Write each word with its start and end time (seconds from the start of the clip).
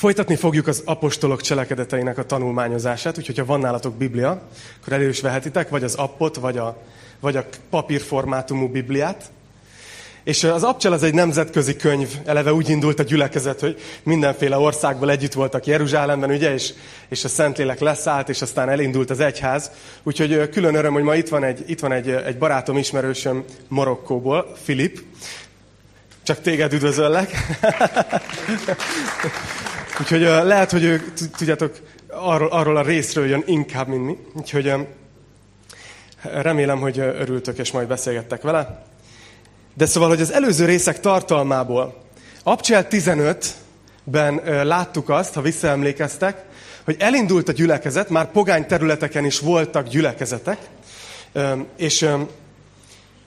Folytatni 0.00 0.36
fogjuk 0.36 0.66
az 0.66 0.82
apostolok 0.84 1.40
cselekedeteinek 1.40 2.18
a 2.18 2.26
tanulmányozását, 2.26 3.18
úgyhogy 3.18 3.38
ha 3.38 3.44
van 3.44 3.60
nálatok 3.60 3.94
Biblia, 3.94 4.42
akkor 4.80 4.92
elő 4.92 5.08
is 5.08 5.20
vehetitek, 5.20 5.68
vagy 5.68 5.84
az 5.84 5.94
appot, 5.94 6.36
vagy 6.36 6.58
a, 6.58 6.82
vagy 7.20 7.36
a 7.36 7.44
papírformátumú 7.70 8.68
Bibliát. 8.68 9.24
És 10.24 10.44
az 10.44 10.62
Abcsel 10.62 10.92
az 10.92 11.02
egy 11.02 11.14
nemzetközi 11.14 11.76
könyv, 11.76 12.08
eleve 12.24 12.52
úgy 12.52 12.68
indult 12.68 12.98
a 12.98 13.02
gyülekezet, 13.02 13.60
hogy 13.60 13.80
mindenféle 14.02 14.58
országból 14.58 15.10
együtt 15.10 15.32
voltak 15.32 15.66
Jeruzsálemben, 15.66 16.30
ugye, 16.30 16.52
és, 16.52 16.72
és 17.08 17.24
a 17.24 17.28
Szentlélek 17.28 17.80
leszállt, 17.80 18.28
és 18.28 18.42
aztán 18.42 18.68
elindult 18.68 19.10
az 19.10 19.20
egyház. 19.20 19.70
Úgyhogy 20.02 20.48
külön 20.48 20.74
öröm, 20.74 20.92
hogy 20.92 21.02
ma 21.02 21.14
itt 21.14 21.28
van 21.28 21.44
egy, 21.44 21.64
itt 21.66 21.80
van 21.80 21.92
egy, 21.92 22.10
egy 22.10 22.38
barátom, 22.38 22.76
ismerősöm 22.76 23.44
Marokkóból, 23.68 24.56
Filip. 24.62 25.02
Csak 26.22 26.40
téged 26.40 26.72
üdvözöllek. 26.72 27.30
Úgyhogy 30.00 30.22
uh, 30.22 30.44
lehet, 30.44 30.70
hogy 30.70 30.84
ők, 30.84 31.12
tudjátok, 31.36 31.80
arról, 32.08 32.48
arról 32.48 32.76
a 32.76 32.82
részről 32.82 33.26
jön 33.26 33.42
inkább, 33.46 33.88
mint 33.88 34.04
mi. 34.04 34.18
Úgyhogy 34.34 34.68
uh, 34.68 34.80
remélem, 36.22 36.80
hogy 36.80 36.98
örültök, 36.98 37.58
és 37.58 37.70
majd 37.70 37.88
beszélgettek 37.88 38.42
vele. 38.42 38.84
De 39.74 39.86
szóval, 39.86 40.08
hogy 40.08 40.20
az 40.20 40.32
előző 40.32 40.64
részek 40.64 41.00
tartalmából, 41.00 42.02
Abcsel 42.42 42.86
15-ben 42.90 44.34
uh, 44.34 44.64
láttuk 44.64 45.08
azt, 45.08 45.34
ha 45.34 45.40
visszaemlékeztek, 45.40 46.44
hogy 46.84 46.96
elindult 46.98 47.48
a 47.48 47.52
gyülekezet, 47.52 48.08
már 48.08 48.30
pogány 48.30 48.66
területeken 48.66 49.24
is 49.24 49.38
voltak 49.38 49.88
gyülekezetek, 49.88 50.58
és, 51.76 52.08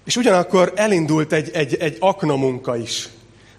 és 0.06 0.16
ugyanakkor 0.16 0.74
elindult 0.76 1.34
egy, 1.34 1.50
egy, 1.54 1.76
egy 1.76 1.98
aknamunka 2.00 2.78
is. 2.78 3.10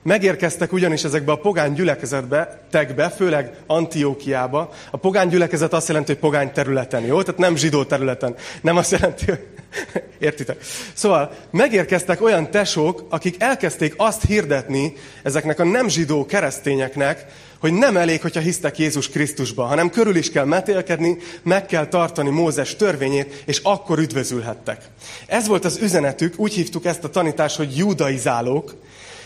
Megérkeztek 0.04 0.72
ugyanis 0.72 1.04
ezekbe 1.04 1.32
a 1.32 1.36
pogány 1.36 1.72
gyülekezetbe, 1.72 2.66
tegbe, 2.70 3.10
főleg 3.10 3.50
Antiókiába. 3.66 4.72
A 4.90 4.96
pogány 4.96 5.28
gyülekezet 5.28 5.72
azt 5.72 5.88
jelenti, 5.88 6.12
hogy 6.12 6.20
pogány 6.20 6.52
területen, 6.52 7.02
jó? 7.02 7.22
Tehát 7.22 7.40
nem 7.40 7.56
zsidó 7.56 7.84
területen. 7.84 8.34
Nem 8.60 8.76
azt 8.76 8.90
jelenti, 8.90 9.24
hogy... 9.24 9.46
Értitek? 10.18 10.56
Szóval 10.92 11.30
megérkeztek 11.50 12.22
olyan 12.22 12.50
tesók, 12.50 13.06
akik 13.08 13.36
elkezdték 13.38 13.94
azt 13.96 14.24
hirdetni 14.26 14.92
ezeknek 15.22 15.58
a 15.58 15.64
nem 15.64 15.88
zsidó 15.88 16.26
keresztényeknek, 16.26 17.26
hogy 17.58 17.72
nem 17.72 17.96
elég, 17.96 18.20
hogyha 18.20 18.40
hisztek 18.40 18.78
Jézus 18.78 19.08
Krisztusba, 19.08 19.64
hanem 19.64 19.90
körül 19.90 20.16
is 20.16 20.30
kell 20.30 20.44
metélkedni, 20.44 21.16
meg 21.42 21.66
kell 21.66 21.86
tartani 21.86 22.30
Mózes 22.30 22.76
törvényét, 22.76 23.42
és 23.46 23.60
akkor 23.62 23.98
üdvözülhettek. 23.98 24.82
Ez 25.26 25.46
volt 25.46 25.64
az 25.64 25.78
üzenetük, 25.82 26.34
úgy 26.36 26.52
hívtuk 26.52 26.84
ezt 26.84 27.04
a 27.04 27.10
tanítást, 27.10 27.56
hogy 27.56 27.76
judaizálók, 27.76 28.74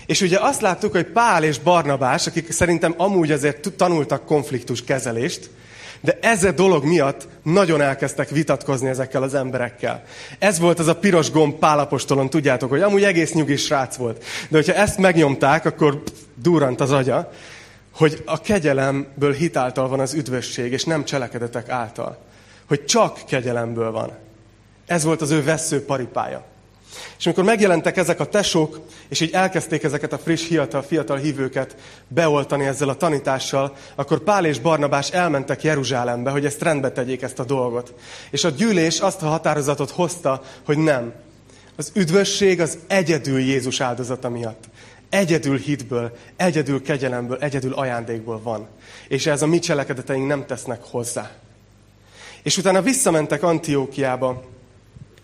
és 0.08 0.20
ugye 0.20 0.38
azt 0.40 0.60
láttuk, 0.60 0.92
hogy 0.92 1.06
Pál 1.06 1.44
és 1.44 1.58
Barnabás, 1.58 2.26
akik 2.26 2.52
szerintem 2.52 2.94
amúgy 2.96 3.30
azért 3.30 3.72
tanultak 3.76 4.24
konfliktus 4.24 4.84
kezelést, 4.84 5.50
de 6.00 6.18
ez 6.20 6.44
a 6.44 6.52
dolog 6.52 6.84
miatt 6.84 7.28
nagyon 7.42 7.80
elkezdtek 7.80 8.28
vitatkozni 8.28 8.88
ezekkel 8.88 9.22
az 9.22 9.34
emberekkel. 9.34 10.04
Ez 10.38 10.58
volt 10.58 10.78
az 10.78 10.86
a 10.86 10.96
piros 10.96 11.30
gomb 11.30 11.54
Pálapostolon, 11.54 12.30
tudjátok, 12.30 12.70
hogy 12.70 12.82
amúgy 12.82 13.04
egész 13.04 13.32
nyugis 13.32 13.64
srác 13.64 13.96
volt. 13.96 14.24
De 14.48 14.56
hogyha 14.56 14.74
ezt 14.74 14.98
megnyomták, 14.98 15.64
akkor 15.64 16.02
durrant 16.34 16.80
az 16.80 16.90
agya, 16.90 17.32
hogy 17.92 18.22
a 18.26 18.40
kegyelemből 18.40 19.32
hitáltal 19.32 19.88
van 19.88 20.00
az 20.00 20.14
üdvösség, 20.14 20.72
és 20.72 20.84
nem 20.84 21.04
cselekedetek 21.04 21.68
által. 21.68 22.18
Hogy 22.68 22.84
csak 22.84 23.20
kegyelemből 23.26 23.90
van. 23.90 24.12
Ez 24.86 25.04
volt 25.04 25.20
az 25.20 25.30
ő 25.30 25.42
vesző 25.42 25.84
paripája. 25.84 26.44
És 27.18 27.26
amikor 27.26 27.44
megjelentek 27.44 27.96
ezek 27.96 28.20
a 28.20 28.28
tesók, 28.28 28.80
és 29.08 29.20
így 29.20 29.32
elkezdték 29.32 29.82
ezeket 29.82 30.12
a 30.12 30.18
friss, 30.18 30.46
fiatal, 30.46 30.82
fiatal 30.82 31.16
hívőket 31.16 31.76
beoltani 32.08 32.66
ezzel 32.66 32.88
a 32.88 32.96
tanítással, 32.96 33.76
akkor 33.94 34.18
Pál 34.18 34.44
és 34.44 34.58
Barnabás 34.58 35.10
elmentek 35.10 35.62
Jeruzsálembe, 35.62 36.30
hogy 36.30 36.44
ezt 36.44 36.62
rendbe 36.62 36.92
tegyék 36.92 37.22
ezt 37.22 37.38
a 37.38 37.44
dolgot. 37.44 37.94
És 38.30 38.44
a 38.44 38.50
gyűlés 38.50 39.00
azt 39.00 39.22
a 39.22 39.26
határozatot 39.26 39.90
hozta, 39.90 40.42
hogy 40.64 40.78
nem. 40.78 41.12
Az 41.76 41.90
üdvösség 41.94 42.60
az 42.60 42.78
egyedül 42.86 43.38
Jézus 43.38 43.80
áldozata 43.80 44.28
miatt. 44.28 44.64
Egyedül 45.08 45.58
hitből, 45.58 46.16
egyedül 46.36 46.82
kegyelemből, 46.82 47.38
egyedül 47.40 47.72
ajándékból 47.72 48.40
van. 48.42 48.66
És 49.08 49.26
ez 49.26 49.42
a 49.42 49.46
mi 49.46 49.58
cselekedeteink 49.58 50.26
nem 50.26 50.46
tesznek 50.46 50.80
hozzá. 50.82 51.30
És 52.42 52.56
utána 52.56 52.82
visszamentek 52.82 53.42
Antiókiába, 53.42 54.42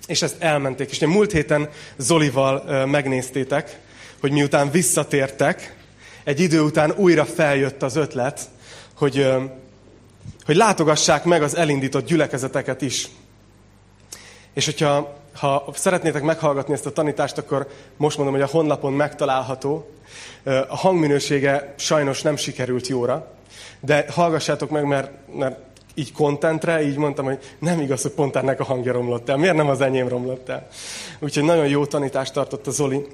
és 0.07 0.23
ezt 0.23 0.43
elmenték. 0.43 0.91
És 0.91 0.99
múlt 0.99 1.33
héten 1.33 1.69
Zolival 1.97 2.87
megnéztétek, 2.87 3.79
hogy 4.21 4.33
miután 4.33 4.71
visszatértek, 4.71 5.77
egy 6.25 6.41
idő 6.41 6.61
után 6.61 6.93
újra 6.97 7.25
feljött 7.25 7.83
az 7.83 7.97
ötlet, 7.97 8.41
hogy, 8.95 9.27
hogy 10.45 10.57
látogassák 10.57 11.25
meg 11.25 11.43
az 11.43 11.57
elindított 11.57 12.07
gyülekezeteket 12.07 12.83
is. 12.83 13.09
És 14.53 14.65
hogyha 14.65 15.23
ha 15.35 15.65
szeretnétek 15.75 16.23
meghallgatni 16.23 16.75
ezt 16.75 16.87
a 16.87 16.93
tanítást, 16.93 17.39
akkor 17.39 17.69
most 17.97 18.17
mondom, 18.17 18.35
hogy 18.35 18.45
a 18.45 18.51
honlapon 18.51 18.93
megtalálható. 18.93 19.91
A 20.69 20.77
hangminősége 20.77 21.75
sajnos 21.77 22.23
nem 22.23 22.37
sikerült 22.37 22.87
jóra, 22.87 23.33
de 23.81 24.05
hallgassátok 24.11 24.71
meg, 24.71 24.85
mert, 24.85 25.11
mert 25.35 25.59
így 25.95 26.13
kontentre, 26.13 26.83
így 26.83 26.97
mondtam, 26.97 27.25
hogy 27.25 27.39
nem 27.59 27.81
igaz, 27.81 28.03
hogy 28.03 28.11
pont 28.11 28.37
ennek 28.37 28.61
a 28.61 28.65
hangja 28.65 28.93
romlott 28.93 29.29
el. 29.29 29.37
Miért 29.37 29.57
nem 29.57 29.69
az 29.69 29.81
enyém 29.81 30.09
romlott 30.09 30.49
el? 30.49 30.69
Úgyhogy 31.19 31.45
nagyon 31.45 31.69
jó 31.69 31.87
tanítást 31.87 32.33
tartott 32.33 32.67
a 32.67 32.71
Zoli. 32.71 33.07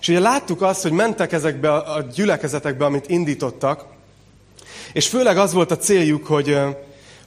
És 0.00 0.08
ugye 0.08 0.20
láttuk 0.20 0.62
azt, 0.62 0.82
hogy 0.82 0.92
mentek 0.92 1.32
ezekbe 1.32 1.72
a 1.72 2.02
gyülekezetekbe, 2.14 2.84
amit 2.84 3.08
indítottak, 3.08 3.84
és 4.92 5.08
főleg 5.08 5.38
az 5.38 5.52
volt 5.52 5.70
a 5.70 5.76
céljuk, 5.76 6.26
hogy, 6.26 6.58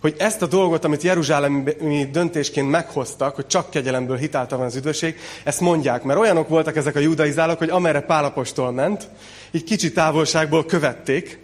hogy 0.01 0.15
ezt 0.17 0.41
a 0.41 0.47
dolgot, 0.47 0.85
amit 0.85 1.03
Jeruzsálemi 1.03 2.09
döntésként 2.11 2.69
meghoztak, 2.69 3.35
hogy 3.35 3.47
csak 3.47 3.69
kegyelemből 3.69 4.17
hitálta 4.17 4.57
van 4.57 4.65
az 4.65 4.75
üdvösség, 4.75 5.15
ezt 5.43 5.59
mondják. 5.59 6.03
Mert 6.03 6.19
olyanok 6.19 6.47
voltak 6.47 6.75
ezek 6.75 6.95
a 6.95 6.99
judaizálok, 6.99 7.57
hogy 7.57 7.69
amerre 7.69 8.01
Pálapostól 8.01 8.71
ment, 8.71 9.09
így 9.51 9.63
kicsi 9.63 9.91
távolságból 9.91 10.65
követték, 10.65 11.39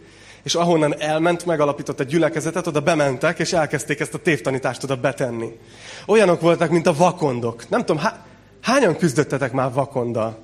és 0.48 0.56
ahonnan 0.56 1.00
elment, 1.00 1.46
megalapított 1.46 2.00
egy 2.00 2.08
gyülekezetet, 2.08 2.68
oda 2.68 2.80
bementek, 2.80 3.40
és 3.40 3.54
elkezdték 3.54 4.00
ezt 4.00 4.14
a 4.14 4.18
tévtanítást 4.18 4.84
oda 4.84 4.96
betenni. 4.96 5.60
Olyanok 6.06 6.42
voltak, 6.42 6.70
mint 6.70 6.88
a 6.88 6.94
vakondok. 6.94 7.70
Nem 7.70 7.80
tudom, 7.80 7.98
há- 7.98 8.20
hányan 8.62 8.98
küzdöttetek 8.98 9.52
már 9.52 9.74
vakonddal? 9.74 10.38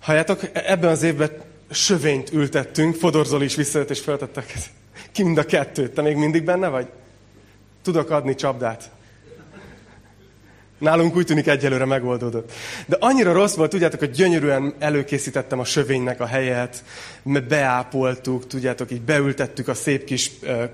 Halljátok, 0.00 0.40
ebben 0.52 0.90
az 0.90 1.02
évben 1.02 1.30
sövényt 1.70 2.32
ültettünk, 2.32 2.94
Fodorzol 2.94 3.42
is 3.42 3.54
visszajött 3.54 3.90
és 3.90 4.00
feltettek. 4.00 4.52
Ki 5.12 5.22
mind 5.22 5.38
a 5.38 5.44
kettőt? 5.44 5.92
Te 5.92 6.02
még 6.02 6.16
mindig 6.16 6.44
benne 6.44 6.68
vagy? 6.68 6.86
Tudok 7.82 8.10
adni 8.10 8.34
csapdát. 8.34 8.90
Nálunk 10.78 11.16
úgy 11.16 11.26
tűnik 11.26 11.46
egyelőre 11.46 11.84
megoldódott. 11.84 12.52
De 12.86 12.96
annyira 13.00 13.32
rossz 13.32 13.54
volt, 13.54 13.70
tudjátok, 13.70 13.98
hogy 13.98 14.10
gyönyörűen 14.10 14.74
előkészítettem 14.78 15.58
a 15.58 15.64
sövénynek 15.64 16.20
a 16.20 16.26
helyet, 16.26 16.84
beápoltuk, 17.48 18.46
tudjátok, 18.46 18.90
így 18.90 19.00
beültettük 19.00 19.68
a 19.68 19.74
szép 19.74 20.04
kis, 20.04 20.30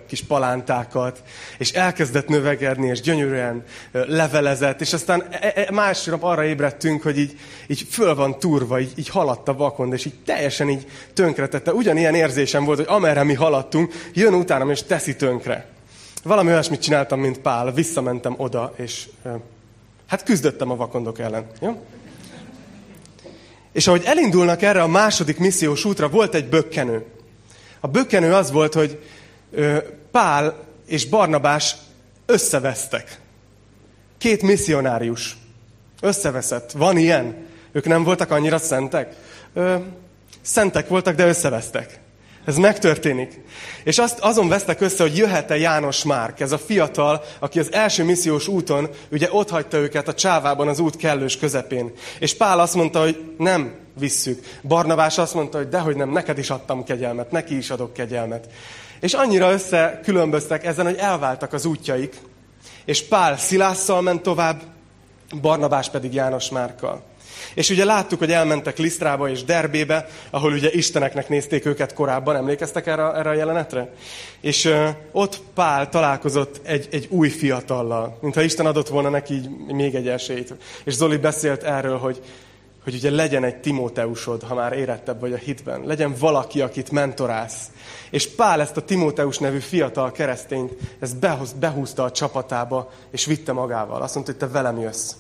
kis 0.08 0.22
palántákat, 0.22 1.22
és 1.58 1.72
elkezdett 1.72 2.28
növekedni, 2.28 2.86
és 2.86 3.00
gyönyörűen 3.00 3.64
levelezett, 3.92 4.80
és 4.80 4.92
aztán 4.92 5.24
e, 5.30 5.52
e, 5.54 5.70
másnap 5.72 6.22
arra 6.22 6.44
ébredtünk, 6.44 7.02
hogy 7.02 7.18
így, 7.18 7.38
így 7.66 7.86
föl 7.90 8.14
van 8.14 8.38
turva, 8.38 8.80
így, 8.80 8.92
így 8.96 9.08
haladt 9.08 9.48
a 9.48 9.54
vakond, 9.54 9.92
és 9.92 10.04
így 10.04 10.14
teljesen 10.24 10.68
így 10.68 10.86
tönkretette. 11.14 11.72
Ugyanilyen 11.72 12.14
érzésem 12.14 12.64
volt, 12.64 12.78
hogy 12.78 12.88
amerre 12.88 13.22
mi 13.22 13.34
haladtunk, 13.34 13.92
jön 14.12 14.34
utánam, 14.34 14.70
és 14.70 14.82
teszi 14.82 15.16
tönkre. 15.16 15.66
Valami 16.22 16.50
olyasmit 16.50 16.82
csináltam, 16.82 17.20
mint 17.20 17.38
Pál, 17.38 17.72
visszamentem 17.72 18.34
oda, 18.36 18.74
és 18.76 19.08
Hát 20.14 20.22
küzdöttem 20.22 20.70
a 20.70 20.76
vakondok 20.76 21.18
ellen. 21.18 21.46
Jó? 21.60 21.84
És 23.72 23.86
ahogy 23.86 24.02
elindulnak 24.04 24.62
erre 24.62 24.82
a 24.82 24.86
második 24.86 25.38
missziós 25.38 25.84
útra, 25.84 26.08
volt 26.08 26.34
egy 26.34 26.48
bökkenő. 26.48 27.04
A 27.80 27.86
bökkenő 27.88 28.34
az 28.34 28.50
volt, 28.50 28.74
hogy 28.74 29.02
Pál 30.10 30.64
és 30.86 31.06
Barnabás 31.06 31.76
összevesztek. 32.26 33.20
Két 34.18 34.42
misszionárius 34.42 35.36
összeveszett. 36.00 36.72
Van 36.72 36.98
ilyen? 36.98 37.46
Ők 37.72 37.84
nem 37.84 38.04
voltak 38.04 38.30
annyira 38.30 38.58
szentek? 38.58 39.14
Ö, 39.52 39.76
szentek 40.40 40.88
voltak, 40.88 41.14
de 41.14 41.26
összevesztek. 41.26 42.00
Ez 42.44 42.56
megtörténik. 42.56 43.40
És 43.84 43.98
azt, 43.98 44.18
azon 44.18 44.48
vesztek 44.48 44.80
össze, 44.80 45.02
hogy 45.02 45.16
jöhet-e 45.16 45.56
János 45.56 46.04
Márk, 46.04 46.40
ez 46.40 46.52
a 46.52 46.58
fiatal, 46.58 47.22
aki 47.38 47.58
az 47.58 47.72
első 47.72 48.04
missziós 48.04 48.48
úton, 48.48 48.88
ugye 49.10 49.28
ott 49.30 49.50
hagyta 49.50 49.76
őket 49.76 50.08
a 50.08 50.14
csávában 50.14 50.68
az 50.68 50.78
út 50.78 50.96
kellős 50.96 51.36
közepén. 51.38 51.92
És 52.18 52.34
Pál 52.34 52.60
azt 52.60 52.74
mondta, 52.74 53.00
hogy 53.00 53.34
nem 53.38 53.74
visszük. 53.98 54.44
Barnabás 54.62 55.18
azt 55.18 55.34
mondta, 55.34 55.58
hogy 55.58 55.68
dehogy 55.68 55.96
nem, 55.96 56.10
neked 56.10 56.38
is 56.38 56.50
adtam 56.50 56.84
kegyelmet, 56.84 57.30
neki 57.30 57.56
is 57.56 57.70
adok 57.70 57.92
kegyelmet. 57.92 58.48
És 59.00 59.12
annyira 59.12 59.52
össze 59.52 60.00
különböztek 60.02 60.64
ezen, 60.64 60.84
hogy 60.84 60.96
elváltak 60.96 61.52
az 61.52 61.64
útjaik. 61.64 62.16
És 62.84 63.02
Pál 63.02 63.36
Szilásszal 63.36 64.02
ment 64.02 64.22
tovább, 64.22 64.62
Barnabás 65.40 65.90
pedig 65.90 66.14
János 66.14 66.50
Márkkal. 66.50 67.02
És 67.54 67.70
ugye 67.70 67.84
láttuk, 67.84 68.18
hogy 68.18 68.32
elmentek 68.32 68.78
Lisztrába 68.78 69.28
és 69.28 69.44
Derbébe, 69.44 70.08
ahol 70.30 70.52
ugye 70.52 70.72
isteneknek 70.72 71.28
nézték 71.28 71.66
őket 71.66 71.92
korábban, 71.92 72.36
emlékeztek 72.36 72.86
erre, 72.86 73.12
erre 73.12 73.30
a 73.30 73.34
jelenetre? 73.34 73.92
És 74.40 74.64
uh, 74.64 74.88
ott 75.12 75.40
Pál 75.54 75.88
találkozott 75.88 76.60
egy, 76.62 76.88
egy 76.90 77.06
új 77.10 77.28
fiatallal, 77.28 78.18
mintha 78.20 78.42
Isten 78.42 78.66
adott 78.66 78.88
volna 78.88 79.08
neki 79.08 79.40
még 79.66 79.94
egy 79.94 80.08
esélyt. 80.08 80.54
És 80.84 80.94
Zoli 80.94 81.16
beszélt 81.16 81.62
erről, 81.62 81.98
hogy, 81.98 82.22
hogy 82.84 82.94
ugye 82.94 83.10
legyen 83.10 83.44
egy 83.44 83.56
Timóteusod, 83.56 84.42
ha 84.42 84.54
már 84.54 84.72
érettebb 84.72 85.20
vagy 85.20 85.32
a 85.32 85.36
hitben. 85.36 85.82
Legyen 85.84 86.14
valaki, 86.18 86.60
akit 86.60 86.90
mentorálsz. 86.90 87.70
És 88.10 88.28
Pál 88.28 88.60
ezt 88.60 88.76
a 88.76 88.84
Timóteus 88.84 89.38
nevű 89.38 89.58
fiatal 89.58 90.12
keresztényt, 90.12 90.72
ezt 91.00 91.16
behúzta 91.58 92.04
a 92.04 92.10
csapatába, 92.10 92.90
és 93.10 93.24
vitte 93.24 93.52
magával. 93.52 94.02
Azt 94.02 94.14
mondta, 94.14 94.32
hogy 94.32 94.40
te 94.40 94.48
velem 94.48 94.80
jössz. 94.80 95.12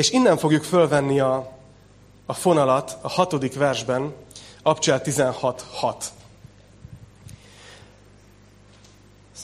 És 0.00 0.10
innen 0.10 0.36
fogjuk 0.36 0.62
fölvenni 0.62 1.20
a, 1.20 1.52
a 2.26 2.32
fonalat 2.34 2.98
a 3.00 3.08
hatodik 3.08 3.54
versben, 3.54 4.14
Abcsel 4.62 5.00
16.6. 5.04 5.94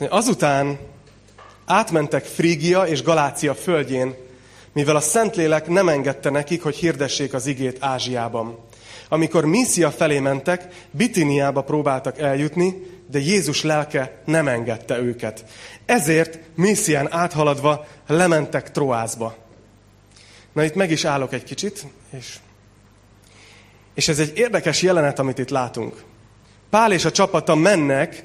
Azután 0.08 0.79
átmentek 1.64 2.25
Frígia 2.25 2.82
és 2.82 3.03
Galácia 3.03 3.55
földjén, 3.55 4.14
mivel 4.73 4.97
a 4.97 5.00
Szentlélek 5.00 5.69
nem 5.69 5.88
engedte 5.88 6.31
nekik, 6.31 6.62
hogy 6.62 6.76
hirdessék 6.76 7.35
az 7.35 7.47
igét 7.47 7.76
Ázsiában. 7.81 8.59
Amikor 9.09 9.44
Míszia 9.44 9.91
felé 9.91 10.19
mentek, 10.19 10.87
Bitiniába 10.91 11.62
próbáltak 11.62 12.19
eljutni, 12.19 12.91
de 13.11 13.19
Jézus 13.19 13.62
lelke 13.62 14.23
nem 14.25 14.49
engedte 14.49 14.99
őket. 14.99 15.44
Ezért 15.87 16.38
Míszián 16.55 17.12
áthaladva 17.12 17.87
lementek 18.06 18.70
Troászba. 18.70 19.44
Na 20.56 20.64
itt 20.64 20.75
meg 20.75 20.91
is 20.91 21.05
állok 21.05 21.32
egy 21.32 21.44
kicsit, 21.44 21.87
és, 22.11 22.35
és 23.94 24.08
ez 24.08 24.19
egy 24.19 24.32
érdekes 24.38 24.82
jelenet, 24.82 25.19
amit 25.19 25.38
itt 25.38 25.49
látunk. 25.49 26.03
Pál 26.70 26.93
és 26.93 27.05
a 27.05 27.11
csapata 27.11 27.55
mennek, 27.55 28.25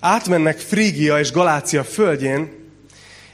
átmennek 0.00 0.58
Frígia 0.58 1.18
és 1.18 1.32
Galácia 1.32 1.84
földjén, 1.84 2.50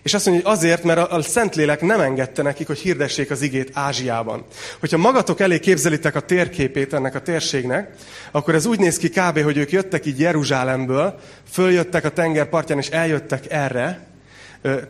és 0.02 0.14
azt 0.14 0.26
mondja, 0.26 0.44
hogy 0.44 0.56
azért, 0.56 0.82
mert 0.82 0.98
a, 0.98 1.22
Szentlélek 1.22 1.80
nem 1.80 2.00
engedte 2.00 2.42
nekik, 2.42 2.66
hogy 2.66 2.78
hirdessék 2.78 3.30
az 3.30 3.42
igét 3.42 3.70
Ázsiában. 3.72 4.44
Hogyha 4.80 4.98
magatok 4.98 5.40
elé 5.40 5.60
képzelitek 5.60 6.14
a 6.14 6.20
térképét 6.20 6.92
ennek 6.92 7.14
a 7.14 7.22
térségnek, 7.22 7.94
akkor 8.30 8.54
ez 8.54 8.66
úgy 8.66 8.78
néz 8.78 8.96
ki 8.96 9.08
kb., 9.08 9.42
hogy 9.42 9.56
ők 9.56 9.72
jöttek 9.72 10.06
így 10.06 10.20
Jeruzsálemből, 10.20 11.20
följöttek 11.50 12.04
a 12.04 12.10
tengerpartján, 12.10 12.78
és 12.78 12.88
eljöttek 12.88 13.52
erre, 13.52 14.06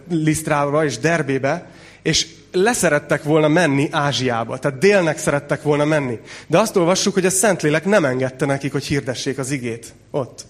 Lisztrába 0.08 0.84
és 0.84 0.98
Derbébe, 0.98 1.70
és 2.02 2.26
leszerettek 2.54 3.22
volna 3.22 3.48
menni 3.48 3.88
Ázsiába, 3.90 4.58
tehát 4.58 4.78
délnek 4.78 5.18
szerettek 5.18 5.62
volna 5.62 5.84
menni. 5.84 6.18
De 6.46 6.58
azt 6.58 6.76
olvassuk, 6.76 7.14
hogy 7.14 7.26
a 7.26 7.30
Szentlélek 7.30 7.84
nem 7.84 8.04
engedte 8.04 8.46
nekik, 8.46 8.72
hogy 8.72 8.84
hirdessék 8.84 9.38
az 9.38 9.50
igét 9.50 9.94
ott. 10.10 10.46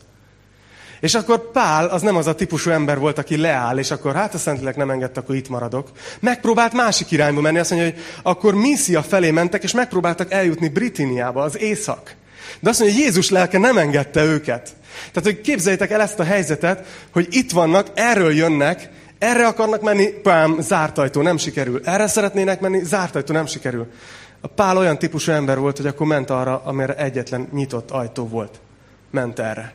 És 1.00 1.14
akkor 1.14 1.50
Pál 1.50 1.86
az 1.86 2.02
nem 2.02 2.16
az 2.16 2.26
a 2.26 2.34
típusú 2.34 2.70
ember 2.70 2.98
volt, 2.98 3.18
aki 3.18 3.36
leáll, 3.36 3.78
és 3.78 3.90
akkor 3.90 4.14
hát 4.14 4.34
a 4.34 4.38
Szentlélek 4.38 4.76
nem 4.76 4.90
engedte, 4.90 5.20
akkor 5.20 5.34
itt 5.34 5.48
maradok. 5.48 5.90
Megpróbált 6.20 6.72
másik 6.72 7.10
irányba 7.10 7.40
menni, 7.40 7.58
azt 7.58 7.70
mondja, 7.70 7.90
hogy 7.90 8.00
akkor 8.22 8.54
Míszia 8.54 9.02
felé 9.02 9.30
mentek, 9.30 9.62
és 9.62 9.72
megpróbáltak 9.72 10.32
eljutni 10.32 10.68
Britiniába, 10.68 11.42
az 11.42 11.58
észak. 11.58 12.14
De 12.60 12.70
azt 12.70 12.80
mondja, 12.80 12.96
hogy 12.96 13.06
Jézus 13.06 13.30
lelke 13.30 13.58
nem 13.58 13.78
engedte 13.78 14.24
őket. 14.24 14.70
Tehát, 15.12 15.28
hogy 15.28 15.40
képzeljétek 15.40 15.90
el 15.90 16.00
ezt 16.00 16.18
a 16.18 16.24
helyzetet, 16.24 16.86
hogy 17.12 17.26
itt 17.30 17.50
vannak, 17.50 17.86
erről 17.94 18.34
jönnek, 18.34 18.90
erre 19.24 19.46
akarnak 19.46 19.80
menni, 19.80 20.06
pám, 20.06 20.60
zárt 20.60 20.98
ajtó, 20.98 21.22
nem 21.22 21.36
sikerül. 21.36 21.80
Erre 21.84 22.06
szeretnének 22.06 22.60
menni, 22.60 22.84
zárt 22.84 23.14
ajtó, 23.14 23.32
nem 23.32 23.46
sikerül. 23.46 23.86
A 24.40 24.46
Pál 24.46 24.76
olyan 24.76 24.98
típusú 24.98 25.32
ember 25.32 25.58
volt, 25.58 25.76
hogy 25.76 25.86
akkor 25.86 26.06
ment 26.06 26.30
arra, 26.30 26.62
amire 26.64 26.96
egyetlen 26.96 27.48
nyitott 27.52 27.90
ajtó 27.90 28.28
volt. 28.28 28.60
Ment 29.10 29.38
erre. 29.38 29.74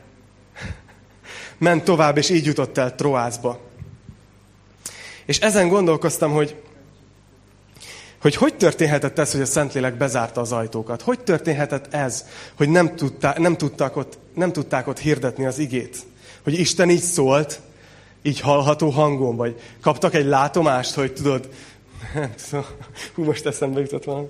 Ment 1.58 1.84
tovább, 1.84 2.16
és 2.16 2.30
így 2.30 2.46
jutott 2.46 2.78
el 2.78 2.94
Troászba. 2.94 3.60
És 5.26 5.38
ezen 5.38 5.68
gondolkoztam, 5.68 6.32
hogy 6.32 6.56
hogy 8.20 8.34
hogy 8.34 8.54
történhetett 8.54 9.18
ez, 9.18 9.32
hogy 9.32 9.40
a 9.40 9.46
Szentlélek 9.46 9.94
bezárta 9.94 10.40
az 10.40 10.52
ajtókat? 10.52 11.02
Hogy 11.02 11.20
történhetett 11.20 11.94
ez, 11.94 12.24
hogy 12.56 12.68
nem, 12.68 12.96
tudták, 12.96 13.38
nem, 13.38 13.56
tudták 13.56 13.96
ott, 13.96 14.18
nem 14.34 14.52
tudták 14.52 14.86
ott 14.86 14.98
hirdetni 14.98 15.46
az 15.46 15.58
igét? 15.58 15.96
Hogy 16.42 16.58
Isten 16.58 16.90
így 16.90 17.02
szólt, 17.02 17.60
így 18.22 18.40
hallható 18.40 18.88
hangon, 18.88 19.36
vagy 19.36 19.60
kaptak 19.80 20.14
egy 20.14 20.26
látomást, 20.26 20.94
hogy 20.94 21.12
tudod, 21.12 21.48
nem 22.14 22.32
tudom, 22.48 22.64
hú, 23.14 23.24
most 23.24 23.46
eszembe 23.46 23.80
jutott 23.80 24.04
valami. 24.04 24.26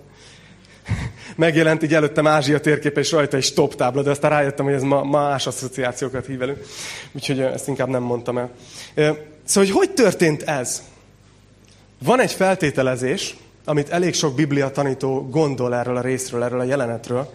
Megjelent 1.37 1.82
így 1.82 1.94
előttem 1.94 2.26
Ázsia 2.26 2.60
térképe, 2.60 3.00
és 3.00 3.12
rajta 3.12 3.37
egy 3.37 3.42
stop 3.42 3.75
tábla, 3.75 4.02
de 4.02 4.10
aztán 4.10 4.31
rájöttem, 4.31 4.64
hogy 4.64 4.75
ez 4.75 4.82
ma, 4.82 5.04
más 5.04 5.46
asszociációkat 5.46 6.26
hív 6.26 6.42
elő. 6.42 6.62
Úgyhogy 7.12 7.40
ezt 7.40 7.69
inkább 7.69 7.88
nem 7.88 8.02
mondtam 8.02 8.38
el. 8.38 8.50
Szóval, 9.44 9.70
hogy 9.70 9.70
hogy 9.70 9.90
történt 9.90 10.43
ez? 10.43 10.82
Van 12.04 12.20
egy 12.20 12.32
feltételezés, 12.32 13.36
amit 13.64 13.88
elég 13.88 14.14
sok 14.14 14.34
biblia 14.34 14.70
tanító 14.70 15.28
gondol 15.31 15.75
erről 15.75 15.96
a 15.96 16.00
részről, 16.00 16.43
erről 16.43 16.60
a 16.60 16.64
jelenetről, 16.64 17.32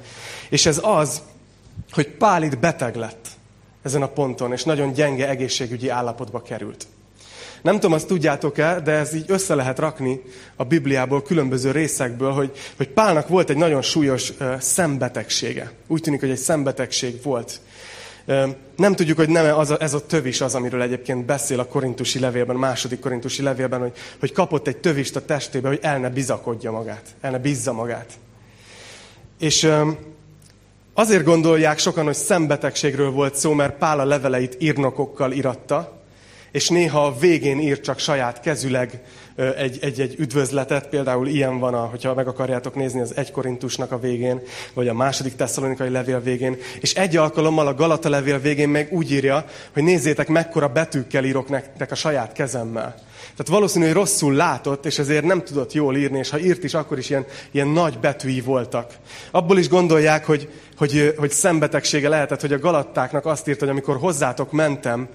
és 0.50 0.66
ez 0.66 0.80
az, 0.84 1.22
hogy 1.92 2.08
Pál 2.08 2.44
itt 2.44 2.58
beteg 2.60 2.96
lett 2.96 3.28
ezen 3.86 4.02
a 4.02 4.08
ponton, 4.08 4.52
és 4.52 4.64
nagyon 4.64 4.94
gyenge 4.94 5.30
egészségügyi 5.30 5.90
állapotba 5.90 6.42
került. 6.42 6.88
Nem 7.62 7.74
tudom, 7.74 7.94
azt 7.94 8.08
tudjátok-e, 8.08 8.80
de 8.80 8.92
ez 8.92 9.14
így 9.14 9.26
össze 9.28 9.56
lehet 9.56 9.80
rakni 9.80 10.22
a 10.56 10.64
Bibliából, 10.64 11.22
különböző 11.22 11.72
részekből, 11.72 12.32
hogy, 12.32 12.52
hogy 12.78 12.90
Pálnak 12.90 13.28
volt 13.28 13.50
egy 13.50 13.58
nagyon 13.58 13.82
súlyos 13.82 14.30
uh, 14.30 14.60
szembetegsége. 14.60 15.72
Úgy 15.88 16.02
tűnik, 16.02 16.20
hogy 16.20 16.30
egy 16.30 16.38
szembetegség 16.38 17.22
volt. 17.24 17.60
Nem 18.76 18.96
tudjuk, 18.96 19.18
hogy 19.18 19.30
nem 19.30 19.58
az 19.58 19.70
a, 19.70 19.82
ez 19.82 19.94
a 19.94 20.06
tövis 20.06 20.42
az, 20.42 20.56
amiről 20.56 20.82
egyébként 20.82 21.26
beszél 21.26 21.60
a 21.60 21.66
korintusi 21.66 22.20
levélben, 22.20 22.56
a 22.56 22.60
második 22.60 23.00
korintusi 23.00 23.42
levélben, 23.42 23.80
hogy, 23.80 23.92
hogy 24.20 24.32
kapott 24.32 24.68
egy 24.68 24.78
tövist 24.78 25.16
a 25.16 25.26
testébe, 25.26 25.68
hogy 25.68 25.80
el 25.82 26.00
ne 26.00 26.10
bizakodja 26.10 26.72
magát, 26.72 27.16
el 27.22 27.32
ne 27.32 27.40
bízza 27.40 27.74
magát. 27.74 28.14
És 29.40 29.64
uh, 29.64 29.88
Azért 30.98 31.24
gondolják 31.24 31.78
sokan, 31.78 32.06
hogy 32.06 32.14
szembetegségről 32.14 33.12
volt 33.12 33.36
szó, 33.36 33.54
mert 33.54 33.78
Pál 33.78 34.00
a 34.00 34.06
leveleit 34.06 34.56
írnokokkal 34.60 35.32
iratta, 35.32 36.02
és 36.52 36.70
néha 36.70 37.06
a 37.06 37.18
végén 37.18 37.60
ír 37.60 37.80
csak 37.80 38.00
saját 38.00 38.40
kezüleg 38.40 39.02
egy-egy 39.36 40.16
üdvözletet, 40.18 40.88
például 40.90 41.28
ilyen 41.28 41.60
van, 41.60 41.74
a, 41.74 41.86
hogyha 41.86 42.14
meg 42.14 42.28
akarjátok 42.28 42.76
nézni 42.76 43.02
az 43.02 43.16
egy 43.16 43.32
Korintusnak 43.32 43.92
a 43.92 44.00
végén, 44.00 44.42
vagy 44.74 44.88
a 44.88 44.94
második 44.94 45.36
tesszalonikai 45.36 45.90
levél 45.90 46.20
végén, 46.20 46.58
és 46.80 46.94
egy 46.94 47.18
alkalommal 47.18 47.68
a 47.68 47.74
Galata 47.74 48.10
levél 48.10 48.40
végén 48.40 48.70
meg 48.70 48.88
úgy 48.92 49.12
írja, 49.12 49.46
hogy 49.74 49.84
nézzétek, 49.84 50.28
mekkora 50.28 50.68
betűkkel 50.68 51.26
írok 51.26 51.50
nektek 51.50 51.92
a 51.92 51.96
saját 51.96 52.32
kezemmel. 52.32 52.96
Tehát 53.20 53.48
valószínű, 53.52 53.86
hogy 53.86 53.94
rosszul 53.94 54.34
látott, 54.34 54.86
és 54.86 55.00
ezért 55.00 55.26
nem 55.26 55.44
tudott 55.44 55.74
jól 55.74 55.96
írni, 55.96 56.18
és 56.18 56.30
ha 56.30 56.40
írt 56.40 56.64
is, 56.64 56.74
akkor 56.74 56.98
is 56.98 57.10
ilyen, 57.10 57.26
ilyen 57.52 57.68
nagy 57.68 58.00
betűi 58.00 58.42
voltak. 58.42 58.94
Abból 59.32 59.58
is 59.58 59.70
gondolják, 59.70 60.26
hogy, 60.26 60.50
hogy, 60.78 61.14
hogy 61.18 61.32
szembetegsége 61.32 62.10
lehetett, 62.10 62.42
hogy 62.42 62.54
a 62.54 62.60
galattáknak 62.60 63.26
azt 63.26 63.48
írt, 63.48 63.60
hogy 63.60 63.70
amikor 63.70 63.98
hozzátok 63.98 64.52
mentem, 64.52 65.08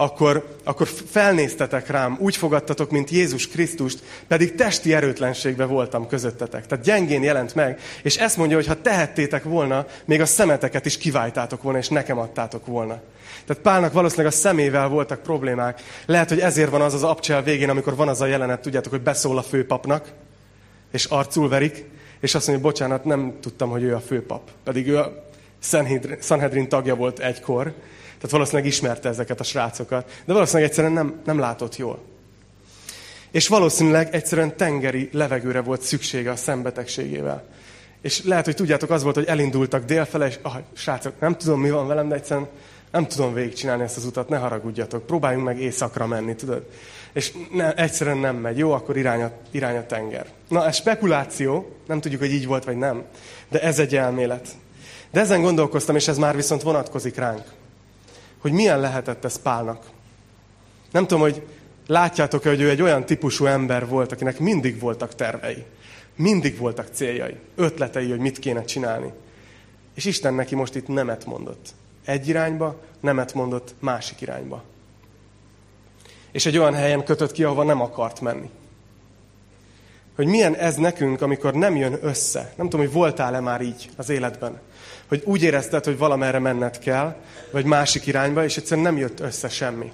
akkor, 0.00 0.56
akkor 0.64 0.88
felnéztetek 1.10 1.90
rám, 1.90 2.16
úgy 2.20 2.36
fogadtatok, 2.36 2.90
mint 2.90 3.10
Jézus 3.10 3.48
Krisztust, 3.48 4.02
pedig 4.28 4.54
testi 4.54 4.94
erőtlenségben 4.94 5.68
voltam 5.68 6.06
közöttetek. 6.06 6.66
Tehát 6.66 6.84
gyengén 6.84 7.22
jelent 7.22 7.54
meg, 7.54 7.80
és 8.02 8.16
ezt 8.16 8.36
mondja, 8.36 8.56
hogy 8.56 8.66
ha 8.66 8.80
tehettétek 8.80 9.44
volna, 9.44 9.86
még 10.04 10.20
a 10.20 10.26
szemeteket 10.26 10.86
is 10.86 10.98
kiváltátok 10.98 11.62
volna, 11.62 11.78
és 11.78 11.88
nekem 11.88 12.18
adtátok 12.18 12.66
volna. 12.66 13.00
Tehát 13.46 13.62
Pálnak 13.62 13.92
valószínűleg 13.92 14.32
a 14.32 14.36
szemével 14.36 14.88
voltak 14.88 15.22
problémák. 15.22 15.82
Lehet, 16.06 16.28
hogy 16.28 16.40
ezért 16.40 16.70
van 16.70 16.80
az 16.80 16.94
az 16.94 17.02
abcsel 17.02 17.42
végén, 17.42 17.68
amikor 17.68 17.96
van 17.96 18.08
az 18.08 18.20
a 18.20 18.26
jelenet, 18.26 18.60
tudjátok, 18.60 18.92
hogy 18.92 19.02
beszól 19.02 19.38
a 19.38 19.42
főpapnak, 19.42 20.12
és 20.92 21.04
arcul 21.04 21.48
verik, 21.48 21.84
és 22.20 22.34
azt 22.34 22.46
mondja, 22.46 22.64
bocsánat, 22.64 23.04
nem 23.04 23.36
tudtam, 23.40 23.70
hogy 23.70 23.82
ő 23.82 23.94
a 23.94 24.00
főpap. 24.00 24.50
Pedig 24.64 24.88
ő 24.88 24.98
a 24.98 25.24
Sanhedrin 26.20 26.68
tagja 26.68 26.94
volt 26.94 27.18
egykor, 27.18 27.72
tehát 28.18 28.30
valószínűleg 28.30 28.66
ismerte 28.66 29.08
ezeket 29.08 29.40
a 29.40 29.44
srácokat, 29.44 30.22
de 30.24 30.32
valószínűleg 30.32 30.68
egyszerűen 30.68 30.92
nem, 30.92 31.20
nem 31.24 31.38
látott 31.38 31.76
jól. 31.76 31.98
És 33.30 33.48
valószínűleg 33.48 34.14
egyszerűen 34.14 34.56
tengeri 34.56 35.08
levegőre 35.12 35.60
volt 35.60 35.82
szüksége 35.82 36.30
a 36.30 36.36
szembetegségével. 36.36 37.44
És 38.00 38.24
lehet, 38.24 38.44
hogy 38.44 38.54
tudjátok, 38.54 38.90
az 38.90 39.02
volt, 39.02 39.14
hogy 39.14 39.26
elindultak 39.26 39.84
délfele, 39.84 40.26
és 40.26 40.38
ah, 40.42 40.56
srácok, 40.72 41.20
nem 41.20 41.36
tudom, 41.36 41.60
mi 41.60 41.70
van 41.70 41.86
velem, 41.86 42.08
de 42.08 42.14
egyszerűen 42.14 42.48
nem 42.90 43.06
tudom 43.06 43.34
végigcsinálni 43.34 43.82
ezt 43.82 43.96
az 43.96 44.04
utat, 44.04 44.28
ne 44.28 44.36
haragudjatok, 44.36 45.06
próbáljunk 45.06 45.44
meg 45.44 45.60
éjszakra 45.60 46.06
menni, 46.06 46.34
tudod? 46.34 46.66
És 47.12 47.32
ne, 47.52 47.74
egyszerűen 47.74 48.18
nem 48.18 48.36
megy. 48.36 48.58
Jó, 48.58 48.72
akkor 48.72 48.96
irány 48.96 49.22
a, 49.22 49.30
irány 49.50 49.76
a 49.76 49.86
tenger. 49.86 50.26
Na, 50.48 50.66
ez 50.66 50.76
spekuláció, 50.76 51.76
nem 51.86 52.00
tudjuk, 52.00 52.20
hogy 52.20 52.32
így 52.32 52.46
volt, 52.46 52.64
vagy 52.64 52.76
nem, 52.76 53.02
de 53.48 53.60
ez 53.60 53.78
egy 53.78 53.96
elmélet. 53.96 54.48
De 55.10 55.20
ezen 55.20 55.42
gondolkoztam, 55.42 55.96
és 55.96 56.08
ez 56.08 56.18
már 56.18 56.36
viszont 56.36 56.62
vonatkozik 56.62 57.16
ránk, 57.16 57.42
hogy 58.38 58.52
milyen 58.52 58.80
lehetett 58.80 59.24
ez 59.24 59.42
Pálnak. 59.42 59.84
Nem 60.92 61.06
tudom, 61.06 61.22
hogy 61.22 61.46
látjátok-e, 61.86 62.48
hogy 62.48 62.60
ő 62.60 62.70
egy 62.70 62.82
olyan 62.82 63.04
típusú 63.04 63.46
ember 63.46 63.88
volt, 63.88 64.12
akinek 64.12 64.38
mindig 64.38 64.80
voltak 64.80 65.14
tervei. 65.14 65.64
Mindig 66.16 66.58
voltak 66.58 66.88
céljai, 66.92 67.36
ötletei, 67.54 68.10
hogy 68.10 68.18
mit 68.18 68.38
kéne 68.38 68.64
csinálni. 68.64 69.12
És 69.94 70.04
Isten 70.04 70.34
neki 70.34 70.54
most 70.54 70.74
itt 70.74 70.88
nemet 70.88 71.26
mondott. 71.26 71.68
Egy 72.04 72.28
irányba, 72.28 72.80
nemet 73.00 73.34
mondott 73.34 73.74
másik 73.78 74.20
irányba. 74.20 74.62
És 76.30 76.46
egy 76.46 76.58
olyan 76.58 76.74
helyen 76.74 77.04
kötött 77.04 77.32
ki, 77.32 77.44
ahova 77.44 77.62
nem 77.62 77.80
akart 77.80 78.20
menni. 78.20 78.50
Hogy 80.18 80.26
milyen 80.26 80.54
ez 80.54 80.76
nekünk, 80.76 81.22
amikor 81.22 81.54
nem 81.54 81.76
jön 81.76 81.98
össze. 82.00 82.52
Nem 82.56 82.68
tudom, 82.68 82.86
hogy 82.86 82.94
voltál-e 82.94 83.40
már 83.40 83.60
így 83.60 83.90
az 83.96 84.08
életben. 84.08 84.60
Hogy 85.08 85.22
úgy 85.24 85.42
érezted, 85.42 85.84
hogy 85.84 85.98
valamerre 85.98 86.38
menned 86.38 86.78
kell, 86.78 87.16
vagy 87.50 87.64
másik 87.64 88.06
irányba, 88.06 88.44
és 88.44 88.56
egyszerűen 88.56 88.86
nem 88.86 88.96
jött 88.96 89.20
össze 89.20 89.48
semmi. 89.48 89.92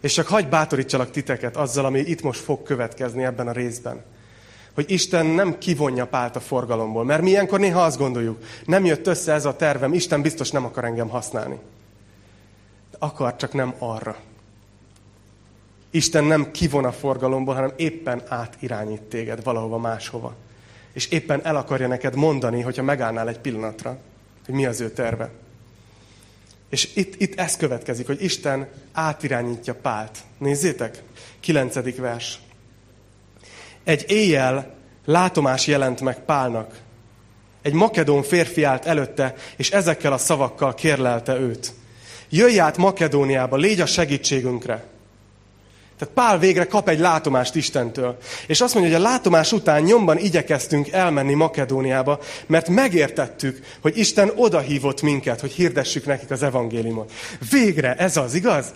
És 0.00 0.12
csak 0.12 0.26
hagyj 0.26 0.48
bátorítsalak 0.48 1.10
titeket 1.10 1.56
azzal, 1.56 1.84
ami 1.84 1.98
itt 1.98 2.22
most 2.22 2.40
fog 2.40 2.62
következni 2.62 3.24
ebben 3.24 3.48
a 3.48 3.52
részben. 3.52 4.02
Hogy 4.74 4.90
Isten 4.90 5.26
nem 5.26 5.58
kivonja 5.58 6.06
Pált 6.06 6.36
a 6.36 6.40
forgalomból. 6.40 7.04
Mert 7.04 7.22
mi 7.22 7.30
ilyenkor 7.30 7.58
néha 7.58 7.82
azt 7.82 7.98
gondoljuk, 7.98 8.38
nem 8.66 8.84
jött 8.84 9.06
össze 9.06 9.32
ez 9.32 9.44
a 9.44 9.56
tervem, 9.56 9.92
Isten 9.92 10.22
biztos 10.22 10.50
nem 10.50 10.64
akar 10.64 10.84
engem 10.84 11.08
használni. 11.08 11.58
De 12.90 12.96
akar, 12.98 13.36
csak 13.36 13.52
nem 13.52 13.74
arra. 13.78 14.16
Isten 15.94 16.24
nem 16.24 16.50
kivon 16.50 16.84
a 16.84 16.92
forgalomból, 16.92 17.54
hanem 17.54 17.72
éppen 17.76 18.22
átirányít 18.28 19.02
téged 19.02 19.42
valahova 19.42 19.78
máshova. 19.78 20.34
És 20.92 21.06
éppen 21.06 21.44
el 21.44 21.56
akarja 21.56 21.86
neked 21.86 22.14
mondani, 22.14 22.60
hogyha 22.60 22.82
megállnál 22.82 23.28
egy 23.28 23.38
pillanatra, 23.38 23.98
hogy 24.44 24.54
mi 24.54 24.66
az 24.66 24.80
ő 24.80 24.90
terve. 24.90 25.30
És 26.68 26.90
itt, 26.94 27.20
itt 27.20 27.38
ez 27.38 27.56
következik, 27.56 28.06
hogy 28.06 28.22
Isten 28.22 28.68
átirányítja 28.92 29.74
Pált. 29.74 30.18
Nézzétek, 30.38 31.02
kilencedik 31.40 31.96
vers. 31.96 32.40
Egy 33.84 34.04
éjjel 34.08 34.74
látomás 35.04 35.66
jelent 35.66 36.00
meg 36.00 36.24
Pálnak. 36.24 36.80
Egy 37.62 37.72
makedón 37.72 38.22
férfi 38.22 38.62
állt 38.62 38.84
előtte, 38.84 39.34
és 39.56 39.70
ezekkel 39.70 40.12
a 40.12 40.18
szavakkal 40.18 40.74
kérlelte 40.74 41.38
őt. 41.38 41.72
Jöjj 42.28 42.58
át 42.58 42.76
Makedóniába, 42.76 43.56
légy 43.56 43.80
a 43.80 43.86
segítségünkre. 43.86 44.91
Tehát 45.98 46.14
Pál 46.14 46.38
végre 46.38 46.66
kap 46.66 46.88
egy 46.88 46.98
látomást 46.98 47.54
Istentől. 47.54 48.16
És 48.46 48.60
azt 48.60 48.74
mondja, 48.74 48.92
hogy 48.92 49.04
a 49.04 49.08
látomás 49.08 49.52
után 49.52 49.82
nyomban 49.82 50.18
igyekeztünk 50.18 50.88
elmenni 50.88 51.34
Makedóniába, 51.34 52.18
mert 52.46 52.68
megértettük, 52.68 53.58
hogy 53.80 53.98
Isten 53.98 54.32
odahívott 54.36 55.02
minket, 55.02 55.40
hogy 55.40 55.52
hirdessük 55.52 56.06
nekik 56.06 56.30
az 56.30 56.42
evangéliumot. 56.42 57.12
Végre, 57.50 57.94
ez 57.94 58.16
az, 58.16 58.34
igaz? 58.34 58.66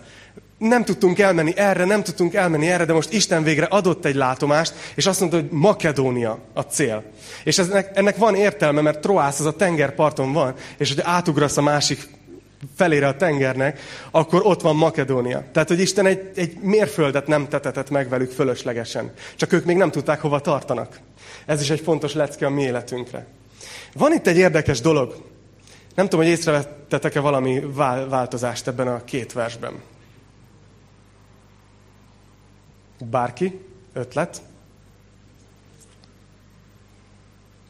Nem 0.58 0.84
tudtunk 0.84 1.18
elmenni 1.18 1.52
erre, 1.56 1.84
nem 1.84 2.02
tudtunk 2.02 2.34
elmenni 2.34 2.68
erre, 2.70 2.84
de 2.84 2.92
most 2.92 3.12
Isten 3.12 3.42
végre 3.42 3.64
adott 3.64 4.04
egy 4.04 4.14
látomást, 4.14 4.74
és 4.94 5.06
azt 5.06 5.20
mondta, 5.20 5.38
hogy 5.38 5.48
Makedónia 5.50 6.38
a 6.54 6.60
cél. 6.60 7.02
És 7.44 7.58
ennek, 7.58 7.90
ennek 7.94 8.16
van 8.16 8.34
értelme, 8.34 8.80
mert 8.80 9.00
Troász 9.00 9.40
az 9.40 9.46
a 9.46 9.56
tengerparton 9.56 10.32
van, 10.32 10.54
és 10.78 10.88
hogy 10.88 11.00
átugrasz 11.04 11.56
a 11.56 11.62
másik 11.62 12.08
felére 12.74 13.06
a 13.08 13.16
tengernek, 13.16 13.80
akkor 14.10 14.40
ott 14.44 14.60
van 14.60 14.76
Makedónia. 14.76 15.44
Tehát, 15.52 15.68
hogy 15.68 15.80
Isten 15.80 16.06
egy, 16.06 16.30
egy 16.34 16.58
mérföldet 16.60 17.26
nem 17.26 17.48
tetetett 17.48 17.90
meg 17.90 18.08
velük 18.08 18.30
fölöslegesen. 18.30 19.12
Csak 19.36 19.52
ők 19.52 19.64
még 19.64 19.76
nem 19.76 19.90
tudták, 19.90 20.20
hova 20.20 20.40
tartanak. 20.40 21.00
Ez 21.46 21.60
is 21.60 21.70
egy 21.70 21.80
fontos 21.80 22.14
lecke 22.14 22.46
a 22.46 22.50
mi 22.50 22.62
életünkre. 22.62 23.26
Van 23.92 24.12
itt 24.12 24.26
egy 24.26 24.36
érdekes 24.36 24.80
dolog. 24.80 25.24
Nem 25.94 26.08
tudom, 26.08 26.24
hogy 26.24 26.34
észrevettetek-e 26.34 27.20
valami 27.20 27.60
változást 28.08 28.66
ebben 28.66 28.88
a 28.88 29.04
két 29.04 29.32
versben. 29.32 29.82
Bárki? 33.04 33.60
Ötlet? 33.92 34.42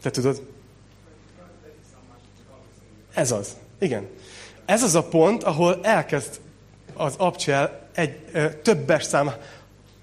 Te 0.03 0.11
tudod? 0.11 0.47
Ez 3.15 3.31
az. 3.31 3.57
Igen. 3.79 4.09
Ez 4.67 4.83
az 4.83 4.95
a 4.95 5.03
pont, 5.03 5.43
ahol 5.43 5.79
elkezd 5.83 6.41
az 6.95 7.15
abcsel 7.17 7.89
egy 7.95 8.19
ö, 8.33 8.53
többes 8.63 9.05
szám 9.05 9.33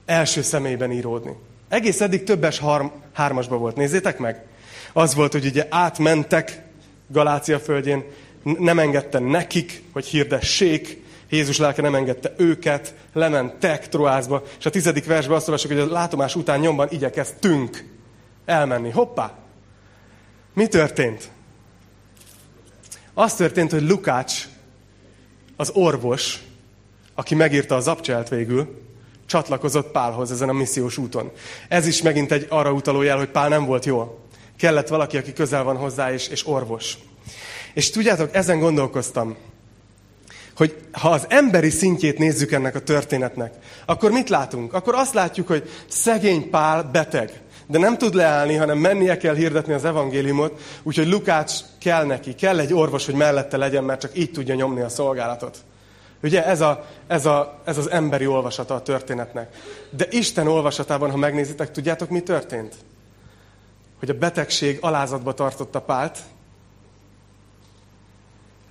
első 0.06 0.42
személyben 0.42 0.92
íródni. 0.92 1.36
Egész 1.70 2.02
eddig 2.02 2.24
többes 2.24 2.60
harm, 2.60 2.86
hármasban 3.14 3.60
volt. 3.60 3.76
Nézzétek 3.76 4.18
meg! 4.18 4.46
Az 4.94 5.16
volt, 5.16 5.32
hogy 5.32 5.46
ugye 5.46 5.68
átmentek 5.70 6.64
Galácia 7.08 7.60
földjén, 7.60 8.04
nem 8.44 8.80
engedte 8.80 9.20
nekik, 9.20 9.84
hogy 9.94 10.06
hirdessék, 10.06 11.04
Jézus 11.30 11.58
lelke 11.58 11.82
nem 11.82 11.96
engedte 11.96 12.34
őket, 12.38 12.94
lementek 13.14 13.90
Troászba, 13.90 14.44
és 14.60 14.66
a 14.66 14.70
tizedik 14.70 15.06
versben 15.06 15.36
azt 15.36 15.48
olvasok, 15.48 15.72
hogy 15.72 15.80
a 15.80 15.92
látomás 15.92 16.36
után 16.36 16.60
nyomban 16.60 16.88
igyekeztünk 16.92 17.86
elmenni. 18.46 18.90
Hoppá! 18.90 19.34
Mi 20.54 20.68
történt? 20.68 21.30
Az 23.14 23.34
történt, 23.34 23.72
hogy 23.72 23.88
Lukács 23.88 24.48
az 25.64 25.72
orvos, 25.74 26.40
aki 27.16 27.36
megírta 27.36 27.76
az 27.76 27.88
abcselt 27.88 28.30
végül, 28.30 28.82
csatlakozott 29.26 29.92
Pálhoz 29.92 30.32
ezen 30.32 30.50
a 30.50 30.54
missziós 30.54 30.98
úton. 30.98 31.32
Ez 31.68 31.88
is 31.88 32.02
megint 32.02 32.32
egy 32.32 32.46
arra 32.50 32.72
utaló 32.72 33.02
jel, 33.02 33.18
hogy 33.18 33.30
Pál 33.30 33.50
nem 33.50 33.66
volt 33.66 33.86
jó. 33.86 34.20
Kellett 34.58 34.88
valaki, 34.88 35.18
aki 35.18 35.34
közel 35.34 35.64
van 35.64 35.78
hozzá, 35.78 36.14
és, 36.14 36.28
és 36.28 36.48
orvos. 36.48 36.98
És 37.74 37.90
tudjátok, 37.90 38.36
ezen 38.36 38.60
gondolkoztam, 38.60 39.36
hogy 40.56 40.76
ha 40.92 41.10
az 41.10 41.26
emberi 41.30 41.70
szintjét 41.70 42.18
nézzük 42.18 42.52
ennek 42.52 42.76
a 42.76 42.84
történetnek, 42.84 43.54
akkor 43.86 44.12
mit 44.12 44.30
látunk? 44.30 44.74
Akkor 44.74 44.96
azt 44.96 45.14
látjuk, 45.14 45.48
hogy 45.48 45.70
szegény 45.88 46.50
Pál 46.50 46.84
beteg, 46.84 47.42
de 47.68 47.78
nem 47.78 47.98
tud 47.98 48.14
leállni, 48.14 48.56
hanem 48.56 48.78
mennie 48.78 49.18
kell 49.18 49.36
hirdetni 49.36 49.74
az 49.74 49.86
evangéliumot, 49.86 50.62
úgyhogy 50.84 51.08
Lukács 51.08 51.54
kell 51.80 52.06
neki, 52.06 52.36
kell 52.36 52.60
egy 52.60 52.74
orvos, 52.74 53.06
hogy 53.06 53.16
mellette 53.16 53.58
legyen, 53.58 53.84
mert 53.84 54.02
csak 54.02 54.18
így 54.18 54.32
tudja 54.32 54.56
nyomni 54.56 54.82
a 54.82 54.90
szolgálatot. 54.90 55.58
Ugye 56.24 56.46
ez, 56.46 56.62
a, 56.62 56.86
ez, 57.08 57.26
a, 57.26 57.60
ez 57.64 57.78
az 57.78 57.90
emberi 57.90 58.28
olvasata 58.28 58.76
a 58.76 58.82
történetnek. 58.82 59.56
De 59.90 60.08
Isten 60.10 60.48
olvasatában, 60.48 61.12
ha 61.12 61.18
megnézitek, 61.18 61.72
tudjátok, 61.72 62.10
mi 62.10 62.22
történt? 62.22 62.76
Hogy 64.00 64.10
a 64.10 64.14
betegség 64.18 64.78
alázatba 64.82 65.34
tartotta 65.34 65.82
Pált, 65.82 66.18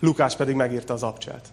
Lukács 0.01 0.37
pedig 0.37 0.55
megírta 0.55 0.95
az 0.95 1.03
abcselt. 1.03 1.49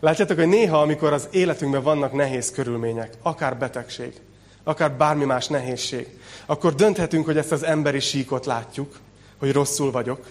Látjátok, 0.00 0.38
hogy 0.38 0.48
néha, 0.48 0.80
amikor 0.80 1.12
az 1.12 1.28
életünkben 1.30 1.82
vannak 1.82 2.12
nehéz 2.12 2.50
körülmények, 2.50 3.12
akár 3.22 3.56
betegség, 3.56 4.20
akár 4.64 4.92
bármi 4.92 5.24
más 5.24 5.46
nehézség, 5.46 6.06
akkor 6.46 6.74
dönthetünk, 6.74 7.24
hogy 7.24 7.36
ezt 7.36 7.52
az 7.52 7.62
emberi 7.62 8.00
síkot 8.00 8.46
látjuk, 8.46 8.98
hogy 9.38 9.52
rosszul 9.52 9.90
vagyok, 9.90 10.26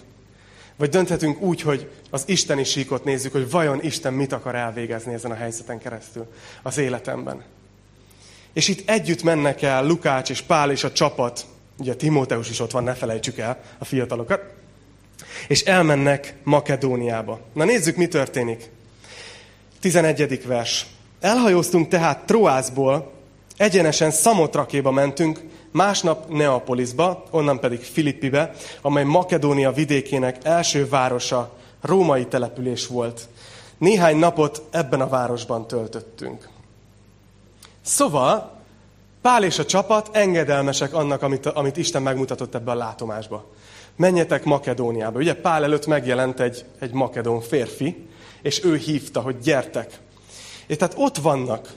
vagy 0.76 0.90
dönthetünk 0.90 1.42
úgy, 1.42 1.62
hogy 1.62 1.90
az 2.10 2.24
isteni 2.26 2.64
síkot 2.64 3.04
nézzük, 3.04 3.32
hogy 3.32 3.50
vajon 3.50 3.84
Isten 3.84 4.14
mit 4.14 4.34
akar 4.34 4.56
elvégezni 4.56 5.14
ezen 5.14 5.32
a 5.32 5.36
helyzeten 5.36 5.80
keresztül 5.80 6.28
az 6.62 6.78
életemben. 6.78 7.44
És 8.54 8.68
itt 8.68 8.90
együtt 8.90 9.24
mennek 9.24 9.62
el 9.62 9.86
Lukács 9.86 10.30
és 10.30 10.42
Pál 10.42 10.72
és 10.72 10.84
a 10.84 10.92
csapat, 10.92 11.46
ugye 11.78 11.96
Timóteus 11.96 12.50
is 12.50 12.60
ott 12.60 12.72
van, 12.72 12.84
ne 12.84 12.94
felejtsük 12.94 13.38
el 13.38 13.62
a 13.78 13.86
fiatalokat, 13.86 14.42
és 15.48 15.62
elmennek 15.62 16.36
Makedóniába. 16.44 17.40
Na 17.54 17.64
nézzük, 17.64 17.96
mi 17.96 18.08
történik. 18.08 18.70
11. 19.80 20.46
vers. 20.46 20.88
Elhajóztunk 21.20 21.88
tehát 21.88 22.26
Troászból, 22.26 23.12
egyenesen 23.62 24.12
Szamotrakéba 24.12 24.92
mentünk, 24.92 25.42
másnap 25.72 26.30
Neapolisba, 26.30 27.24
onnan 27.30 27.60
pedig 27.60 27.80
Filippibe, 27.80 28.54
amely 28.82 29.04
Makedónia 29.04 29.72
vidékének 29.72 30.38
első 30.44 30.90
városa, 30.90 31.52
római 31.82 32.26
település 32.26 32.88
volt. 32.88 33.28
Néhány 33.78 34.18
napot 34.18 34.62
ebben 34.70 35.02
a 35.02 35.08
városban 35.08 35.68
töltöttünk. 35.68 36.50
Szóval 37.82 38.60
Pál 39.22 39.44
és 39.44 39.60
a 39.60 39.66
csapat 39.66 40.10
engedelmesek 40.12 40.94
annak, 40.94 41.22
amit, 41.22 41.46
amit 41.46 41.78
Isten 41.78 42.02
megmutatott 42.02 42.56
ebben 42.56 42.76
a 42.76 42.78
látomásba. 42.78 43.46
Menjetek 43.96 44.44
Makedóniába. 44.44 45.20
Ugye 45.20 45.36
Pál 45.36 45.64
előtt 45.64 45.88
megjelent 45.88 46.40
egy, 46.40 46.66
egy 46.80 46.92
makedón 46.92 47.42
férfi, 47.42 48.08
és 48.42 48.64
ő 48.64 48.76
hívta, 48.76 49.22
hogy 49.22 49.40
gyertek. 49.40 50.00
És 50.68 50.78
tehát 50.78 50.96
ott 50.98 51.18
vannak. 51.18 51.74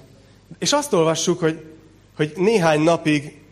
És 0.58 0.72
azt 0.72 0.92
olvassuk, 0.92 1.40
hogy, 1.40 1.73
hogy 2.16 2.32
néhány 2.36 2.80
napig, 2.80 3.42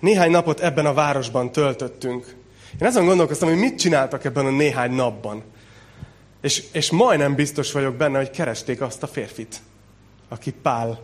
néhány 0.00 0.30
napot 0.30 0.60
ebben 0.60 0.86
a 0.86 0.94
városban 0.94 1.52
töltöttünk. 1.52 2.36
Én 2.80 2.86
azon 2.86 3.06
gondolkoztam, 3.06 3.48
hogy 3.48 3.58
mit 3.58 3.78
csináltak 3.78 4.24
ebben 4.24 4.46
a 4.46 4.50
néhány 4.50 4.92
napban. 4.92 5.42
És, 6.40 6.64
és 6.72 6.90
majdnem 6.90 7.34
biztos 7.34 7.72
vagyok 7.72 7.94
benne, 7.94 8.18
hogy 8.18 8.30
keresték 8.30 8.80
azt 8.80 9.02
a 9.02 9.06
férfit, 9.06 9.60
aki 10.28 10.52
Pál, 10.52 11.00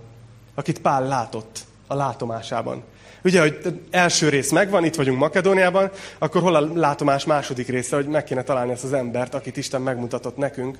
akit 0.55 0.81
Pál 0.81 1.07
látott 1.07 1.61
a 1.87 1.95
látomásában. 1.95 2.83
Ugye, 3.27 3.41
hogy 3.41 3.81
első 3.91 4.29
rész 4.29 4.51
megvan, 4.51 4.85
itt 4.85 4.95
vagyunk 4.95 5.19
Makedóniában, 5.19 5.91
akkor 6.19 6.43
hol 6.43 6.55
a 6.55 6.71
látomás 6.75 7.25
második 7.25 7.69
része, 7.69 7.97
hogy 7.97 8.07
meg 8.07 8.25
kéne 8.25 8.43
találni 8.43 8.73
ezt 8.73 8.85
az 8.85 8.93
embert, 8.93 9.35
akit 9.35 9.57
Isten 9.57 9.83
megmutatott 9.83 10.37
nekünk. 10.37 10.79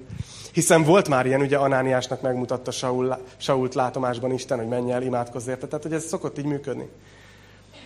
Hiszen 0.53 0.83
volt 0.83 1.09
már 1.09 1.27
ilyen, 1.27 1.41
ugye 1.41 1.57
Anániásnak 1.57 2.21
megmutatta 2.21 2.71
Saul, 2.71 3.17
Sault 3.37 3.75
látomásban 3.75 4.33
Isten, 4.33 4.59
hogy 4.59 4.67
menj 4.67 4.93
el, 4.93 5.03
imádkozz 5.03 5.47
érte. 5.47 5.67
Tehát, 5.67 5.83
hogy 5.83 5.93
ez 5.93 6.05
szokott 6.05 6.39
így 6.39 6.45
működni. 6.45 6.89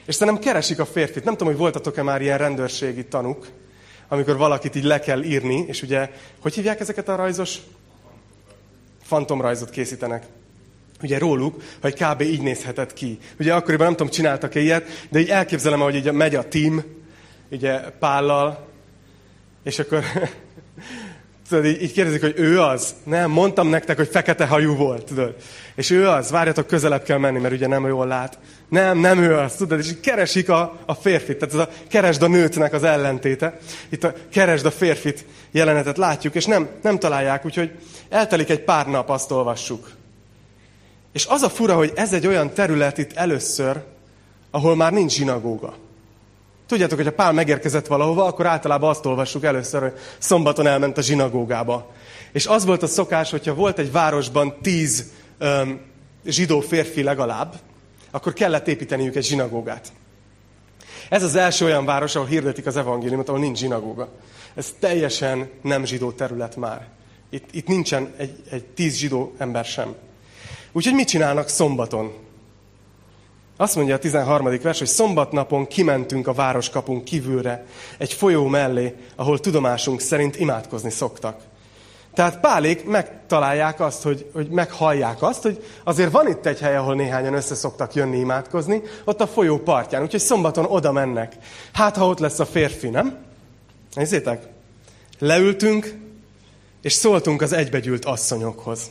És 0.06 0.14
szerintem 0.14 0.42
keresik 0.42 0.80
a 0.80 0.86
férfit. 0.86 1.24
Nem 1.24 1.32
tudom, 1.32 1.48
hogy 1.48 1.62
voltatok-e 1.62 2.02
már 2.02 2.22
ilyen 2.22 2.38
rendőrségi 2.38 3.04
tanuk, 3.04 3.46
amikor 4.08 4.36
valakit 4.36 4.74
így 4.74 4.84
le 4.84 5.00
kell 5.00 5.22
írni, 5.22 5.64
és 5.68 5.82
ugye, 5.82 6.10
hogy 6.40 6.54
hívják 6.54 6.80
ezeket 6.80 7.08
a 7.08 7.16
rajzos? 7.16 7.58
Fantomrajzot 9.02 9.70
készítenek. 9.70 10.26
Ugye 11.02 11.18
róluk, 11.18 11.62
hogy 11.80 11.94
kb. 11.94 12.20
így 12.20 12.42
nézhetett 12.42 12.92
ki. 12.92 13.18
Ugye 13.38 13.54
akkoriban 13.54 13.86
nem 13.86 13.96
tudom, 13.96 14.12
csináltak-e 14.12 14.60
ilyet, 14.60 15.06
de 15.08 15.18
így 15.18 15.28
elképzelem, 15.28 15.80
hogy 15.80 15.94
így 15.94 16.12
megy 16.12 16.34
a 16.34 16.48
team, 16.48 16.84
ugye 17.50 17.78
Pállal, 17.78 18.68
és 19.62 19.78
akkor 19.78 20.04
tudod, 21.48 21.66
így, 21.66 21.82
így 21.82 21.92
kérdezik, 21.92 22.20
hogy 22.20 22.34
ő 22.36 22.60
az. 22.60 22.94
Nem, 23.04 23.30
mondtam 23.30 23.68
nektek, 23.68 23.96
hogy 23.96 24.08
fekete 24.08 24.46
hajú 24.46 24.74
volt, 24.74 25.04
tudod. 25.04 25.34
És 25.74 25.90
ő 25.90 26.08
az, 26.08 26.30
várjatok, 26.30 26.66
közelebb 26.66 27.02
kell 27.02 27.18
menni, 27.18 27.38
mert 27.38 27.54
ugye 27.54 27.66
nem 27.66 27.86
jól 27.86 28.06
lát. 28.06 28.38
Nem, 28.68 28.98
nem 28.98 29.18
ő 29.18 29.36
az, 29.36 29.54
tudod, 29.54 29.78
és 29.78 29.88
így 29.88 30.00
keresik 30.00 30.48
a, 30.48 30.78
a 30.86 30.94
férfit. 30.94 31.38
Tehát 31.38 31.54
ez 31.54 31.60
a 31.60 31.68
keresd 31.88 32.22
a 32.22 32.28
nőtnek 32.28 32.72
az 32.72 32.82
ellentéte. 32.82 33.58
Itt 33.88 34.04
a 34.04 34.12
keresd 34.32 34.66
a 34.66 34.70
férfit 34.70 35.24
jelenetet 35.50 35.96
látjuk, 35.96 36.34
és 36.34 36.44
nem, 36.44 36.68
nem 36.82 36.98
találják, 36.98 37.44
úgyhogy 37.44 37.70
eltelik 38.08 38.50
egy 38.50 38.64
pár 38.64 38.86
nap, 38.86 39.08
azt 39.08 39.30
olvassuk. 39.30 39.98
És 41.12 41.26
az 41.26 41.42
a 41.42 41.48
fura, 41.48 41.74
hogy 41.74 41.92
ez 41.94 42.12
egy 42.12 42.26
olyan 42.26 42.52
terület 42.52 42.98
itt 42.98 43.12
először, 43.12 43.82
ahol 44.50 44.76
már 44.76 44.92
nincs 44.92 45.12
zsinagóga. 45.12 45.74
Tudjátok, 46.66 46.96
hogy 46.96 47.06
ha 47.06 47.12
Pál 47.12 47.32
megérkezett 47.32 47.86
valahova, 47.86 48.24
akkor 48.24 48.46
általában 48.46 48.90
azt 48.90 49.06
olvassuk 49.06 49.44
először, 49.44 49.80
hogy 49.82 49.92
szombaton 50.18 50.66
elment 50.66 50.98
a 50.98 51.02
zsinagógába. 51.02 51.92
És 52.32 52.46
az 52.46 52.64
volt 52.64 52.82
a 52.82 52.86
szokás, 52.86 53.30
hogyha 53.30 53.54
volt 53.54 53.78
egy 53.78 53.92
városban 53.92 54.56
tíz 54.62 55.12
um, 55.40 55.80
zsidó 56.24 56.60
férfi 56.60 57.02
legalább, 57.02 57.54
akkor 58.10 58.32
kellett 58.32 58.68
építeniük 58.68 59.16
egy 59.16 59.24
zsinagógát. 59.24 59.92
Ez 61.08 61.22
az 61.22 61.34
első 61.34 61.64
olyan 61.64 61.84
város, 61.84 62.14
ahol 62.14 62.28
hirdetik 62.28 62.66
az 62.66 62.76
evangéliumot, 62.76 63.28
ahol 63.28 63.40
nincs 63.40 63.58
zsinagóga. 63.58 64.08
Ez 64.54 64.74
teljesen 64.78 65.50
nem 65.62 65.84
zsidó 65.84 66.12
terület 66.12 66.56
már. 66.56 66.88
Itt, 67.30 67.48
itt 67.52 67.66
nincsen 67.66 68.12
egy, 68.16 68.42
egy 68.50 68.64
tíz 68.64 68.94
zsidó 68.94 69.34
ember 69.38 69.64
sem. 69.64 69.94
Úgyhogy 70.72 70.94
mit 70.94 71.08
csinálnak 71.08 71.48
szombaton? 71.48 72.12
Azt 73.56 73.76
mondja 73.76 73.94
a 73.94 73.98
13. 73.98 74.58
vers, 74.62 74.78
hogy 74.78 74.88
szombatnapon 74.88 75.66
kimentünk 75.66 76.26
a 76.26 76.32
városkapunk 76.32 77.04
kívülre, 77.04 77.66
egy 77.98 78.12
folyó 78.12 78.46
mellé, 78.46 78.94
ahol 79.16 79.40
tudomásunk 79.40 80.00
szerint 80.00 80.36
imádkozni 80.36 80.90
szoktak. 80.90 81.40
Tehát 82.14 82.40
pálék 82.40 82.84
megtalálják 82.84 83.80
azt, 83.80 84.02
hogy, 84.02 84.30
hogy 84.32 84.48
meghallják 84.48 85.22
azt, 85.22 85.42
hogy 85.42 85.64
azért 85.84 86.10
van 86.12 86.28
itt 86.28 86.46
egy 86.46 86.60
hely, 86.60 86.76
ahol 86.76 86.94
néhányan 86.94 87.34
össze 87.34 87.54
szoktak 87.54 87.94
jönni 87.94 88.18
imádkozni, 88.18 88.82
ott 89.04 89.20
a 89.20 89.26
folyó 89.26 89.58
partján, 89.58 90.02
úgyhogy 90.02 90.20
szombaton 90.20 90.64
oda 90.64 90.92
mennek. 90.92 91.36
Hát, 91.72 91.96
ha 91.96 92.06
ott 92.06 92.18
lesz 92.18 92.38
a 92.38 92.46
férfi, 92.46 92.88
nem? 92.88 93.18
Nézzétek, 93.94 94.48
leültünk, 95.18 95.94
és 96.82 96.92
szóltunk 96.92 97.42
az 97.42 97.52
egybegyűlt 97.52 98.04
asszonyokhoz. 98.04 98.90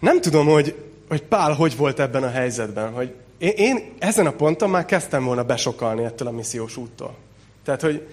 Nem 0.00 0.20
tudom, 0.20 0.46
hogy, 0.46 0.74
hogy 1.08 1.22
Pál 1.22 1.52
hogy 1.52 1.76
volt 1.76 2.00
ebben 2.00 2.22
a 2.22 2.30
helyzetben, 2.30 2.92
hogy 2.92 3.14
én, 3.38 3.52
én 3.56 3.92
ezen 3.98 4.26
a 4.26 4.32
ponton 4.32 4.70
már 4.70 4.84
kezdtem 4.84 5.24
volna 5.24 5.42
besokalni 5.42 6.04
ettől 6.04 6.28
a 6.28 6.30
missziós 6.30 6.76
úttól. 6.76 7.14
Tehát, 7.64 7.80
hogy, 7.80 8.06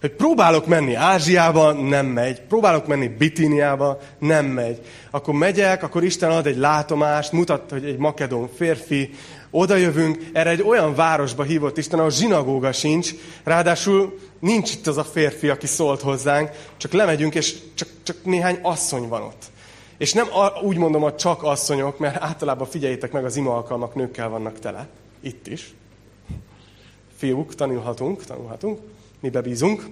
hogy 0.00 0.10
próbálok 0.10 0.66
menni 0.66 0.94
Ázsiába, 0.94 1.72
nem 1.72 2.06
megy. 2.06 2.40
Próbálok 2.40 2.86
menni 2.86 3.08
Bitíniába, 3.08 3.98
nem 4.18 4.46
megy. 4.46 4.80
Akkor 5.10 5.34
megyek, 5.34 5.82
akkor 5.82 6.04
Isten 6.04 6.30
ad 6.30 6.46
egy 6.46 6.56
látomást, 6.56 7.32
mutat, 7.32 7.70
hogy 7.70 7.84
egy 7.84 7.96
makedón 7.96 8.48
férfi, 8.56 9.10
oda 9.50 9.76
jövünk, 9.76 10.18
erre 10.32 10.50
egy 10.50 10.62
olyan 10.62 10.94
városba 10.94 11.42
hívott 11.42 11.78
Isten, 11.78 11.98
ahol 11.98 12.10
zsinagóga 12.10 12.72
sincs, 12.72 13.10
ráadásul 13.44 14.18
nincs 14.40 14.72
itt 14.72 14.86
az 14.86 14.96
a 14.96 15.04
férfi, 15.04 15.48
aki 15.48 15.66
szólt 15.66 16.00
hozzánk, 16.00 16.50
csak 16.76 16.92
lemegyünk, 16.92 17.34
és 17.34 17.56
csak, 17.74 17.88
csak 18.02 18.16
néhány 18.24 18.58
asszony 18.62 19.08
van 19.08 19.22
ott. 19.22 19.44
És 19.98 20.12
nem 20.12 20.26
úgy 20.62 20.76
mondom, 20.76 21.02
hogy 21.02 21.14
csak 21.14 21.42
asszonyok, 21.42 21.98
mert 21.98 22.22
általában 22.22 22.66
figyeljétek 22.66 23.12
meg, 23.12 23.24
az 23.24 23.36
ima 23.36 23.54
alkalmak 23.54 23.94
nőkkel 23.94 24.28
vannak 24.28 24.58
tele. 24.58 24.88
Itt 25.20 25.46
is. 25.46 25.74
Fiúk, 27.16 27.54
tanulhatunk, 27.54 28.24
tanulhatunk. 28.24 28.80
Mi 29.20 29.30
bebízunk. 29.30 29.86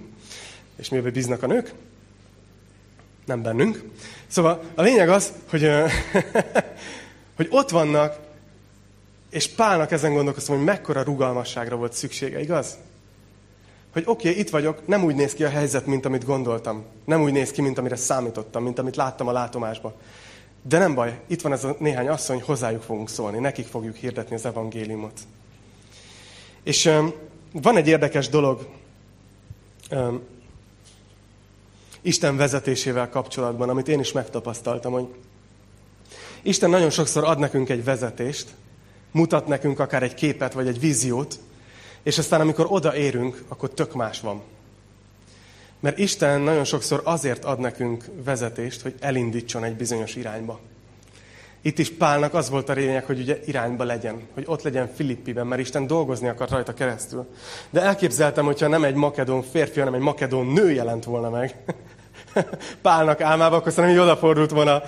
És 0.75 0.89
mi 0.89 0.99
bíznak 0.99 1.43
a 1.43 1.47
nők? 1.47 1.73
Nem 3.25 3.41
bennünk. 3.41 3.83
Szóval 4.27 4.61
a 4.75 4.81
lényeg 4.81 5.09
az, 5.09 5.33
hogy, 5.49 5.69
hogy 7.37 7.47
ott 7.49 7.69
vannak, 7.69 8.19
és 9.29 9.47
Pálnak 9.47 9.91
ezen 9.91 10.13
gondolkoztam, 10.13 10.55
hogy 10.55 10.65
mekkora 10.65 11.03
rugalmasságra 11.03 11.75
volt 11.75 11.93
szüksége, 11.93 12.39
igaz? 12.39 12.77
Hogy 13.97 14.05
oké, 14.07 14.29
okay, 14.29 14.41
itt 14.41 14.49
vagyok, 14.49 14.87
nem 14.87 15.03
úgy 15.03 15.15
néz 15.15 15.33
ki 15.33 15.43
a 15.43 15.49
helyzet, 15.49 15.85
mint 15.85 16.05
amit 16.05 16.25
gondoltam. 16.25 16.83
Nem 17.05 17.21
úgy 17.21 17.31
néz 17.31 17.51
ki, 17.51 17.61
mint 17.61 17.77
amire 17.77 17.95
számítottam, 17.95 18.63
mint 18.63 18.79
amit 18.79 18.95
láttam 18.95 19.27
a 19.27 19.31
látomásban. 19.31 19.93
De 20.61 20.77
nem 20.77 20.93
baj, 20.93 21.19
itt 21.27 21.41
van 21.41 21.51
ez 21.51 21.63
a 21.63 21.75
néhány 21.79 22.07
asszony, 22.07 22.41
hozzájuk 22.41 22.81
fogunk 22.81 23.09
szólni, 23.09 23.39
nekik 23.39 23.67
fogjuk 23.67 23.95
hirdetni 23.95 24.35
az 24.35 24.45
evangéliumot. 24.45 25.19
És 26.63 26.85
um, 26.85 27.13
van 27.51 27.77
egy 27.77 27.87
érdekes 27.87 28.29
dolog 28.29 28.67
um, 29.91 30.21
Isten 32.01 32.37
vezetésével 32.37 33.09
kapcsolatban, 33.09 33.69
amit 33.69 33.87
én 33.87 33.99
is 33.99 34.11
megtapasztaltam, 34.11 34.91
hogy 34.91 35.07
Isten 36.41 36.69
nagyon 36.69 36.89
sokszor 36.89 37.23
ad 37.23 37.39
nekünk 37.39 37.69
egy 37.69 37.83
vezetést, 37.83 38.49
mutat 39.11 39.47
nekünk 39.47 39.79
akár 39.79 40.03
egy 40.03 40.13
képet 40.13 40.53
vagy 40.53 40.67
egy 40.67 40.79
víziót, 40.79 41.39
és 42.07 42.17
aztán, 42.17 42.41
amikor 42.41 42.65
odaérünk, 42.69 43.43
akkor 43.47 43.69
tök 43.69 43.93
más 43.93 44.19
van. 44.19 44.41
Mert 45.79 45.97
Isten 45.97 46.41
nagyon 46.41 46.63
sokszor 46.63 47.01
azért 47.03 47.45
ad 47.45 47.59
nekünk 47.59 48.05
vezetést, 48.23 48.81
hogy 48.81 48.95
elindítson 48.99 49.63
egy 49.63 49.75
bizonyos 49.75 50.15
irányba. 50.15 50.59
Itt 51.61 51.79
is 51.79 51.91
Pálnak 51.91 52.33
az 52.33 52.49
volt 52.49 52.69
a 52.69 52.73
lényeg, 52.73 53.05
hogy 53.05 53.19
ugye 53.19 53.39
irányba 53.45 53.83
legyen, 53.83 54.21
hogy 54.33 54.43
ott 54.47 54.61
legyen 54.61 54.91
Filippiben, 54.95 55.47
mert 55.47 55.61
Isten 55.61 55.87
dolgozni 55.87 56.27
akar 56.27 56.49
rajta 56.49 56.73
keresztül. 56.73 57.27
De 57.69 57.81
elképzeltem, 57.81 58.45
hogyha 58.45 58.67
nem 58.67 58.83
egy 58.83 58.95
makedón 58.95 59.43
férfi, 59.43 59.79
hanem 59.79 59.93
egy 59.93 60.01
makedón 60.01 60.45
nő 60.45 60.71
jelent 60.71 61.03
volna 61.03 61.29
meg, 61.29 61.55
Pálnak 62.81 63.21
álmába, 63.21 63.55
akkor 63.55 63.71
szerintem 63.71 63.99
hogy 63.99 64.09
odafordult 64.09 64.51
volna 64.51 64.81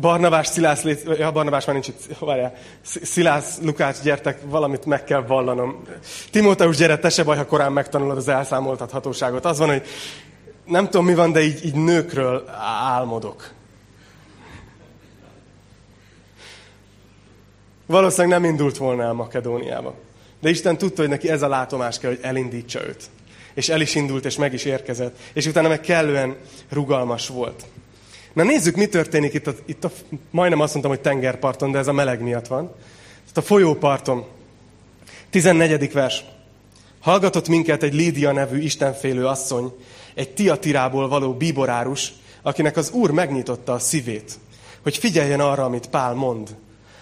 Barnabás, 0.00 0.46
Szilász, 0.46 0.84
ja, 1.18 1.30
Barnabás 1.30 1.64
már 1.64 1.74
nincs 1.74 1.88
itt, 1.88 2.18
várjál, 2.18 2.54
Szilász, 2.82 3.58
Lukács, 3.62 4.00
gyertek, 4.00 4.38
valamit 4.44 4.84
meg 4.84 5.04
kell 5.04 5.22
vallanom. 5.26 5.82
Timóteus, 6.30 6.76
gyere, 6.76 6.98
te 6.98 7.10
se 7.10 7.24
baj, 7.24 7.36
ha 7.36 7.46
korán 7.46 7.72
megtanulod 7.72 8.16
az 8.16 8.28
elszámoltathatóságot. 8.28 9.44
Az 9.44 9.58
van, 9.58 9.68
hogy 9.68 9.82
nem 10.64 10.84
tudom 10.84 11.04
mi 11.04 11.14
van, 11.14 11.32
de 11.32 11.40
így, 11.40 11.64
így 11.64 11.74
nőkről 11.74 12.48
álmodok. 12.94 13.50
Valószínűleg 17.86 18.40
nem 18.40 18.50
indult 18.50 18.76
volna 18.76 19.02
el 19.02 19.12
Makedóniába. 19.12 19.94
De 20.40 20.48
Isten 20.48 20.78
tudta, 20.78 21.00
hogy 21.00 21.10
neki 21.10 21.30
ez 21.30 21.42
a 21.42 21.48
látomás 21.48 21.98
kell, 21.98 22.10
hogy 22.10 22.20
elindítsa 22.22 22.86
őt 22.86 23.10
és 23.54 23.68
el 23.68 23.80
is 23.80 23.94
indult, 23.94 24.24
és 24.24 24.36
meg 24.36 24.52
is 24.52 24.64
érkezett. 24.64 25.18
És 25.32 25.46
utána 25.46 25.68
meg 25.68 25.80
kellően 25.80 26.36
rugalmas 26.68 27.28
volt. 27.28 27.64
Na 28.32 28.42
nézzük, 28.42 28.76
mi 28.76 28.86
történik 28.86 29.34
itt 29.34 29.46
a, 29.46 29.54
itt 29.66 29.84
a 29.84 29.90
majdnem 30.30 30.60
azt 30.60 30.72
mondtam, 30.72 30.94
hogy 30.94 31.02
tengerparton, 31.02 31.70
de 31.70 31.78
ez 31.78 31.86
a 31.86 31.92
meleg 31.92 32.20
miatt 32.20 32.46
van. 32.46 32.74
Itt 33.28 33.36
a 33.36 33.42
folyóparton. 33.42 34.26
14. 35.30 35.92
vers. 35.92 36.24
Hallgatott 37.00 37.48
minket 37.48 37.82
egy 37.82 37.94
Lídia 37.94 38.32
nevű 38.32 38.58
istenfélő 38.58 39.26
asszony, 39.26 39.72
egy 40.14 40.34
tiatirából 40.34 41.08
való 41.08 41.34
bíborárus, 41.34 42.12
akinek 42.42 42.76
az 42.76 42.90
Úr 42.90 43.10
megnyitotta 43.10 43.72
a 43.72 43.78
szívét, 43.78 44.32
hogy 44.82 44.96
figyeljen 44.96 45.40
arra, 45.40 45.64
amit 45.64 45.88
Pál 45.88 46.14
mond. 46.14 46.56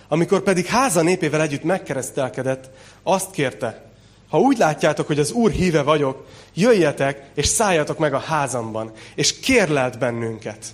Amikor 0.08 0.40
pedig 0.40 0.66
háza 0.66 1.02
népével 1.02 1.42
együtt 1.42 1.62
megkeresztelkedett, 1.62 2.70
azt 3.02 3.30
kérte, 3.30 3.89
ha 4.30 4.40
úgy 4.40 4.58
látjátok, 4.58 5.06
hogy 5.06 5.18
az 5.18 5.32
Úr 5.32 5.50
híve 5.50 5.82
vagyok, 5.82 6.26
jöjjetek 6.54 7.30
és 7.34 7.46
szálljatok 7.46 7.98
meg 7.98 8.14
a 8.14 8.18
házamban, 8.18 8.92
és 9.14 9.40
kérlelt 9.40 9.98
bennünket. 9.98 10.66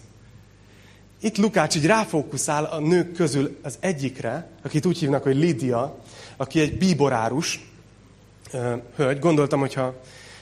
Itt 1.21 1.37
Lukács 1.37 1.77
így 1.77 1.87
ráfókuszál 1.87 2.65
a 2.65 2.79
nők 2.79 3.13
közül 3.13 3.59
az 3.63 3.77
egyikre, 3.81 4.49
akit 4.63 4.87
úgy 4.87 4.99
hívnak, 4.99 5.23
hogy 5.23 5.37
Lídia, 5.37 5.99
aki 6.37 6.61
egy 6.61 6.79
bíborárus 6.79 7.61
hölgy. 8.97 9.19
Gondoltam, 9.19 9.61
hogy 9.61 9.75
ha, 9.75 9.95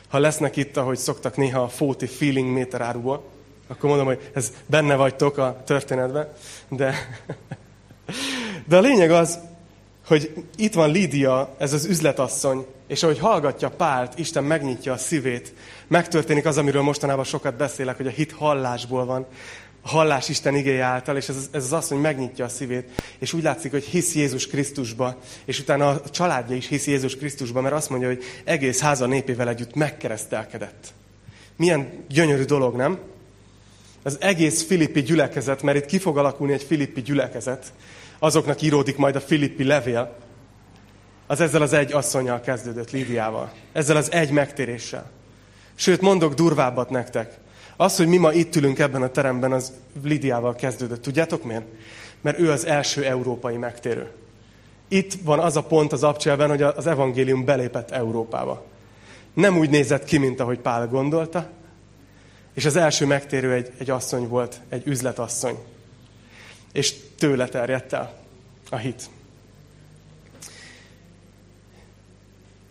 ha 0.08 0.18
lesznek 0.18 0.56
itt, 0.56 0.76
ahogy 0.76 0.98
szoktak 0.98 1.36
néha 1.36 1.62
a 1.62 1.68
fóti 1.68 2.06
feeling 2.06 2.48
méteráruból, 2.48 3.24
akkor 3.66 3.88
mondom, 3.88 4.06
hogy 4.06 4.30
ez 4.34 4.52
benne 4.66 4.94
vagytok 4.94 5.38
a 5.38 5.62
történetben. 5.66 6.28
De, 6.68 6.94
de 8.68 8.76
a 8.76 8.80
lényeg 8.80 9.10
az, 9.10 9.38
hogy 10.06 10.44
itt 10.56 10.74
van 10.74 10.90
Lídia, 10.90 11.54
ez 11.58 11.72
az 11.72 11.84
üzletasszony, 11.84 12.66
és 12.86 13.02
ahogy 13.02 13.18
hallgatja 13.18 13.70
Pált, 13.70 14.18
Isten 14.18 14.44
megnyitja 14.44 14.92
a 14.92 14.96
szívét, 14.96 15.52
megtörténik 15.86 16.46
az, 16.46 16.58
amiről 16.58 16.82
mostanában 16.82 17.24
sokat 17.24 17.56
beszélek, 17.56 17.96
hogy 17.96 18.06
a 18.06 18.10
hit 18.10 18.32
hallásból 18.32 19.04
van. 19.04 19.26
a 19.82 19.88
hallás 19.88 20.28
Isten 20.28 20.54
igéje 20.56 20.82
által, 20.82 21.16
és 21.16 21.28
ez, 21.28 21.48
ez 21.50 21.64
az 21.64 21.72
asszony 21.72 21.98
megnyitja 21.98 22.44
a 22.44 22.48
szívét, 22.48 23.02
és 23.18 23.32
úgy 23.32 23.42
látszik, 23.42 23.70
hogy 23.70 23.84
hisz 23.84 24.14
Jézus 24.14 24.46
Krisztusba, 24.46 25.16
és 25.44 25.60
utána 25.60 25.88
a 25.88 26.10
családja 26.10 26.56
is 26.56 26.68
hisz 26.68 26.86
Jézus 26.86 27.16
Krisztusba, 27.16 27.60
mert 27.60 27.74
azt 27.74 27.90
mondja, 27.90 28.08
hogy 28.08 28.22
egész 28.44 28.80
háza 28.80 29.06
népével 29.06 29.48
együtt 29.48 29.74
megkeresztelkedett. 29.74 30.92
Milyen 31.56 32.04
gyönyörű 32.08 32.44
dolog, 32.44 32.76
nem? 32.76 32.98
Az 34.02 34.16
egész 34.20 34.62
filippi 34.62 35.02
gyülekezet, 35.02 35.62
mert 35.62 35.76
itt 35.76 35.86
ki 35.86 35.98
fog 35.98 36.18
alakulni 36.18 36.52
egy 36.52 36.62
filippi 36.62 37.02
gyülekezet, 37.02 37.72
azoknak 38.18 38.62
íródik 38.62 38.96
majd 38.96 39.16
a 39.16 39.20
filippi 39.20 39.64
levél, 39.64 40.16
az 41.26 41.40
ezzel 41.40 41.62
az 41.62 41.72
egy 41.72 41.92
asszonyjal 41.92 42.40
kezdődött, 42.40 42.90
Lídiával. 42.90 43.52
Ezzel 43.72 43.96
az 43.96 44.12
egy 44.12 44.30
megtéréssel. 44.30 45.10
Sőt, 45.74 46.00
mondok 46.00 46.34
durvábbat 46.34 46.90
nektek. 46.90 47.38
Az, 47.76 47.96
hogy 47.96 48.06
mi 48.06 48.16
ma 48.16 48.32
itt 48.32 48.56
ülünk 48.56 48.78
ebben 48.78 49.02
a 49.02 49.10
teremben, 49.10 49.52
az 49.52 49.72
Lidiával 50.02 50.54
kezdődött. 50.54 51.02
Tudjátok 51.02 51.44
miért? 51.44 51.64
Mert 52.20 52.38
ő 52.38 52.50
az 52.50 52.66
első 52.66 53.04
európai 53.04 53.56
megtérő. 53.56 54.10
Itt 54.88 55.12
van 55.22 55.38
az 55.38 55.56
a 55.56 55.62
pont 55.62 55.92
az 55.92 56.02
abcselben, 56.02 56.48
hogy 56.48 56.62
az 56.62 56.86
evangélium 56.86 57.44
belépett 57.44 57.90
Európába. 57.90 58.64
Nem 59.34 59.58
úgy 59.58 59.70
nézett 59.70 60.04
ki, 60.04 60.18
mint 60.18 60.40
ahogy 60.40 60.58
Pál 60.58 60.88
gondolta, 60.88 61.48
és 62.54 62.64
az 62.64 62.76
első 62.76 63.06
megtérő 63.06 63.52
egy, 63.52 63.72
egy 63.78 63.90
asszony 63.90 64.28
volt, 64.28 64.60
egy 64.68 64.86
üzletasszony. 64.86 65.58
És 66.72 66.94
tőle 67.18 67.48
terjedt 67.48 67.92
el 67.92 68.14
a 68.70 68.76
hit. 68.76 69.10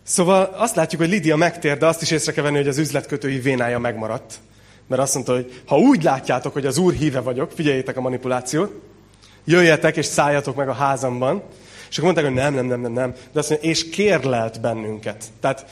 Szóval 0.03 0.43
azt 0.57 0.75
látjuk, 0.75 1.01
hogy 1.01 1.09
Lidia 1.09 1.35
megtér, 1.35 1.77
de 1.77 1.85
azt 1.85 2.01
is 2.01 2.11
észre 2.11 2.31
kell 2.31 2.43
venni, 2.43 2.57
hogy 2.57 2.67
az 2.67 2.77
üzletkötői 2.77 3.39
vénája 3.39 3.79
megmaradt. 3.79 4.33
Mert 4.87 5.01
azt 5.01 5.13
mondta, 5.13 5.33
hogy 5.33 5.61
ha 5.65 5.77
úgy 5.77 6.03
látjátok, 6.03 6.53
hogy 6.53 6.65
az 6.65 6.77
Úr 6.77 6.93
híve 6.93 7.19
vagyok, 7.19 7.51
figyeljétek 7.51 7.97
a 7.97 8.01
manipulációt, 8.01 8.81
jöjjetek 9.45 9.97
és 9.97 10.05
szálljatok 10.05 10.55
meg 10.55 10.69
a 10.69 10.73
házamban. 10.73 11.43
És 11.89 11.97
akkor 11.97 12.13
mondták, 12.13 12.25
hogy 12.25 12.43
nem, 12.43 12.53
nem, 12.53 12.65
nem, 12.65 12.81
nem, 12.81 12.91
nem. 12.91 13.13
De 13.31 13.39
azt 13.39 13.49
mondja, 13.49 13.69
és 13.69 13.89
kérlelt 13.89 14.61
bennünket. 14.61 15.23
Tehát 15.39 15.65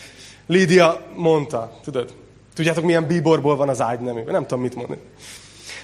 Lídia 0.48 1.02
mondta, 1.16 1.80
tudod, 1.84 2.14
tudjátok 2.54 2.84
milyen 2.84 3.08
bíborból 3.08 3.56
van 3.56 3.70
az 3.70 3.82
ágy 3.82 4.00
nem, 4.00 4.24
nem 4.26 4.42
tudom 4.42 4.62
mit 4.62 4.76
mondani. 4.76 5.00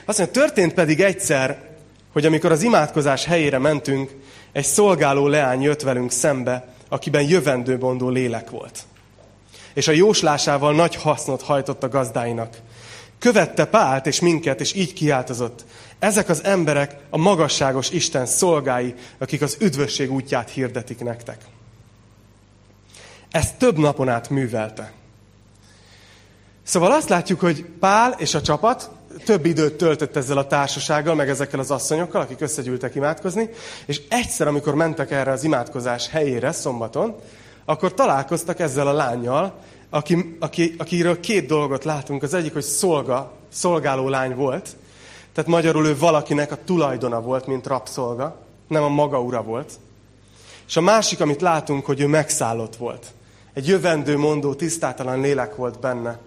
Azt 0.06 0.18
mondja, 0.18 0.42
történt 0.42 0.74
pedig 0.74 1.02
egyszer, 1.02 1.70
hogy 2.14 2.26
amikor 2.26 2.52
az 2.52 2.62
imádkozás 2.62 3.26
helyére 3.26 3.58
mentünk, 3.58 4.12
egy 4.52 4.66
szolgáló 4.66 5.28
leány 5.28 5.62
jött 5.62 5.82
velünk 5.82 6.12
szembe, 6.12 6.68
akiben 6.90 7.30
jövendőbondó 7.30 8.10
lélek 8.10 8.50
volt. 8.50 8.84
És 9.74 9.88
a 9.88 9.92
jóslásával 9.92 10.74
nagy 10.74 10.96
hasznot 10.96 11.42
hajtott 11.42 11.84
a 11.84 11.90
gazdáinak. 11.90 12.58
Követte 13.20 13.66
Pált 13.66 14.06
és 14.06 14.20
minket, 14.20 14.62
és 14.62 14.74
így 14.74 14.94
kiáltozott. 14.94 15.66
Ezek 16.00 16.30
az 16.30 16.44
emberek 16.44 16.96
a 17.10 17.18
magasságos 17.18 17.90
Isten 17.90 18.26
szolgái, 18.26 18.96
akik 19.18 19.42
az 19.42 19.58
üdvösség 19.60 20.12
útját 20.12 20.50
hirdetik 20.50 21.00
nektek. 21.00 21.42
Ezt 23.32 23.58
több 23.58 23.78
napon 23.78 24.10
át 24.10 24.30
művelte. 24.30 24.92
Szóval 26.64 26.92
azt 26.92 27.10
látjuk, 27.10 27.40
hogy 27.40 27.66
Pál 27.80 28.16
és 28.18 28.34
a 28.34 28.42
csapat 28.42 28.90
több 29.26 29.46
időt 29.46 29.78
töltött 29.78 30.16
ezzel 30.16 30.38
a 30.38 30.48
társasággal, 30.48 31.16
meg 31.16 31.30
ezekkel 31.30 31.60
az 31.60 31.72
asszonyokkal, 31.72 32.22
akik 32.22 32.42
összegyűltek 32.42 32.96
imádkozni, 32.96 33.50
és 33.86 34.02
egyszer, 34.10 34.48
amikor 34.48 34.76
mentek 34.76 35.12
erre 35.12 35.32
az 35.32 35.44
imádkozás 35.44 36.10
helyére 36.10 36.52
szombaton, 36.52 37.16
akkor 37.66 37.94
találkoztak 37.94 38.60
ezzel 38.60 38.88
a 38.88 38.94
lányjal, 38.94 39.54
aki, 39.90 40.38
aki, 40.40 40.76
akiről 40.78 41.20
két 41.20 41.48
dolgot 41.48 41.84
látunk. 41.84 42.24
Az 42.24 42.34
egyik, 42.34 42.54
hogy 42.54 42.64
szolga, 42.64 43.32
szolgáló 43.50 44.10
lány 44.10 44.36
volt, 44.36 44.70
tehát 45.34 45.50
magyarul 45.50 45.88
ő 45.88 45.98
valakinek 45.98 46.52
a 46.52 46.58
tulajdona 46.66 47.22
volt, 47.22 47.48
mint 47.48 47.68
rabszolga, 47.68 48.40
nem 48.68 48.84
a 48.84 48.90
maga 48.90 49.22
ura 49.22 49.42
volt. 49.42 49.72
És 50.68 50.78
a 50.78 50.82
másik, 50.82 51.20
amit 51.20 51.42
látunk, 51.42 51.86
hogy 51.86 52.02
ő 52.02 52.08
megszállott 52.08 52.76
volt. 52.76 53.06
Egy 53.54 53.68
jövendő 53.68 54.18
mondó, 54.18 54.54
tisztátalan 54.54 55.22
lélek 55.22 55.56
volt 55.56 55.80
benne. 55.80 56.20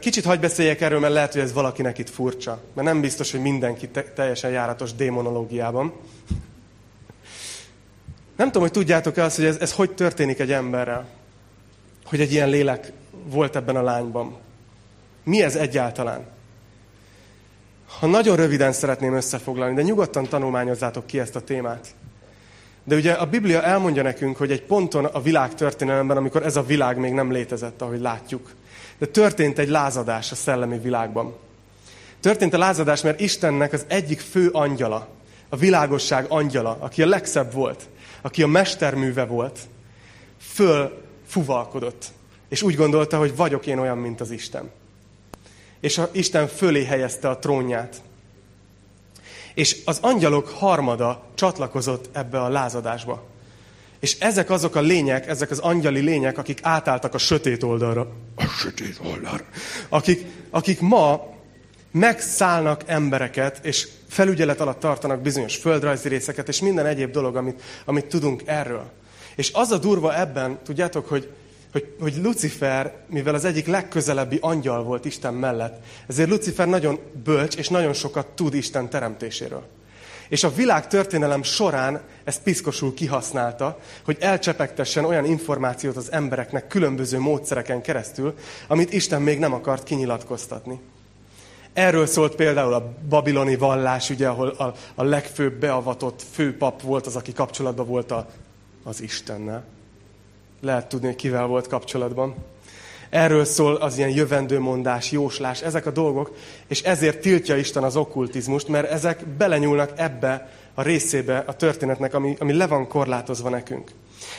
Kicsit 0.00 0.24
hagy 0.24 0.40
beszéljek 0.40 0.80
erről, 0.80 1.00
mert 1.00 1.12
lehet, 1.12 1.32
hogy 1.32 1.42
ez 1.42 1.52
valakinek 1.52 1.98
itt 1.98 2.10
furcsa. 2.10 2.60
Mert 2.74 2.86
nem 2.86 3.00
biztos, 3.00 3.30
hogy 3.30 3.40
mindenki 3.40 3.88
te- 3.88 4.02
teljesen 4.02 4.50
járatos 4.50 4.94
démonológiában. 4.94 5.92
Nem 8.36 8.46
tudom, 8.46 8.62
hogy 8.62 8.70
tudjátok-e 8.70 9.24
azt, 9.24 9.36
hogy 9.36 9.44
ez, 9.44 9.56
ez 9.56 9.72
hogy 9.72 9.90
történik 9.90 10.38
egy 10.38 10.52
emberrel. 10.52 11.08
Hogy 12.04 12.20
egy 12.20 12.32
ilyen 12.32 12.48
lélek 12.48 12.92
volt 13.24 13.56
ebben 13.56 13.76
a 13.76 13.82
lányban. 13.82 14.36
Mi 15.24 15.42
ez 15.42 15.56
egyáltalán? 15.56 16.26
Ha 17.98 18.06
nagyon 18.06 18.36
röviden 18.36 18.72
szeretném 18.72 19.14
összefoglalni, 19.14 19.74
de 19.74 19.82
nyugodtan 19.82 20.28
tanulmányozzátok 20.28 21.06
ki 21.06 21.20
ezt 21.20 21.36
a 21.36 21.40
témát. 21.40 21.94
De 22.84 22.94
ugye 22.94 23.12
a 23.12 23.26
Biblia 23.26 23.62
elmondja 23.62 24.02
nekünk, 24.02 24.36
hogy 24.36 24.50
egy 24.50 24.62
ponton 24.62 25.04
a 25.04 25.20
világ 25.20 25.54
történelemben, 25.54 26.16
amikor 26.16 26.42
ez 26.42 26.56
a 26.56 26.62
világ 26.62 26.98
még 26.98 27.12
nem 27.12 27.32
létezett, 27.32 27.82
ahogy 27.82 28.00
látjuk, 28.00 28.50
de 29.02 29.08
történt 29.08 29.58
egy 29.58 29.68
lázadás 29.68 30.30
a 30.30 30.34
szellemi 30.34 30.78
világban. 30.78 31.34
Történt 32.20 32.54
a 32.54 32.58
lázadás, 32.58 33.02
mert 33.02 33.20
Istennek 33.20 33.72
az 33.72 33.84
egyik 33.88 34.20
fő 34.20 34.48
angyala, 34.48 35.08
a 35.48 35.56
világosság 35.56 36.24
angyala, 36.28 36.76
aki 36.80 37.02
a 37.02 37.06
legszebb 37.06 37.52
volt, 37.52 37.88
aki 38.20 38.42
a 38.42 38.46
mesterműve 38.46 39.24
volt, 39.24 39.58
föl 40.38 41.02
fuvalkodott. 41.26 42.06
És 42.48 42.62
úgy 42.62 42.74
gondolta, 42.74 43.18
hogy 43.18 43.36
vagyok 43.36 43.66
én 43.66 43.78
olyan, 43.78 43.98
mint 43.98 44.20
az 44.20 44.30
Isten. 44.30 44.70
És 45.80 45.98
a 45.98 46.08
Isten 46.12 46.48
fölé 46.48 46.84
helyezte 46.84 47.28
a 47.28 47.38
trónját. 47.38 48.02
És 49.54 49.76
az 49.84 49.98
angyalok 50.00 50.48
harmada 50.48 51.22
csatlakozott 51.34 52.16
ebbe 52.16 52.40
a 52.40 52.48
lázadásba. 52.48 53.24
És 54.02 54.16
ezek 54.18 54.50
azok 54.50 54.74
a 54.74 54.80
lények, 54.80 55.28
ezek 55.28 55.50
az 55.50 55.58
angyali 55.58 56.00
lények, 56.00 56.38
akik 56.38 56.58
átálltak 56.62 57.14
a 57.14 57.18
sötét 57.18 57.62
oldalra. 57.62 58.08
A 58.36 58.44
sötét 58.44 59.00
oldalra. 59.04 59.44
Akik, 59.88 60.26
akik 60.50 60.80
ma 60.80 61.34
megszállnak 61.90 62.82
embereket, 62.86 63.64
és 63.64 63.88
felügyelet 64.08 64.60
alatt 64.60 64.80
tartanak 64.80 65.20
bizonyos 65.20 65.56
földrajzi 65.56 66.08
részeket, 66.08 66.48
és 66.48 66.60
minden 66.60 66.86
egyéb 66.86 67.10
dolog, 67.10 67.36
amit, 67.36 67.62
amit 67.84 68.06
tudunk 68.06 68.42
erről. 68.44 68.90
És 69.36 69.50
az 69.52 69.70
a 69.70 69.78
durva 69.78 70.18
ebben, 70.18 70.58
tudjátok, 70.64 71.08
hogy, 71.08 71.28
hogy, 71.72 71.94
hogy 72.00 72.16
Lucifer, 72.22 72.94
mivel 73.06 73.34
az 73.34 73.44
egyik 73.44 73.66
legközelebbi 73.66 74.38
angyal 74.40 74.82
volt 74.82 75.04
Isten 75.04 75.34
mellett, 75.34 75.84
ezért 76.08 76.28
Lucifer 76.28 76.68
nagyon 76.68 76.98
bölcs, 77.24 77.56
és 77.56 77.68
nagyon 77.68 77.92
sokat 77.92 78.26
tud 78.26 78.54
Isten 78.54 78.88
teremtéséről. 78.88 79.66
És 80.32 80.44
a 80.44 80.54
világ 80.54 80.86
történelem 80.86 81.42
során 81.42 82.00
ezt 82.24 82.42
piszkosul 82.42 82.94
kihasználta, 82.94 83.78
hogy 84.04 84.16
elcsepegtessen 84.20 85.04
olyan 85.04 85.24
információt 85.24 85.96
az 85.96 86.12
embereknek 86.12 86.66
különböző 86.66 87.18
módszereken 87.18 87.82
keresztül, 87.82 88.34
amit 88.68 88.92
Isten 88.92 89.22
még 89.22 89.38
nem 89.38 89.52
akart 89.52 89.82
kinyilatkoztatni. 89.82 90.80
Erről 91.72 92.06
szólt 92.06 92.34
például 92.34 92.72
a 92.72 92.94
babiloni 93.08 93.56
vallás, 93.56 94.10
ugye, 94.10 94.28
ahol 94.28 94.48
a, 94.48 94.74
a 94.94 95.02
legfőbb 95.02 95.54
beavatott 95.54 96.22
főpap 96.30 96.82
volt 96.82 97.06
az, 97.06 97.16
aki 97.16 97.32
kapcsolatban 97.32 97.86
volt 97.86 98.10
a, 98.10 98.26
az 98.84 99.00
Istennel. 99.00 99.64
Lehet 100.60 100.88
tudni, 100.88 101.14
kivel 101.14 101.46
volt 101.46 101.66
kapcsolatban. 101.66 102.34
Erről 103.12 103.44
szól 103.44 103.74
az 103.74 103.98
ilyen 103.98 104.10
jövendőmondás, 104.10 105.10
jóslás, 105.10 105.62
ezek 105.62 105.86
a 105.86 105.90
dolgok, 105.90 106.34
és 106.68 106.82
ezért 106.82 107.20
tiltja 107.20 107.56
Isten 107.56 107.82
az 107.82 107.96
okkultizmust, 107.96 108.68
mert 108.68 108.90
ezek 108.90 109.26
belenyúlnak 109.26 109.92
ebbe 109.96 110.50
a 110.74 110.82
részébe 110.82 111.44
a 111.46 111.52
történetnek, 111.52 112.14
ami, 112.14 112.36
ami 112.38 112.52
le 112.52 112.66
van 112.66 112.88
korlátozva 112.88 113.48
nekünk. 113.48 113.90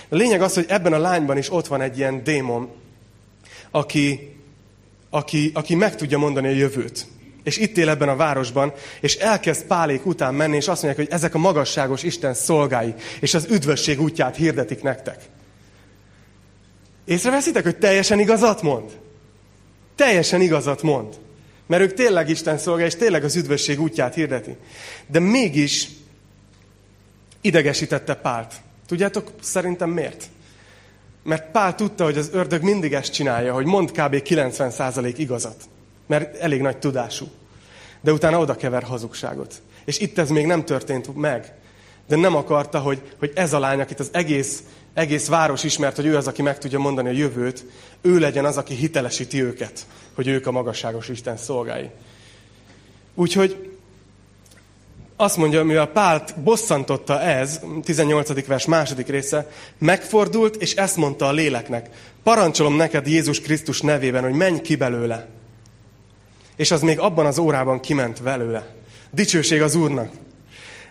A 0.09 0.15
lényeg 0.15 0.41
az, 0.41 0.53
hogy 0.53 0.65
ebben 0.67 0.93
a 0.93 0.97
lányban 0.97 1.37
is 1.37 1.51
ott 1.51 1.67
van 1.67 1.81
egy 1.81 1.97
ilyen 1.97 2.23
démon, 2.23 2.69
aki, 3.71 4.35
aki, 5.09 5.51
aki 5.53 5.75
meg 5.75 5.95
tudja 5.95 6.17
mondani 6.17 6.47
a 6.47 6.51
jövőt. 6.51 7.05
És 7.43 7.57
itt 7.57 7.77
él 7.77 7.89
ebben 7.89 8.09
a 8.09 8.15
városban, 8.15 8.73
és 9.01 9.15
elkezd 9.15 9.65
Pálék 9.65 10.05
után 10.05 10.33
menni, 10.33 10.55
és 10.55 10.67
azt 10.67 10.83
mondják, 10.83 11.07
hogy 11.07 11.15
ezek 11.15 11.35
a 11.35 11.39
magasságos 11.39 12.03
Isten 12.03 12.33
szolgái, 12.33 12.93
és 13.19 13.33
az 13.33 13.47
üdvösség 13.49 14.01
útját 14.01 14.35
hirdetik 14.35 14.81
nektek. 14.81 15.31
Észreveszitek, 17.05 17.63
hogy 17.63 17.77
teljesen 17.77 18.19
igazat 18.19 18.61
mond? 18.61 18.91
Teljesen 19.95 20.41
igazat 20.41 20.81
mond. 20.81 21.19
Mert 21.65 21.81
ők 21.81 21.93
tényleg 21.93 22.29
Isten 22.29 22.57
szolgál, 22.57 22.85
és 22.85 22.95
tényleg 22.95 23.23
az 23.23 23.35
üdvösség 23.35 23.81
útját 23.81 24.13
hirdeti. 24.13 24.55
De 25.07 25.19
mégis 25.19 25.87
idegesítette 27.41 28.15
Pált. 28.15 28.53
Tudjátok, 28.87 29.31
szerintem 29.41 29.89
miért? 29.89 30.25
Mert 31.23 31.51
Pál 31.51 31.75
tudta, 31.75 32.03
hogy 32.03 32.17
az 32.17 32.29
ördög 32.33 32.61
mindig 32.61 32.93
ezt 32.93 33.13
csinálja, 33.13 33.53
hogy 33.53 33.65
mond 33.65 33.91
kb. 33.91 34.15
90% 34.15 35.13
igazat. 35.17 35.63
Mert 36.07 36.35
elég 36.35 36.61
nagy 36.61 36.77
tudású. 36.77 37.27
De 38.01 38.11
utána 38.11 38.39
oda 38.39 38.55
kever 38.55 38.83
hazugságot. 38.83 39.61
És 39.85 39.99
itt 39.99 40.17
ez 40.17 40.29
még 40.29 40.45
nem 40.45 40.65
történt 40.65 41.15
meg. 41.15 41.53
De 42.07 42.15
nem 42.15 42.35
akarta, 42.35 42.79
hogy, 42.79 43.01
hogy 43.19 43.31
ez 43.35 43.53
a 43.53 43.59
lány, 43.59 43.79
akit 43.79 43.99
az 43.99 44.09
egész 44.11 44.63
egész 44.93 45.27
város 45.27 45.63
ismert, 45.63 45.95
hogy 45.95 46.05
ő 46.05 46.15
az, 46.15 46.27
aki 46.27 46.41
meg 46.41 46.57
tudja 46.57 46.79
mondani 46.79 47.07
a 47.07 47.11
jövőt, 47.11 47.65
ő 48.01 48.19
legyen 48.19 48.45
az, 48.45 48.57
aki 48.57 48.73
hitelesíti 48.73 49.43
őket, 49.43 49.85
hogy 50.13 50.27
ők 50.27 50.47
a 50.47 50.51
magasságos 50.51 51.09
Isten 51.09 51.37
szolgái. 51.37 51.89
Úgyhogy 53.15 53.73
azt 55.15 55.37
mondja, 55.37 55.63
mivel 55.63 55.87
Pált 55.87 56.39
bosszantotta 56.39 57.21
ez, 57.21 57.59
18. 57.83 58.45
vers 58.45 58.65
második 58.65 59.07
része, 59.07 59.49
megfordult, 59.77 60.55
és 60.55 60.75
ezt 60.75 60.97
mondta 60.97 61.27
a 61.27 61.31
léleknek. 61.31 61.89
Parancsolom 62.23 62.75
neked 62.75 63.07
Jézus 63.07 63.41
Krisztus 63.41 63.81
nevében, 63.81 64.23
hogy 64.23 64.33
menj 64.33 64.61
ki 64.61 64.75
belőle. 64.75 65.27
És 66.55 66.71
az 66.71 66.81
még 66.81 66.99
abban 66.99 67.25
az 67.25 67.37
órában 67.37 67.79
kiment 67.79 68.23
belőle. 68.23 68.67
Dicsőség 69.11 69.61
az 69.61 69.75
Úrnak. 69.75 70.11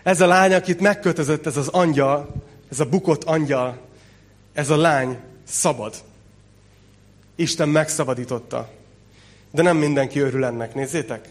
Ez 0.03 0.21
a 0.21 0.27
lány, 0.27 0.53
akit 0.53 0.79
megkötözött 0.79 1.45
ez 1.45 1.57
az 1.57 1.67
angyal, 1.67 2.33
ez 2.71 2.79
a 2.79 2.85
bukott 2.85 3.23
angyal, 3.23 3.77
ez 4.53 4.69
a 4.69 4.77
lány 4.77 5.19
szabad. 5.47 5.95
Isten 7.35 7.69
megszabadította. 7.69 8.69
De 9.51 9.61
nem 9.61 9.77
mindenki 9.77 10.19
örül 10.19 10.45
ennek, 10.45 10.73
nézzétek. 10.73 11.29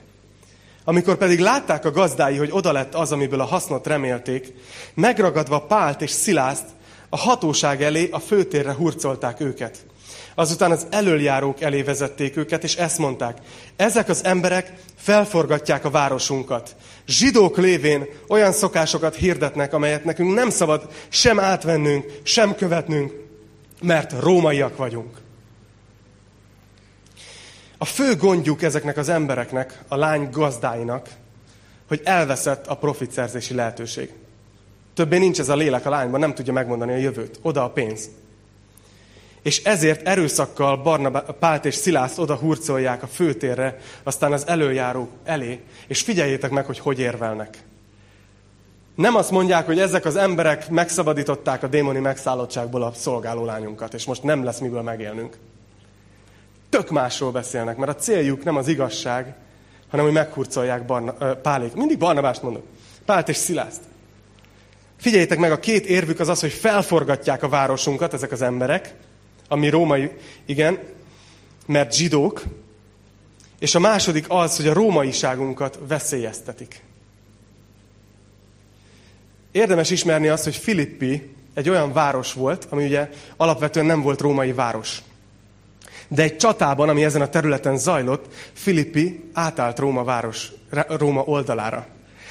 Amikor 0.85 1.17
pedig 1.17 1.39
látták 1.39 1.85
a 1.85 1.91
gazdái, 1.91 2.37
hogy 2.37 2.51
oda 2.53 2.73
lett 2.73 2.95
az, 2.95 3.13
amiből 3.13 3.41
a 3.41 3.45
hasznot 3.45 3.87
remélték, 3.87 4.55
megragadva 4.95 5.61
Pált 5.61 6.03
és 6.03 6.11
Szilászt, 6.11 6.67
a 7.09 7.17
hatóság 7.17 7.83
elé, 7.83 8.09
a 8.11 8.19
főtérre 8.19 8.73
hurcolták 8.73 9.41
őket. 9.41 9.87
Azután 10.35 10.71
az 10.71 10.87
elöljárók 10.91 11.61
elé 11.61 11.83
vezették 11.83 12.37
őket, 12.37 12.65
és 12.65 12.77
ezt 12.77 12.99
mondták, 12.99 13.39
ezek 13.77 14.09
az 14.09 14.25
emberek 14.25 14.73
felforgatják 14.97 15.85
a 15.85 15.91
városunkat. 15.91 16.77
Zsidók 17.07 17.57
lévén 17.57 18.07
olyan 18.29 18.53
szokásokat 18.53 19.15
hirdetnek, 19.15 19.73
amelyet 19.73 20.05
nekünk 20.05 20.35
nem 20.35 20.51
szabad 20.51 20.89
sem 21.09 21.41
átvennünk, 21.41 22.13
sem 22.23 22.55
követnünk, 22.55 23.13
mert 23.83 24.21
rómaiak 24.21 24.77
vagyunk. 24.77 25.21
A 27.79 27.85
fő 27.85 28.17
gondjuk 28.17 28.63
ezeknek 28.63 28.97
az 28.97 29.09
embereknek, 29.09 29.83
a 29.89 29.97
lány 29.97 30.29
gazdáinak, 30.31 31.09
hogy 31.89 32.01
elveszett 32.05 32.67
a 32.67 32.77
profitszerzési 32.77 33.55
lehetőség. 33.55 34.13
Többé 34.95 35.19
nincs 35.19 35.41
ez 35.41 35.49
a 35.49 35.57
lélek 35.57 35.87
a 35.87 35.91
lányban, 35.91 36.21
nem 36.21 36.35
tudja 36.35 36.53
megmondani 36.53 36.93
a 36.93 36.97
jövőt. 36.97 37.39
Oda 37.43 37.65
a 37.65 37.71
pénz. 37.71 38.11
És 39.43 39.63
ezért 39.65 40.07
erőszakkal 40.07 40.77
Barnabá, 40.77 41.21
Pált 41.21 41.65
és 41.65 41.75
Szilász 41.75 42.19
oda 42.19 42.35
hurcolják 42.35 43.03
a 43.03 43.07
főtérre, 43.07 43.79
aztán 44.03 44.33
az 44.33 44.47
előjáró 44.47 45.09
elé, 45.25 45.61
és 45.87 46.03
figyeljétek 46.03 46.51
meg, 46.51 46.67
hogy 46.67 46.79
hogy 46.79 46.99
érvelnek. 46.99 47.59
Nem 48.95 49.17
azt 49.17 49.31
mondják, 49.31 49.67
hogy 49.67 49.79
ezek 49.79 50.05
az 50.05 50.17
emberek 50.17 50.71
megszabadították 50.71 51.63
a 51.63 51.67
démoni 51.67 51.99
megszállottságból 51.99 52.83
a 52.83 52.93
szolgáló 52.95 53.45
lányunkat, 53.45 53.95
és 53.95 54.05
most 54.05 54.23
nem 54.23 54.45
lesz 54.45 54.59
miből 54.59 54.83
megélnünk. 54.83 55.37
Tök 56.69 56.91
másról 56.91 57.31
beszélnek, 57.31 57.77
mert 57.77 57.91
a 57.91 58.01
céljuk 58.01 58.45
nem 58.45 58.57
az 58.57 58.69
igazság, 58.69 59.35
hanem 59.91 60.05
hogy 60.05 60.15
meghurcolják 60.15 60.87
Barna, 60.87 61.13
Pálék. 61.35 61.75
Mindig 61.75 61.99
Barnabást 61.99 62.43
mondom. 62.43 62.63
Pált 63.05 63.29
és 63.29 63.37
Szilászt. 63.37 63.81
Figyeljétek 64.97 65.39
meg, 65.39 65.53
a 65.53 65.59
két 65.59 65.87
érvük 65.87 66.21
az 66.21 66.29
az, 66.29 66.41
hogy 66.41 66.53
felforgatják 66.53 67.43
a 67.43 67.49
városunkat, 67.49 68.15
ezek 68.15 68.33
az 68.33 68.43
emberek, 68.43 68.95
ami 69.53 69.69
római, 69.69 70.11
igen, 70.47 70.79
mert 71.67 71.95
zsidók, 71.95 72.43
és 73.59 73.75
a 73.75 73.79
második 73.79 74.25
az, 74.29 74.57
hogy 74.57 74.67
a 74.67 74.73
rómaiságunkat 74.73 75.79
veszélyeztetik. 75.89 76.83
Érdemes 79.51 79.91
ismerni 79.91 80.29
azt, 80.29 80.45
hogy 80.45 80.57
Filippi 80.57 81.35
egy 81.55 81.69
olyan 81.69 81.93
város 81.93 82.33
volt, 82.33 82.67
ami 82.71 82.85
ugye 82.85 83.11
alapvetően 83.37 83.87
nem 83.87 84.03
volt 84.03 84.21
római 84.21 84.53
város. 84.53 85.03
De 86.09 86.23
egy 86.23 86.37
csatában, 86.37 86.89
ami 86.89 87.05
ezen 87.05 87.23
a 87.23 87.29
területen 87.29 87.79
zajlott, 87.79 88.35
Filippi 88.53 89.25
átállt 89.33 89.79
Róma 89.79 90.05
város, 90.05 90.53
Róma 90.89 91.23
oldalára. 91.23 91.87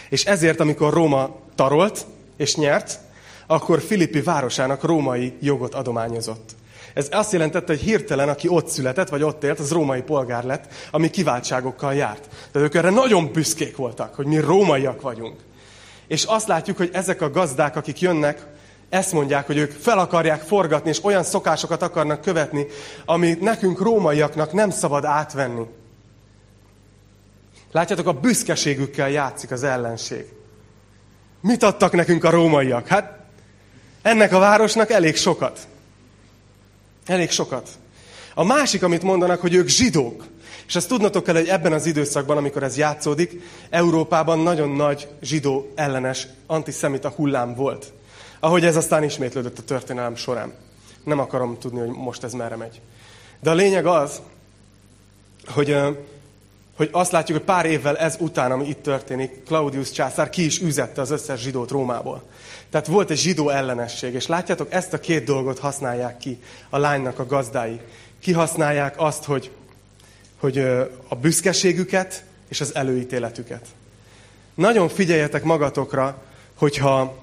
És 0.09 0.25
ezért, 0.25 0.59
amikor 0.59 0.93
Róma 0.93 1.35
tarolt 1.55 2.05
és 2.37 2.55
nyert, 2.55 2.99
akkor 3.47 3.81
Filippi 3.81 4.21
városának 4.21 4.83
római 4.83 5.33
jogot 5.39 5.73
adományozott. 5.73 6.59
Ez 6.93 7.07
azt 7.11 7.31
jelentette, 7.31 7.73
hogy 7.73 7.81
hirtelen, 7.81 8.29
aki 8.29 8.47
ott 8.47 8.67
született, 8.67 9.09
vagy 9.09 9.23
ott 9.23 9.43
élt, 9.43 9.59
az 9.59 9.71
római 9.71 10.01
polgár 10.01 10.43
lett, 10.43 10.73
ami 10.91 11.09
kiváltságokkal 11.09 11.93
járt. 11.93 12.27
Tehát 12.51 12.67
ők 12.67 12.75
erre 12.75 12.89
nagyon 12.89 13.31
büszkék 13.31 13.75
voltak, 13.75 14.15
hogy 14.15 14.25
mi 14.25 14.39
rómaiak 14.39 15.01
vagyunk. 15.01 15.39
És 16.07 16.23
azt 16.23 16.47
látjuk, 16.47 16.77
hogy 16.77 16.89
ezek 16.93 17.21
a 17.21 17.31
gazdák, 17.31 17.75
akik 17.75 18.01
jönnek, 18.01 18.45
ezt 18.89 19.11
mondják, 19.11 19.45
hogy 19.45 19.57
ők 19.57 19.71
fel 19.71 19.99
akarják 19.99 20.41
forgatni, 20.41 20.89
és 20.89 21.03
olyan 21.03 21.23
szokásokat 21.23 21.81
akarnak 21.81 22.21
követni, 22.21 22.65
amit 23.05 23.41
nekünk 23.41 23.81
rómaiaknak 23.81 24.53
nem 24.53 24.69
szabad 24.69 25.05
átvenni. 25.05 25.65
Látjátok, 27.71 28.07
a 28.07 28.13
büszkeségükkel 28.13 29.09
játszik 29.09 29.51
az 29.51 29.63
ellenség. 29.63 30.25
Mit 31.41 31.63
adtak 31.63 31.91
nekünk 31.91 32.23
a 32.23 32.29
rómaiak? 32.29 32.87
Hát 32.87 33.19
ennek 34.01 34.33
a 34.33 34.39
városnak 34.39 34.89
elég 34.89 35.15
sokat. 35.15 35.67
Elég 37.11 37.31
sokat. 37.31 37.69
A 38.33 38.43
másik, 38.43 38.83
amit 38.83 39.01
mondanak, 39.01 39.41
hogy 39.41 39.53
ők 39.53 39.67
zsidók. 39.67 40.25
És 40.67 40.75
ezt 40.75 40.87
tudnatok 40.87 41.23
kell, 41.23 41.35
hogy 41.35 41.47
ebben 41.47 41.73
az 41.73 41.85
időszakban, 41.85 42.37
amikor 42.37 42.63
ez 42.63 42.77
játszódik, 42.77 43.41
Európában 43.69 44.39
nagyon 44.39 44.69
nagy 44.69 45.07
zsidó 45.21 45.71
ellenes 45.75 46.27
antiszemita 46.47 47.09
hullám 47.09 47.55
volt. 47.55 47.93
Ahogy 48.39 48.65
ez 48.65 48.75
aztán 48.75 49.03
ismétlődött 49.03 49.57
a 49.57 49.63
történelem 49.63 50.15
során. 50.15 50.53
Nem 51.03 51.19
akarom 51.19 51.57
tudni, 51.59 51.79
hogy 51.79 51.89
most 51.89 52.23
ez 52.23 52.33
merre 52.33 52.55
megy. 52.55 52.81
De 53.39 53.49
a 53.49 53.53
lényeg 53.53 53.85
az, 53.85 54.21
hogy, 55.47 55.77
hogy 56.75 56.89
azt 56.91 57.11
látjuk, 57.11 57.37
hogy 57.37 57.47
pár 57.47 57.65
évvel 57.65 57.97
ez 57.97 58.15
után, 58.19 58.51
ami 58.51 58.67
itt 58.67 58.83
történik, 58.83 59.43
Claudius 59.45 59.91
császár 59.91 60.29
ki 60.29 60.45
is 60.45 60.59
üzette 60.59 61.01
az 61.01 61.11
összes 61.11 61.41
zsidót 61.41 61.71
Rómából. 61.71 62.23
Tehát 62.71 62.87
volt 62.87 63.09
egy 63.09 63.17
zsidó 63.17 63.49
ellenesség, 63.49 64.13
és 64.13 64.27
látjátok, 64.27 64.73
ezt 64.73 64.93
a 64.93 64.99
két 64.99 65.23
dolgot 65.23 65.59
használják 65.59 66.17
ki 66.17 66.41
a 66.69 66.77
lánynak 66.77 67.19
a 67.19 67.25
gazdái. 67.25 67.79
Kihasználják 68.19 68.93
azt, 68.97 69.23
hogy, 69.23 69.51
hogy 70.39 70.57
a 71.07 71.15
büszkeségüket 71.21 72.23
és 72.49 72.61
az 72.61 72.75
előítéletüket. 72.75 73.65
Nagyon 74.53 74.89
figyeljetek 74.89 75.43
magatokra, 75.43 76.21
hogyha 76.55 77.19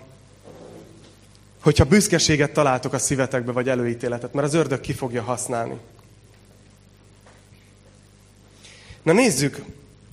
hogyha 1.62 1.84
büszkeséget 1.84 2.52
találtok 2.52 2.92
a 2.92 2.98
szívetekbe, 2.98 3.52
vagy 3.52 3.68
előítéletet, 3.68 4.32
mert 4.32 4.46
az 4.46 4.54
ördög 4.54 4.80
ki 4.80 4.92
fogja 4.92 5.22
használni. 5.22 5.78
Na 9.02 9.12
nézzük, 9.12 9.62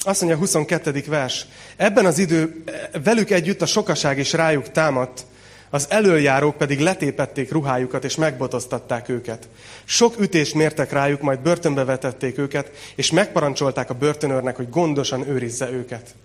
azt 0.05 0.21
mondja 0.21 0.37
a 0.37 0.41
22. 0.41 1.03
vers. 1.07 1.45
Ebben 1.75 2.05
az 2.05 2.17
idő 2.17 2.63
velük 3.03 3.29
együtt 3.29 3.61
a 3.61 3.65
sokaság 3.65 4.17
is 4.17 4.33
rájuk 4.33 4.71
támadt, 4.71 5.25
az 5.69 5.85
előjárók 5.89 6.57
pedig 6.57 6.79
letépették 6.79 7.51
ruhájukat, 7.51 8.03
és 8.03 8.15
megbotoztatták 8.15 9.09
őket. 9.09 9.47
Sok 9.83 10.19
ütést 10.19 10.53
mértek 10.53 10.91
rájuk, 10.91 11.21
majd 11.21 11.39
börtönbe 11.39 11.83
vetették 11.83 12.37
őket, 12.37 12.71
és 12.95 13.11
megparancsolták 13.11 13.89
a 13.89 13.93
börtönőrnek, 13.93 14.55
hogy 14.55 14.69
gondosan 14.69 15.27
őrizze 15.27 15.69
őket. 15.69 16.15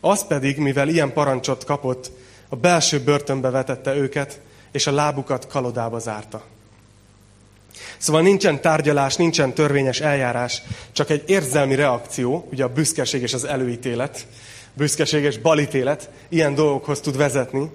Az 0.00 0.26
pedig, 0.26 0.58
mivel 0.58 0.88
ilyen 0.88 1.12
parancsot 1.12 1.64
kapott, 1.64 2.10
a 2.48 2.56
belső 2.56 3.00
börtönbe 3.00 3.50
vetette 3.50 3.94
őket, 3.94 4.40
és 4.72 4.86
a 4.86 4.92
lábukat 4.92 5.46
kalodába 5.46 5.98
zárta. 5.98 6.44
Szóval 7.98 8.22
nincsen 8.22 8.60
tárgyalás, 8.60 9.16
nincsen 9.16 9.52
törvényes 9.52 10.00
eljárás, 10.00 10.62
csak 10.92 11.10
egy 11.10 11.22
érzelmi 11.26 11.74
reakció, 11.74 12.48
ugye 12.50 12.64
a 12.64 12.68
büszkeség 12.68 13.22
és 13.22 13.34
az 13.34 13.44
előítélet, 13.44 14.26
büszkeség 14.72 15.22
és 15.22 15.38
balítélet 15.38 16.10
ilyen 16.28 16.54
dolgokhoz 16.54 17.00
tud 17.00 17.16
vezetni, 17.16 17.70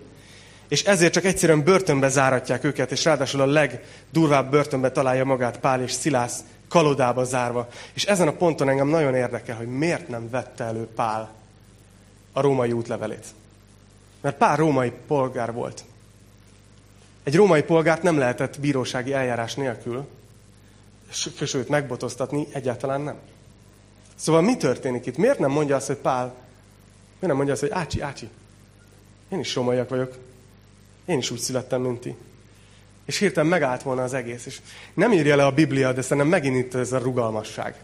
és 0.67 0.83
ezért 0.83 1.13
csak 1.13 1.25
egyszerűen 1.25 1.63
börtönbe 1.63 2.09
záratják 2.09 2.63
őket, 2.63 2.91
és 2.91 3.03
ráadásul 3.03 3.41
a 3.41 3.45
legdurvább 3.45 4.51
börtönbe 4.51 4.91
találja 4.91 5.25
magát 5.25 5.59
Pál 5.59 5.81
és 5.81 5.91
Szilász 5.91 6.39
kalodába 6.67 7.23
zárva. 7.23 7.67
És 7.93 8.05
ezen 8.05 8.27
a 8.27 8.31
ponton 8.31 8.69
engem 8.69 8.87
nagyon 8.87 9.15
érdekel, 9.15 9.55
hogy 9.55 9.67
miért 9.67 10.07
nem 10.07 10.29
vette 10.29 10.63
elő 10.63 10.87
Pál 10.95 11.33
a 12.33 12.41
római 12.41 12.71
útlevelét. 12.71 13.25
Mert 14.21 14.37
Pál 14.37 14.55
római 14.55 14.91
polgár 15.07 15.53
volt. 15.53 15.83
Egy 17.25 17.35
római 17.35 17.63
polgárt 17.63 18.03
nem 18.03 18.17
lehetett 18.17 18.59
bírósági 18.59 19.13
eljárás 19.13 19.55
nélkül, 19.55 20.07
sőt, 21.45 21.69
megbotoztatni 21.69 22.47
egyáltalán 22.51 23.01
nem. 23.01 23.15
Szóval 24.15 24.41
mi 24.41 24.57
történik 24.57 25.05
itt? 25.05 25.17
Miért 25.17 25.39
nem 25.39 25.51
mondja 25.51 25.75
azt, 25.75 25.87
hogy 25.87 25.95
Pál, 25.95 26.25
miért 26.25 27.27
nem 27.27 27.35
mondja 27.35 27.53
azt, 27.53 27.61
hogy 27.61 27.71
Ácsi, 27.71 28.01
Ácsi, 28.01 28.29
én 29.29 29.39
is 29.39 29.55
rómaiak 29.55 29.89
vagyok. 29.89 30.17
Én 31.05 31.17
is 31.17 31.31
úgy 31.31 31.39
születtem, 31.39 31.81
mint 31.81 32.01
ti. 32.01 32.15
És 33.05 33.17
hirtelen 33.17 33.49
megállt 33.49 33.81
volna 33.81 34.03
az 34.03 34.13
egész. 34.13 34.45
És 34.45 34.61
nem 34.93 35.11
írja 35.11 35.35
le 35.35 35.45
a 35.45 35.51
Biblia, 35.51 35.93
de 35.93 36.01
szerintem 36.01 36.27
megint 36.27 36.55
itt 36.55 36.73
ez 36.73 36.91
a 36.91 36.97
rugalmasság. 36.97 37.75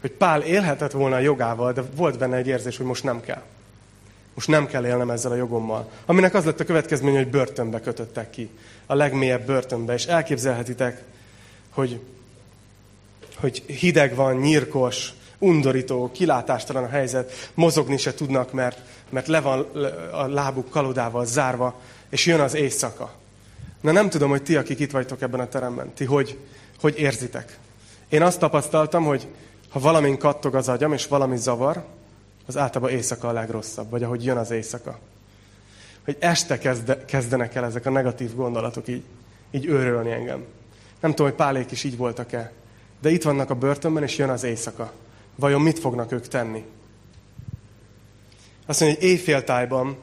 Hogy 0.00 0.10
Pál 0.10 0.42
élhetett 0.42 0.92
volna 0.92 1.16
a 1.16 1.18
jogával, 1.18 1.72
de 1.72 1.82
volt 1.94 2.18
benne 2.18 2.36
egy 2.36 2.46
érzés, 2.46 2.76
hogy 2.76 2.86
most 2.86 3.04
nem 3.04 3.20
kell. 3.20 3.42
Most 4.34 4.48
nem 4.48 4.66
kell 4.66 4.86
élnem 4.86 5.10
ezzel 5.10 5.30
a 5.30 5.34
jogommal. 5.34 5.90
Aminek 6.06 6.34
az 6.34 6.44
lett 6.44 6.60
a 6.60 6.64
következménye, 6.64 7.16
hogy 7.16 7.30
börtönbe 7.30 7.80
kötöttek 7.80 8.30
ki. 8.30 8.50
A 8.86 8.94
legmélyebb 8.94 9.46
börtönbe. 9.46 9.92
És 9.92 10.06
elképzelhetitek, 10.06 11.02
hogy, 11.70 12.00
hogy 13.36 13.62
hideg 13.66 14.14
van, 14.14 14.36
nyírkos, 14.36 15.12
undorító, 15.38 16.10
kilátástalan 16.12 16.84
a 16.84 16.88
helyzet, 16.88 17.50
mozogni 17.54 17.96
se 17.96 18.14
tudnak, 18.14 18.52
mert, 18.52 18.78
mert 19.10 19.26
le 19.26 19.40
van 19.40 19.60
a 20.12 20.26
lábuk 20.26 20.70
kalodával 20.70 21.26
zárva, 21.26 21.80
és 22.08 22.26
jön 22.26 22.40
az 22.40 22.54
éjszaka. 22.54 23.12
Na 23.80 23.92
nem 23.92 24.08
tudom, 24.08 24.30
hogy 24.30 24.42
ti, 24.42 24.56
akik 24.56 24.78
itt 24.78 24.90
vagytok 24.90 25.22
ebben 25.22 25.40
a 25.40 25.48
teremben, 25.48 25.92
ti 25.94 26.04
hogy, 26.04 26.38
hogy 26.80 26.98
érzitek. 26.98 27.58
Én 28.08 28.22
azt 28.22 28.38
tapasztaltam, 28.38 29.04
hogy 29.04 29.26
ha 29.68 29.78
valamin 29.78 30.18
kattog 30.18 30.54
az 30.54 30.68
agyam, 30.68 30.92
és 30.92 31.06
valami 31.06 31.36
zavar, 31.36 31.84
az 32.46 32.56
általában 32.56 32.94
éjszaka 32.94 33.28
a 33.28 33.32
legrosszabb, 33.32 33.90
vagy 33.90 34.02
ahogy 34.02 34.24
jön 34.24 34.36
az 34.36 34.50
éjszaka. 34.50 34.98
Hogy 36.04 36.16
este 36.18 36.58
kezde, 36.58 37.04
kezdenek 37.04 37.54
el 37.54 37.64
ezek 37.64 37.86
a 37.86 37.90
negatív 37.90 38.34
gondolatok 38.34 38.88
így, 38.88 39.02
így 39.50 39.66
őrölni 39.66 40.10
engem. 40.10 40.44
Nem 41.00 41.10
tudom, 41.10 41.26
hogy 41.26 41.36
pálék 41.36 41.70
is 41.70 41.84
így 41.84 41.96
voltak-e, 41.96 42.52
de 43.00 43.10
itt 43.10 43.22
vannak 43.22 43.50
a 43.50 43.54
börtönben, 43.54 44.02
és 44.02 44.18
jön 44.18 44.28
az 44.28 44.42
éjszaka. 44.42 44.92
Vajon 45.34 45.60
mit 45.60 45.78
fognak 45.78 46.12
ők 46.12 46.28
tenni? 46.28 46.64
Azt 48.66 48.80
mondja, 48.80 48.98
hogy 48.98 49.08
éjféltájban 49.08 49.96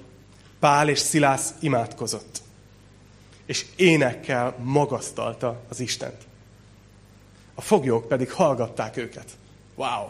Pál 0.59 0.89
és 0.89 0.99
Szilász 0.99 1.53
imádkozott. 1.59 2.41
És 3.45 3.65
énekkel 3.75 4.55
magasztalta 4.63 5.61
az 5.69 5.79
Istent. 5.79 6.27
A 7.55 7.61
foglyok 7.61 8.07
pedig 8.07 8.31
hallgatták 8.31 8.97
őket. 8.97 9.37
Wow! 9.75 10.07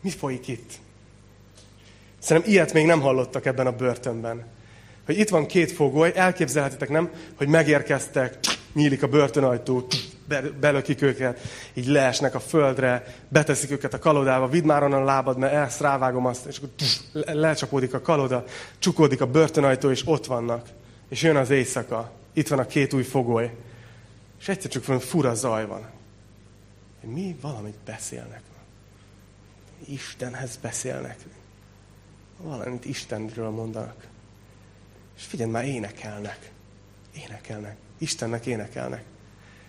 Mi 0.00 0.10
folyik 0.10 0.48
itt? 0.48 0.72
Szerintem 2.26 2.52
ilyet 2.52 2.72
még 2.72 2.86
nem 2.86 3.00
hallottak 3.00 3.46
ebben 3.46 3.66
a 3.66 3.72
börtönben. 3.76 4.44
Hogy 5.04 5.18
itt 5.18 5.28
van 5.28 5.46
két 5.46 5.72
fogoly, 5.72 6.12
elképzelhetitek 6.14 6.88
nem, 6.88 7.10
hogy 7.36 7.48
megérkeztek, 7.48 8.38
nyílik 8.72 9.02
a 9.02 9.08
börtönajtó, 9.08 9.86
belökik 10.60 11.02
őket, 11.02 11.40
így 11.74 11.86
leesnek 11.86 12.34
a 12.34 12.40
földre, 12.40 13.14
beteszik 13.28 13.70
őket 13.70 13.94
a 13.94 13.98
kalodába, 13.98 14.48
vidd 14.48 14.64
már 14.64 14.82
onnan 14.82 15.00
a 15.00 15.04
lábad, 15.04 15.38
mert 15.38 15.54
ezt 15.54 15.80
rávágom 15.80 16.26
azt, 16.26 16.46
és 16.46 16.58
akkor 16.58 16.70
lecsapódik 17.34 17.94
a 17.94 18.00
kaloda, 18.00 18.44
csukódik 18.78 19.20
a 19.20 19.26
börtönajtó, 19.26 19.90
és 19.90 20.02
ott 20.06 20.26
vannak. 20.26 20.68
És 21.08 21.22
jön 21.22 21.36
az 21.36 21.50
éjszaka, 21.50 22.12
itt 22.32 22.48
van 22.48 22.58
a 22.58 22.66
két 22.66 22.92
új 22.92 23.02
fogoly, 23.02 23.54
és 24.40 24.48
egyszer 24.48 24.70
csak 24.70 24.86
van 24.86 24.98
fura 24.98 25.34
zaj 25.34 25.66
van. 25.66 25.90
Mi 27.00 27.36
valamit 27.40 27.78
beszélnek. 27.84 28.42
Istenhez 29.88 30.56
beszélnek. 30.62 31.16
Valamit 32.36 32.84
Istenről 32.84 33.50
mondanak. 33.50 34.06
És 35.16 35.24
figyelj, 35.24 35.50
már 35.50 35.64
énekelnek. 35.64 36.50
Énekelnek. 37.14 37.76
Istennek 37.98 38.46
énekelnek. 38.46 39.04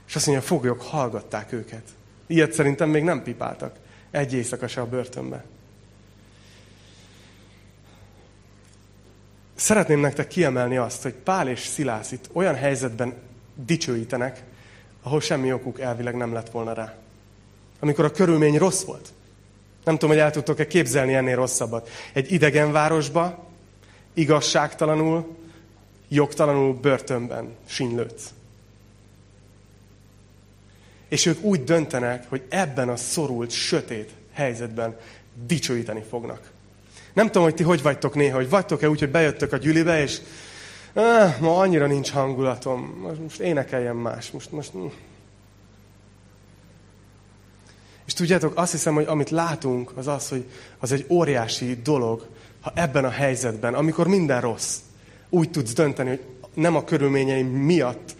És 0.07 0.15
azt 0.15 0.25
mondja, 0.25 0.43
a 0.43 0.47
foglyok 0.47 0.81
hallgatták 0.81 1.51
őket. 1.51 1.83
Ilyet 2.27 2.53
szerintem 2.53 2.89
még 2.89 3.03
nem 3.03 3.23
pipáltak. 3.23 3.75
Egy 4.11 4.33
éjszaka 4.33 4.67
se 4.67 4.81
a 4.81 4.87
börtönbe. 4.87 5.45
Szeretném 9.55 9.99
nektek 9.99 10.27
kiemelni 10.27 10.77
azt, 10.77 11.03
hogy 11.03 11.13
Pál 11.13 11.47
és 11.47 11.59
Szilász 11.59 12.11
itt 12.11 12.29
olyan 12.33 12.55
helyzetben 12.55 13.13
dicsőítenek, 13.55 14.43
ahol 15.01 15.21
semmi 15.21 15.53
okuk 15.53 15.79
elvileg 15.79 16.15
nem 16.15 16.33
lett 16.33 16.49
volna 16.49 16.73
rá. 16.73 16.95
Amikor 17.79 18.05
a 18.05 18.11
körülmény 18.11 18.57
rossz 18.57 18.83
volt. 18.83 19.13
Nem 19.87 19.97
tudom, 19.97 20.15
hogy 20.15 20.23
el 20.23 20.31
tudtok-e 20.31 20.67
képzelni 20.67 21.13
ennél 21.13 21.35
rosszabbat. 21.35 21.89
Egy 22.13 22.31
idegen 22.31 22.71
városba, 22.71 23.45
igazságtalanul, 24.13 25.35
jogtalanul 26.07 26.73
börtönben 26.73 27.55
sinlődsz. 27.65 28.29
És 31.07 31.25
ők 31.25 31.43
úgy 31.43 31.63
döntenek, 31.63 32.29
hogy 32.29 32.43
ebben 32.49 32.89
a 32.89 32.95
szorult, 32.95 33.51
sötét 33.51 34.11
helyzetben 34.33 34.97
dicsőíteni 35.45 36.03
fognak. 36.09 36.51
Nem 37.13 37.25
tudom, 37.25 37.43
hogy 37.43 37.55
ti 37.55 37.63
hogy 37.63 37.81
vagytok 37.81 38.15
néha, 38.15 38.35
hogy 38.35 38.49
vagytok-e 38.49 38.89
úgy, 38.89 38.99
hogy 38.99 39.11
bejöttök 39.11 39.53
a 39.53 39.57
gyülibe, 39.57 40.01
és 40.01 40.21
ah, 40.93 41.39
ma 41.39 41.57
annyira 41.57 41.87
nincs 41.87 42.11
hangulatom, 42.11 42.81
most, 43.21 43.39
énekeljem 43.39 43.97
más, 43.97 44.31
most, 44.31 44.51
most... 44.51 44.71
És 48.07 48.13
tudjátok, 48.13 48.57
azt 48.57 48.71
hiszem, 48.71 48.93
hogy 48.93 49.05
amit 49.05 49.29
látunk, 49.29 49.91
az 49.95 50.07
az, 50.07 50.29
hogy 50.29 50.45
az 50.79 50.91
egy 50.91 51.05
óriási 51.09 51.79
dolog, 51.83 52.27
ha 52.61 52.71
ebben 52.75 53.05
a 53.05 53.09
helyzetben, 53.09 53.73
amikor 53.73 54.07
minden 54.07 54.41
rossz, 54.41 54.77
úgy 55.29 55.51
tudsz 55.51 55.73
dönteni, 55.73 56.09
hogy 56.09 56.21
nem 56.53 56.75
a 56.75 56.83
körülményeim 56.83 57.47
miatt, 57.47 58.15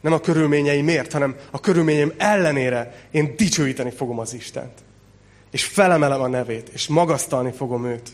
nem 0.00 0.12
a 0.12 0.20
körülményeimért, 0.20 1.12
hanem 1.12 1.36
a 1.50 1.60
körülményeim 1.60 2.12
ellenére 2.16 3.06
én 3.10 3.34
dicsőíteni 3.36 3.90
fogom 3.90 4.18
az 4.18 4.34
Istent. 4.34 4.72
És 5.50 5.64
felemelem 5.64 6.20
a 6.20 6.28
nevét, 6.28 6.68
és 6.68 6.88
magasztalni 6.88 7.52
fogom 7.52 7.86
őt. 7.86 8.10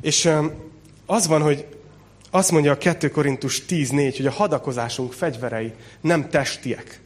És 0.00 0.30
az 1.06 1.26
van, 1.26 1.42
hogy 1.42 1.66
azt 2.30 2.50
mondja 2.50 2.72
a 2.72 2.78
2 2.78 3.10
Korintus 3.10 3.62
10.4, 3.68 4.14
hogy 4.16 4.26
a 4.26 4.30
hadakozásunk 4.30 5.12
fegyverei 5.12 5.72
nem 6.00 6.28
testiek, 6.28 7.00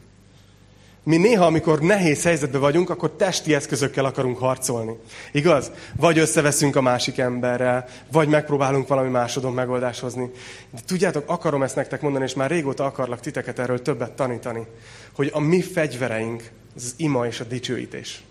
mi 1.04 1.16
néha, 1.16 1.46
amikor 1.46 1.80
nehéz 1.80 2.22
helyzetben 2.22 2.60
vagyunk, 2.60 2.90
akkor 2.90 3.10
testi 3.10 3.54
eszközökkel 3.54 4.04
akarunk 4.04 4.38
harcolni. 4.38 4.96
Igaz? 5.32 5.70
Vagy 5.96 6.18
összeveszünk 6.18 6.76
a 6.76 6.80
másik 6.80 7.18
emberrel, 7.18 7.88
vagy 8.12 8.28
megpróbálunk 8.28 8.88
valami 8.88 9.08
másodon 9.08 9.52
megoldást 9.52 10.00
hozni. 10.00 10.30
De 10.70 10.80
tudjátok, 10.86 11.30
akarom 11.30 11.62
ezt 11.62 11.76
nektek 11.76 12.00
mondani, 12.00 12.24
és 12.24 12.34
már 12.34 12.50
régóta 12.50 12.84
akarlak 12.84 13.20
titeket 13.20 13.58
erről 13.58 13.82
többet 13.82 14.12
tanítani, 14.12 14.66
hogy 15.12 15.30
a 15.32 15.40
mi 15.40 15.62
fegyvereink 15.62 16.50
az, 16.76 16.94
ima 16.96 17.26
és 17.26 17.40
a 17.40 17.44
dicsőítés. 17.44 18.22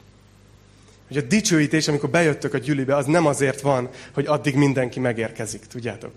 Hogy 1.07 1.17
a 1.17 1.21
dicsőítés, 1.21 1.87
amikor 1.87 2.09
bejöttök 2.09 2.53
a 2.53 2.57
gyülibe, 2.57 2.95
az 2.95 3.05
nem 3.05 3.25
azért 3.25 3.61
van, 3.61 3.89
hogy 4.13 4.25
addig 4.25 4.55
mindenki 4.55 4.99
megérkezik, 4.99 5.65
tudjátok? 5.65 6.11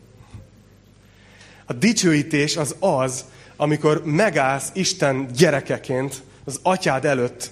A 1.64 1.73
dicsőítés 1.73 2.57
az 2.57 2.75
az, 2.79 3.25
amikor 3.57 4.03
megállsz 4.05 4.71
Isten 4.73 5.29
gyerekeként, 5.37 6.23
az 6.44 6.61
atyád 6.62 7.04
előtt, 7.04 7.50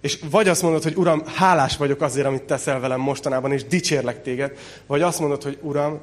és 0.00 0.18
vagy 0.30 0.48
azt 0.48 0.62
mondod, 0.62 0.82
hogy 0.82 0.96
Uram, 0.96 1.22
hálás 1.26 1.76
vagyok 1.76 2.00
azért, 2.00 2.26
amit 2.26 2.42
teszel 2.42 2.80
velem 2.80 3.00
mostanában, 3.00 3.52
és 3.52 3.64
dicsérlek 3.64 4.22
téged, 4.22 4.58
vagy 4.86 5.02
azt 5.02 5.20
mondod, 5.20 5.42
hogy 5.42 5.58
Uram, 5.62 6.00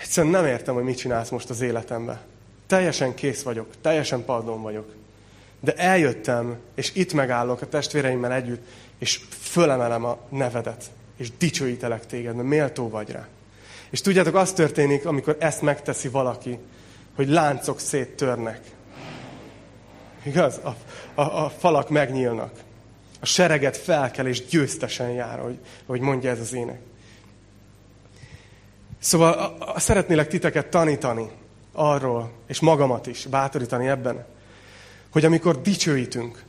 egyszerűen 0.00 0.32
nem 0.32 0.46
értem, 0.46 0.74
hogy 0.74 0.84
mit 0.84 0.96
csinálsz 0.96 1.28
most 1.28 1.50
az 1.50 1.60
életemben. 1.60 2.20
Teljesen 2.66 3.14
kész 3.14 3.42
vagyok, 3.42 3.66
teljesen 3.80 4.24
padlón 4.24 4.62
vagyok. 4.62 4.94
De 5.60 5.72
eljöttem, 5.72 6.56
és 6.74 6.94
itt 6.94 7.12
megállok 7.12 7.60
a 7.60 7.68
testvéreimmel 7.68 8.32
együtt, 8.32 8.66
és 8.98 9.20
fölemelem 9.40 10.04
a 10.04 10.18
nevedet, 10.28 10.84
és 11.16 11.36
dicsőítelek 11.38 12.06
téged, 12.06 12.34
mert 12.34 12.48
méltó 12.48 12.88
vagy 12.88 13.10
rá. 13.10 13.26
És 13.90 14.00
tudjátok, 14.00 14.34
az 14.34 14.52
történik, 14.52 15.06
amikor 15.06 15.36
ezt 15.40 15.62
megteszi 15.62 16.08
valaki, 16.08 16.58
hogy 17.14 17.28
láncok 17.28 17.80
széttörnek. 17.80 18.60
Igaz? 20.24 20.60
A, 20.62 20.76
a, 21.14 21.44
a 21.44 21.50
falak 21.58 21.88
megnyílnak. 21.88 22.52
A 23.20 23.26
sereget 23.26 23.76
felkel 23.76 24.26
és 24.26 24.46
győztesen 24.46 25.10
jár, 25.10 25.38
ahogy, 25.38 25.58
ahogy 25.86 26.00
mondja 26.00 26.30
ez 26.30 26.40
az 26.40 26.52
ének. 26.52 26.80
Szóval 28.98 29.32
a, 29.32 29.72
a, 29.74 29.80
szeretnélek 29.80 30.28
titeket 30.28 30.66
tanítani 30.66 31.30
arról, 31.72 32.30
és 32.46 32.60
magamat 32.60 33.06
is 33.06 33.26
bátorítani 33.26 33.88
ebben, 33.88 34.24
hogy 35.10 35.24
amikor 35.24 35.60
dicsőítünk, 35.60 36.42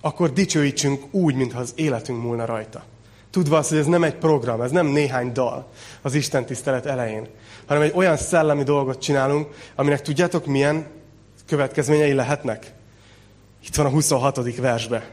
akkor 0.00 0.32
dicsőítsünk 0.32 1.14
úgy, 1.14 1.34
mintha 1.34 1.60
az 1.60 1.72
életünk 1.76 2.22
múlna 2.22 2.44
rajta. 2.44 2.84
Tudva 3.30 3.56
azt, 3.56 3.68
hogy 3.68 3.78
ez 3.78 3.86
nem 3.86 4.04
egy 4.04 4.14
program, 4.14 4.60
ez 4.60 4.70
nem 4.70 4.86
néhány 4.86 5.32
dal 5.32 5.70
az 6.02 6.14
Isten 6.14 6.46
tisztelet 6.46 6.86
elején, 6.86 7.26
hanem 7.66 7.82
egy 7.82 7.92
olyan 7.94 8.16
szellemi 8.16 8.62
dolgot 8.62 9.00
csinálunk, 9.00 9.54
aminek 9.74 10.02
tudjátok 10.02 10.46
milyen 10.46 10.86
következményei 11.46 12.12
lehetnek? 12.12 12.72
Itt 13.66 13.74
van 13.74 13.86
a 13.86 13.90
26. 13.90 14.56
versbe. 14.56 15.10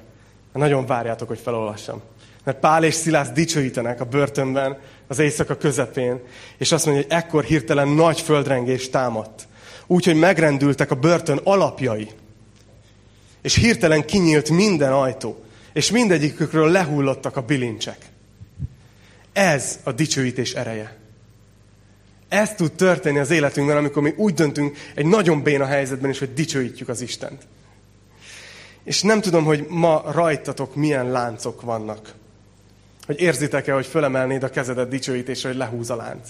Nagyon 0.53 0.85
várjátok, 0.85 1.27
hogy 1.27 1.39
felolvassam. 1.39 2.01
Mert 2.43 2.59
Pál 2.59 2.83
és 2.83 2.93
Szilász 2.93 3.29
dicsőítenek 3.29 4.01
a 4.01 4.05
börtönben, 4.05 4.77
az 5.07 5.19
éjszaka 5.19 5.57
közepén, 5.57 6.19
és 6.57 6.71
azt 6.71 6.85
mondja, 6.85 7.03
hogy 7.03 7.11
ekkor 7.11 7.43
hirtelen 7.43 7.87
nagy 7.87 8.21
földrengés 8.21 8.89
támadt. 8.89 9.47
Úgyhogy 9.87 10.15
megrendültek 10.15 10.91
a 10.91 10.95
börtön 10.95 11.39
alapjai. 11.43 12.09
És 13.41 13.55
hirtelen 13.55 14.05
kinyílt 14.05 14.49
minden 14.49 14.93
ajtó, 14.93 15.43
és 15.73 15.91
mindegyikükről 15.91 16.71
lehullottak 16.71 17.37
a 17.37 17.41
bilincsek. 17.41 17.97
Ez 19.33 19.79
a 19.83 19.91
dicsőítés 19.91 20.53
ereje. 20.53 20.97
Ez 22.27 22.55
tud 22.55 22.71
történni 22.71 23.19
az 23.19 23.31
életünkben, 23.31 23.77
amikor 23.77 24.01
mi 24.01 24.13
úgy 24.17 24.33
döntünk 24.33 24.77
egy 24.95 25.05
nagyon 25.05 25.43
béna 25.43 25.65
helyzetben 25.65 26.09
is, 26.09 26.19
hogy 26.19 26.33
dicsőítjük 26.33 26.89
az 26.89 27.01
Istent. 27.01 27.47
És 28.85 29.01
nem 29.01 29.21
tudom, 29.21 29.43
hogy 29.43 29.65
ma 29.69 30.03
rajtatok 30.11 30.75
milyen 30.75 31.11
láncok 31.11 31.61
vannak. 31.61 32.13
Hogy 33.05 33.19
érzitek-e, 33.19 33.73
hogy 33.73 33.85
fölemelnéd 33.85 34.43
a 34.43 34.49
kezedet 34.49 34.89
dicsőítésre, 34.89 35.49
hogy 35.49 35.57
lehúz 35.57 35.89
a 35.89 35.95
lánc. 35.95 36.29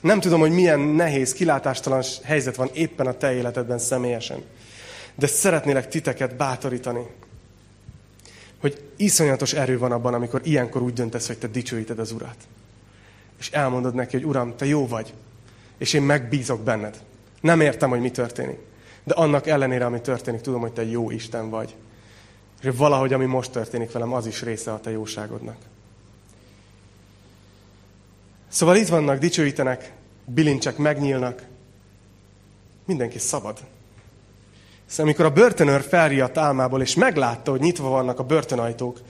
Nem 0.00 0.20
tudom, 0.20 0.40
hogy 0.40 0.50
milyen 0.50 0.80
nehéz, 0.80 1.32
kilátástalan 1.32 2.02
helyzet 2.22 2.56
van 2.56 2.70
éppen 2.72 3.06
a 3.06 3.16
te 3.16 3.32
életedben 3.32 3.78
személyesen. 3.78 4.42
De 5.14 5.26
szeretnélek 5.26 5.88
titeket 5.88 6.36
bátorítani. 6.36 7.06
hogy 8.60 8.82
iszonyatos 8.96 9.52
erő 9.52 9.78
van 9.78 9.92
abban, 9.92 10.14
amikor 10.14 10.40
ilyenkor 10.44 10.82
úgy 10.82 10.92
döntesz, 10.92 11.26
hogy 11.26 11.38
te 11.38 11.46
dicsőíted 11.46 11.98
az 11.98 12.12
Urat. 12.12 12.36
És 13.38 13.50
elmondod 13.50 13.94
neki, 13.94 14.16
hogy 14.16 14.26
Uram, 14.26 14.56
te 14.56 14.66
jó 14.66 14.86
vagy, 14.86 15.14
és 15.78 15.92
én 15.92 16.02
megbízok 16.02 16.60
benned. 16.60 17.02
Nem 17.40 17.60
értem, 17.60 17.90
hogy 17.90 18.00
mi 18.00 18.10
történik. 18.10 18.58
De 19.10 19.16
annak 19.16 19.46
ellenére, 19.46 19.84
ami 19.84 20.00
történik, 20.00 20.40
tudom, 20.40 20.60
hogy 20.60 20.72
te 20.72 20.84
jó 20.84 21.10
Isten 21.10 21.50
vagy. 21.50 21.74
És 22.62 22.70
valahogy, 22.76 23.12
ami 23.12 23.24
most 23.24 23.50
történik 23.50 23.92
velem, 23.92 24.12
az 24.12 24.26
is 24.26 24.42
része 24.42 24.72
a 24.72 24.80
te 24.80 24.90
jóságodnak. 24.90 25.56
Szóval 28.48 28.76
itt 28.76 28.88
vannak, 28.88 29.18
dicsőítenek, 29.18 29.92
bilincsek 30.24 30.76
megnyílnak, 30.76 31.42
mindenki 32.84 33.18
szabad. 33.18 33.58
Szóval 34.86 35.06
amikor 35.06 35.24
a 35.24 35.30
börtönőr 35.30 35.82
felriadt 35.82 36.38
álmából, 36.38 36.80
és 36.80 36.94
meglátta, 36.94 37.50
hogy 37.50 37.60
nyitva 37.60 37.88
vannak 37.88 38.18
a 38.18 38.24
börtönajtók, 38.24 39.00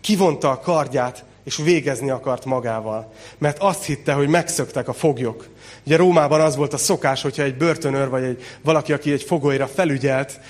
kivonta 0.00 0.50
a 0.50 0.60
kardját, 0.60 1.24
és 1.44 1.56
végezni 1.56 2.10
akart 2.10 2.44
magával. 2.44 3.12
Mert 3.38 3.58
azt 3.58 3.84
hitte, 3.84 4.12
hogy 4.12 4.28
megszöktek 4.28 4.88
a 4.88 4.92
foglyok. 4.92 5.48
Ugye 5.88 5.96
Rómában 5.96 6.40
az 6.40 6.56
volt 6.56 6.72
a 6.72 6.76
szokás, 6.76 7.22
hogyha 7.22 7.42
egy 7.42 7.56
börtönőr, 7.56 8.08
vagy 8.08 8.22
egy, 8.22 8.42
valaki, 8.62 8.92
aki 8.92 9.12
egy 9.12 9.22
fogolyra 9.22 9.66
felügyelt, 9.66 10.40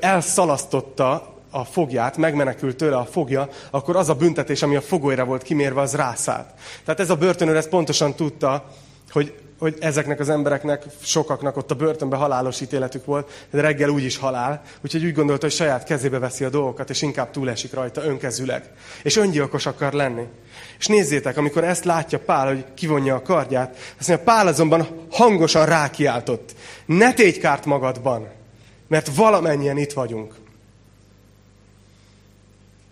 elszalasztotta 0.00 1.34
a 1.50 1.64
fogját, 1.64 2.16
megmenekült 2.16 2.76
tőle 2.76 2.96
a 2.96 3.04
fogja, 3.04 3.48
akkor 3.70 3.96
az 3.96 4.08
a 4.08 4.14
büntetés, 4.14 4.62
ami 4.62 4.76
a 4.76 4.80
fogolyra 4.80 5.24
volt 5.24 5.42
kimérve, 5.42 5.80
az 5.80 5.94
rászállt. 5.94 6.48
Tehát 6.84 7.00
ez 7.00 7.10
a 7.10 7.16
börtönőr 7.16 7.56
ezt 7.56 7.68
pontosan 7.68 8.14
tudta, 8.14 8.64
hogy 9.10 9.34
hogy 9.58 9.76
ezeknek 9.80 10.20
az 10.20 10.28
embereknek, 10.28 10.84
sokaknak 11.02 11.56
ott 11.56 11.70
a 11.70 11.74
börtönben 11.74 12.18
halálos 12.18 12.60
ítéletük 12.60 13.04
volt, 13.04 13.46
de 13.50 13.60
reggel 13.60 13.88
úgyis 13.88 14.16
halál, 14.16 14.62
úgyhogy 14.80 15.04
úgy 15.04 15.14
gondolta, 15.14 15.46
hogy 15.46 15.54
saját 15.54 15.84
kezébe 15.84 16.18
veszi 16.18 16.44
a 16.44 16.48
dolgokat, 16.48 16.90
és 16.90 17.02
inkább 17.02 17.30
túlesik 17.30 17.72
rajta 17.72 18.04
önkezüleg. 18.04 18.70
És 19.02 19.16
öngyilkos 19.16 19.66
akar 19.66 19.92
lenni. 19.92 20.26
És 20.78 20.86
nézzétek, 20.86 21.36
amikor 21.36 21.64
ezt 21.64 21.84
látja 21.84 22.18
Pál, 22.18 22.46
hogy 22.46 22.64
kivonja 22.74 23.14
a 23.14 23.22
kardját, 23.22 23.76
azt 23.98 24.08
mondja, 24.08 24.26
Pál 24.26 24.46
azonban 24.46 25.06
hangosan 25.10 25.66
rákiáltott. 25.66 26.54
Ne 26.86 27.12
tégy 27.12 27.38
kárt 27.38 27.64
magadban, 27.64 28.28
mert 28.88 29.14
valamennyien 29.14 29.78
itt 29.78 29.92
vagyunk. 29.92 30.34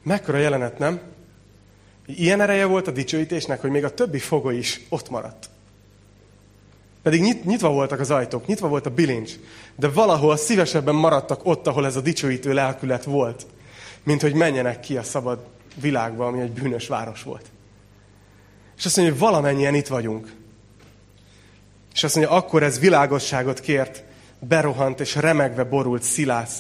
Mekkora 0.03 0.39
jelenet, 0.39 0.79
nem? 0.79 1.01
Ilyen 2.07 2.41
ereje 2.41 2.65
volt 2.65 2.87
a 2.87 2.91
dicsőítésnek, 2.91 3.61
hogy 3.61 3.71
még 3.71 3.85
a 3.85 3.95
többi 3.95 4.19
fogoly 4.19 4.57
is 4.57 4.81
ott 4.89 5.11
maradt. 5.11 5.49
Pedig 7.07 7.21
nyit, 7.21 7.45
nyitva 7.45 7.69
voltak 7.69 8.01
az 8.01 8.11
ajtók, 8.11 8.47
nyitva 8.47 8.69
volt 8.69 8.87
a 8.87 8.91
bilincs, 8.91 9.33
de 9.77 9.89
valahol 9.89 10.37
szívesebben 10.37 10.95
maradtak 10.95 11.41
ott, 11.45 11.67
ahol 11.67 11.87
ez 11.87 11.97
a 11.97 12.01
dicsőítő 12.01 12.53
lelkület 12.53 13.05
volt, 13.05 13.47
mint 14.03 14.21
hogy 14.21 14.35
menjenek 14.35 14.81
ki 14.81 14.97
a 14.97 15.03
szabad 15.03 15.47
világba, 15.81 16.27
ami 16.27 16.41
egy 16.41 16.51
bűnös 16.51 16.89
város 16.89 17.23
volt. 17.23 17.45
És 18.77 18.85
azt 18.85 18.97
mondja, 18.97 19.15
hogy 19.15 19.23
valamennyien 19.25 19.75
itt 19.75 19.87
vagyunk. 19.87 20.33
És 21.95 22.05
azt 22.05 22.17
mondja, 22.17 22.35
akkor 22.35 22.63
ez 22.63 22.79
világosságot 22.79 23.61
kért, 23.61 24.05
berohant 24.39 25.01
és 25.01 25.15
remegve 25.15 25.65
borult 25.65 26.03
Szilász, 26.03 26.59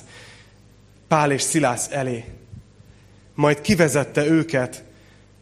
Pál 1.08 1.32
és 1.32 1.42
Szilász 1.42 1.88
elé. 1.90 2.24
Majd 3.34 3.60
kivezette 3.60 4.26
őket, 4.26 4.84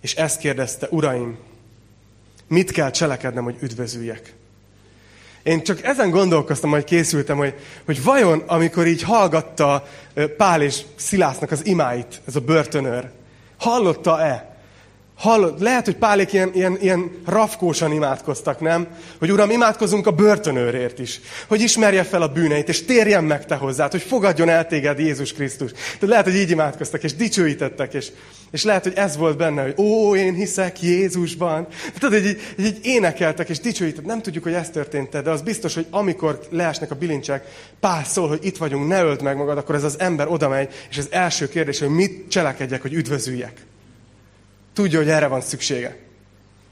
és 0.01 0.15
ezt 0.15 0.39
kérdezte, 0.39 0.87
uraim, 0.91 1.39
mit 2.49 2.71
kell 2.71 2.91
cselekednem, 2.91 3.45
hogy 3.45 3.57
üdvözüljek? 3.61 4.35
Én 5.45 5.63
csak 5.63 5.83
ezen 5.83 6.11
gondolkoztam, 6.11 6.71
hogy 6.71 6.85
készültem, 6.85 7.37
hogy, 7.37 7.55
hogy 7.85 8.03
vajon, 8.03 8.43
amikor 8.47 8.87
így 8.87 9.03
hallgatta 9.03 9.87
Pál 10.37 10.63
és 10.63 10.81
Szilásznak 10.97 11.51
az 11.51 11.67
imáit, 11.67 12.21
ez 12.27 12.37
a 12.37 12.41
börtönőr, 12.41 13.11
hallotta-e, 13.59 14.54
Hallod, 15.17 15.61
lehet, 15.61 15.85
hogy 15.85 15.97
Pálék 15.97 16.33
ilyen, 16.33 16.51
ilyen, 16.55 16.77
ilyen 16.81 17.11
rafkósan 17.27 17.93
imádkoztak, 17.93 18.61
nem? 18.61 18.87
Hogy 19.19 19.33
Uram, 19.33 19.51
imádkozunk 19.51 20.07
a 20.07 20.11
börtönőrért 20.11 20.99
is. 20.99 21.21
Hogy 21.49 21.61
ismerje 21.61 22.03
fel 22.03 22.23
a 22.23 22.29
bűneit, 22.29 22.69
és 22.69 22.85
térjen 22.85 23.25
meg 23.25 23.47
te 23.47 23.55
hozzád, 23.55 23.91
hogy 23.91 24.03
fogadjon 24.03 24.49
el 24.49 24.67
téged 24.67 24.99
Jézus 24.99 25.33
Krisztus. 25.33 25.73
Tehát 25.73 26.01
lehet, 26.01 26.25
hogy 26.25 26.35
így 26.35 26.51
imádkoztak, 26.51 27.03
és 27.03 27.15
dicsőítettek, 27.15 27.95
és, 27.95 28.11
és 28.51 28.65
lehet, 28.65 28.83
hogy 28.83 28.93
ez 28.97 29.17
volt 29.17 29.37
benne, 29.37 29.63
hogy 29.63 29.75
ó, 29.77 30.17
én 30.17 30.35
hiszek 30.35 30.83
Jézusban. 30.83 31.67
Tehát, 31.99 32.21
hogy 32.21 32.27
így, 32.27 32.41
így 32.59 32.79
énekeltek, 32.83 33.49
és 33.49 33.61
dicsőítettek. 33.61 34.07
Nem 34.07 34.23
tudjuk, 34.23 34.45
hogy 34.45 34.53
ez 34.53 34.71
történt, 34.71 35.23
de 35.23 35.31
az 35.31 35.43
biztos, 35.43 35.75
hogy 35.75 35.87
amikor 35.91 36.41
leesnek 36.51 36.91
a 36.91 36.95
bilincsek, 36.95 37.45
Pál 37.81 38.05
szól, 38.05 38.29
hogy 38.29 38.45
itt 38.45 38.57
vagyunk, 38.57 38.89
ne 38.89 39.03
öld 39.03 39.23
meg 39.23 39.37
magad, 39.37 39.59
akkor 39.59 39.75
ez 39.75 39.85
az 39.85 40.01
ember 40.01 40.29
oda 40.29 40.49
megy, 40.49 40.69
és 40.91 40.99
az 40.99 41.09
első 41.11 41.49
kérdés, 41.49 41.79
hogy 41.79 41.89
mit 41.89 42.29
cselekedjek, 42.29 42.83
hogy 42.83 42.93
üdvözüljek. 42.93 43.53
Tudja, 44.75 44.99
hogy 44.99 45.09
erre 45.09 45.27
van 45.27 45.41
szüksége. 45.41 45.99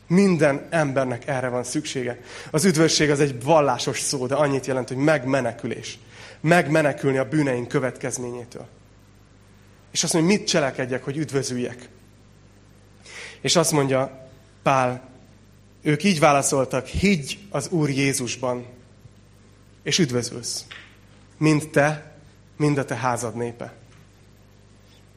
Minden 0.06 0.66
embernek 0.70 1.26
erre 1.26 1.48
van 1.48 1.64
szüksége. 1.64 2.20
Az 2.50 2.64
üdvösség 2.64 3.10
az 3.10 3.20
egy 3.20 3.42
vallásos 3.42 4.00
szó, 4.00 4.26
de 4.26 4.34
annyit 4.34 4.66
jelent, 4.66 4.88
hogy 4.88 4.96
megmenekülés. 4.96 5.98
Megmenekülni 6.40 7.18
a 7.18 7.28
bűneink 7.28 7.68
következményétől. 7.68 8.66
És 9.92 10.02
azt 10.02 10.12
mondja, 10.12 10.36
mit 10.36 10.46
cselekedjek, 10.46 11.04
hogy 11.04 11.16
üdvözüljek. 11.16 11.88
És 13.40 13.56
azt 13.56 13.72
mondja 13.72 14.28
Pál, 14.62 15.08
ők 15.82 16.04
így 16.04 16.18
válaszoltak, 16.18 16.86
higgy 16.86 17.38
az 17.50 17.68
Úr 17.68 17.90
Jézusban, 17.90 18.66
és 19.82 19.98
üdvözülsz. 19.98 20.64
Mind 21.38 21.68
te, 21.68 22.12
mind 22.56 22.78
a 22.78 22.84
te 22.84 22.94
házad 22.94 23.36
népe. 23.36 23.72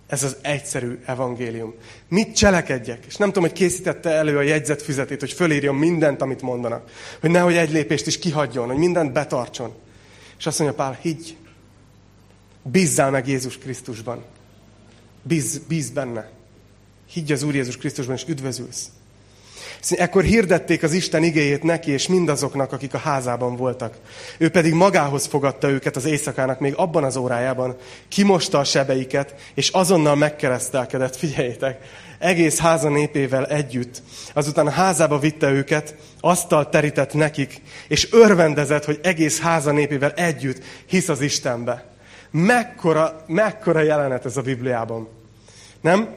Ez 0.08 0.24
az 0.24 0.38
egyszerű 0.42 1.00
evangélium. 1.06 1.74
Mit 2.08 2.36
cselekedjek? 2.36 3.06
És 3.06 3.16
nem 3.16 3.28
tudom, 3.28 3.44
hogy 3.44 3.58
készítette 3.58 4.10
elő 4.10 4.38
a 4.38 4.42
jegyzetfüzetét, 4.42 5.20
hogy 5.20 5.34
fölírjon 5.34 5.76
mindent, 5.76 6.22
amit 6.22 6.42
mondanak. 6.42 6.90
Hogy 7.20 7.30
nehogy 7.30 7.56
egy 7.56 7.72
lépést 7.72 8.08
is 8.08 8.20
kihagyjon, 8.20 8.68
hogy 8.68 8.78
mindent 8.78 9.12
betartson. 9.12 9.74
És 10.38 10.46
azt 10.46 10.60
mondja 10.60 10.78
Pál, 10.78 10.98
higgy. 11.02 11.38
Bízzál 12.64 13.12
meg 13.12 13.28
Jézus 13.28 13.58
Krisztusban. 13.58 14.24
Bízz, 15.24 15.58
bízz 15.58 15.90
benne. 15.90 16.30
Higgy 17.10 17.32
az 17.32 17.44
Úr 17.44 17.56
Jézus 17.56 17.78
Krisztusban, 17.78 18.16
és 18.16 18.26
üdvözülsz. 18.28 18.90
Ekkor 19.90 20.24
hirdették 20.24 20.84
az 20.84 20.94
Isten 20.94 21.24
igéjét 21.24 21.64
neki 21.64 21.92
és 21.92 22.08
mindazoknak, 22.08 22.72
akik 22.72 22.94
a 22.94 22.98
házában 22.98 23.56
voltak. 23.56 23.96
Ő 24.38 24.50
pedig 24.50 24.74
magához 24.74 25.26
fogadta 25.26 25.70
őket 25.70 25.96
az 25.96 26.06
éjszakának 26.06 26.60
még 26.60 26.74
abban 26.76 27.04
az 27.04 27.16
órájában, 27.16 27.76
kimosta 28.08 28.60
a 28.60 28.64
sebeiket, 28.64 29.36
és 29.54 29.70
azonnal 29.70 30.16
megkeresztelkedett, 30.16 31.16
figyeljétek, 31.26 31.80
egész 32.20 32.60
háza 32.60 32.90
népével 32.90 33.46
együtt. 33.46 34.02
Azután 34.34 34.68
a 34.68 34.72
házába 34.72 35.20
vitte 35.20 35.50
őket, 35.50 35.96
asztal 36.20 36.70
terített 36.70 37.14
nekik, 37.14 37.62
és 37.88 38.12
örvendezett, 38.12 38.86
hogy 38.86 39.00
egész 39.04 39.40
háza 39.40 39.72
népével 39.72 40.12
együtt 40.12 40.64
hisz 40.86 41.10
az 41.10 41.22
Istenbe. 41.22 41.86
Mekkora, 42.32 43.24
mekkora 43.28 43.82
jelenet 43.82 44.26
ez 44.26 44.38
a 44.38 44.42
Bibliában. 44.42 45.08
Nem? 45.82 46.10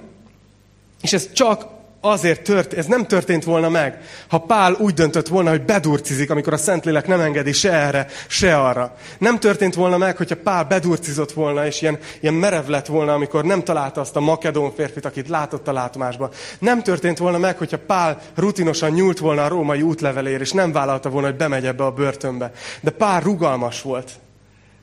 És 1.02 1.12
ez 1.12 1.32
csak 1.32 1.77
azért 2.00 2.42
tört, 2.42 2.72
ez 2.72 2.86
nem 2.86 3.06
történt 3.06 3.44
volna 3.44 3.68
meg, 3.68 3.98
ha 4.28 4.38
Pál 4.38 4.72
úgy 4.72 4.94
döntött 4.94 5.28
volna, 5.28 5.50
hogy 5.50 5.62
bedurcizik, 5.62 6.30
amikor 6.30 6.52
a 6.52 6.56
Szentlélek 6.56 7.06
nem 7.06 7.20
engedi 7.20 7.52
se 7.52 7.72
erre, 7.72 8.06
se 8.26 8.56
arra. 8.56 8.96
Nem 9.18 9.38
történt 9.38 9.74
volna 9.74 9.96
meg, 9.96 10.16
hogyha 10.16 10.36
Pál 10.36 10.64
bedurcizott 10.64 11.32
volna, 11.32 11.66
és 11.66 11.82
ilyen, 11.82 11.98
ilyen 12.20 12.34
merev 12.34 12.66
lett 12.66 12.86
volna, 12.86 13.12
amikor 13.12 13.44
nem 13.44 13.64
találta 13.64 14.00
azt 14.00 14.16
a 14.16 14.20
makedón 14.20 14.72
férfit, 14.74 15.04
akit 15.04 15.28
látott 15.28 15.68
a 15.68 15.72
látomásban. 15.72 16.30
Nem 16.58 16.82
történt 16.82 17.18
volna 17.18 17.38
meg, 17.38 17.58
hogyha 17.58 17.78
Pál 17.86 18.20
rutinosan 18.34 18.90
nyúlt 18.90 19.18
volna 19.18 19.44
a 19.44 19.48
római 19.48 19.82
útlevelér, 19.82 20.40
és 20.40 20.52
nem 20.52 20.72
vállalta 20.72 21.10
volna, 21.10 21.26
hogy 21.26 21.36
bemegy 21.36 21.66
ebbe 21.66 21.84
a 21.84 21.92
börtönbe. 21.92 22.52
De 22.80 22.90
Pál 22.90 23.20
rugalmas 23.20 23.82
volt. 23.82 24.10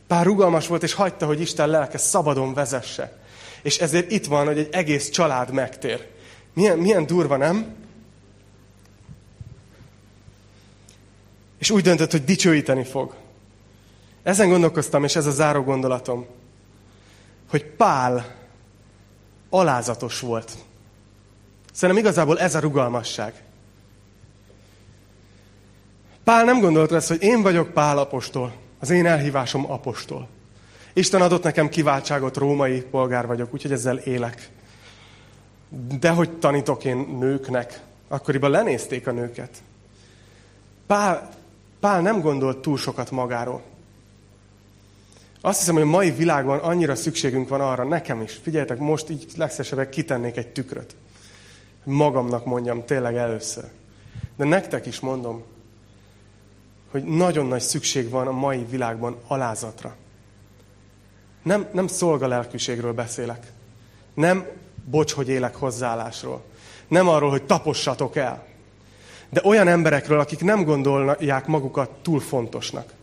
Pál 0.07 0.23
rugalmas 0.23 0.67
volt, 0.67 0.83
és 0.83 0.93
hagyta, 0.93 1.25
hogy 1.25 1.41
Isten 1.41 1.69
lelke 1.69 1.97
szabadon 1.97 2.53
vezesse. 2.53 3.17
És 3.61 3.77
ezért 3.77 4.11
itt 4.11 4.25
van, 4.25 4.45
hogy 4.45 4.57
egy 4.57 4.69
egész 4.71 5.09
család 5.09 5.53
megtér. 5.53 6.13
Milyen, 6.55 6.77
milyen 6.77 7.05
durva, 7.05 7.37
nem? 7.37 7.75
És 11.57 11.69
úgy 11.69 11.83
döntött, 11.83 12.11
hogy 12.11 12.23
dicsőíteni 12.23 12.83
fog. 12.83 13.15
Ezen 14.23 14.49
gondolkoztam, 14.49 15.03
és 15.03 15.15
ez 15.15 15.25
a 15.25 15.31
záró 15.31 15.63
gondolatom, 15.63 16.25
hogy 17.49 17.65
Pál 17.65 18.35
alázatos 19.49 20.19
volt. 20.19 20.51
Szerintem 21.71 22.05
igazából 22.05 22.39
ez 22.39 22.55
a 22.55 22.59
rugalmasság. 22.59 23.43
Pál 26.23 26.45
nem 26.45 26.59
gondolt 26.59 26.91
ezt, 26.91 27.07
hogy 27.07 27.21
én 27.21 27.41
vagyok 27.41 27.73
Pál 27.73 27.97
apostol, 27.97 28.53
az 28.79 28.89
én 28.89 29.05
elhívásom 29.05 29.71
apostol. 29.71 30.27
Isten 30.93 31.21
adott 31.21 31.43
nekem 31.43 31.69
kiváltságot, 31.69 32.37
római 32.37 32.81
polgár 32.81 33.27
vagyok, 33.27 33.53
úgyhogy 33.53 33.71
ezzel 33.71 33.97
élek 33.97 34.49
de 35.99 36.09
hogy 36.09 36.31
tanítok 36.31 36.83
én 36.83 36.97
nőknek, 37.19 37.81
akkoriban 38.07 38.49
lenézték 38.49 39.07
a 39.07 39.11
nőket. 39.11 39.49
Pál, 40.87 41.29
Pál 41.79 42.01
nem 42.01 42.21
gondolt 42.21 42.57
túl 42.57 42.77
sokat 42.77 43.11
magáról. 43.11 43.61
Azt 45.41 45.59
hiszem, 45.59 45.73
hogy 45.73 45.83
a 45.83 45.85
mai 45.85 46.11
világban 46.11 46.59
annyira 46.59 46.95
szükségünk 46.95 47.49
van 47.49 47.61
arra, 47.61 47.83
nekem 47.83 48.21
is. 48.21 48.33
Figyeljetek, 48.33 48.77
most 48.77 49.09
így 49.09 49.31
legszesebben 49.37 49.89
kitennék 49.89 50.37
egy 50.37 50.47
tükröt. 50.47 50.95
Magamnak 51.83 52.45
mondjam, 52.45 52.85
tényleg 52.85 53.15
először. 53.15 53.63
De 54.35 54.45
nektek 54.45 54.85
is 54.85 54.99
mondom, 54.99 55.43
hogy 56.91 57.03
nagyon 57.03 57.45
nagy 57.45 57.61
szükség 57.61 58.09
van 58.09 58.27
a 58.27 58.31
mai 58.31 58.65
világban 58.69 59.17
alázatra. 59.27 59.95
Nem, 61.43 61.67
nem 61.71 61.87
szolgalelkűségről 61.87 62.93
beszélek. 62.93 63.51
Nem 64.13 64.47
bocs, 64.89 65.13
hogy 65.13 65.29
élek 65.29 65.55
hozzáállásról. 65.55 66.43
Nem 66.87 67.07
arról, 67.07 67.29
hogy 67.29 67.43
tapossatok 67.43 68.15
el. 68.15 68.45
De 69.29 69.41
olyan 69.43 69.67
emberekről, 69.67 70.19
akik 70.19 70.43
nem 70.43 70.63
gondolják 70.63 71.47
magukat 71.47 71.89
túl 72.01 72.19
fontosnak. 72.19 72.93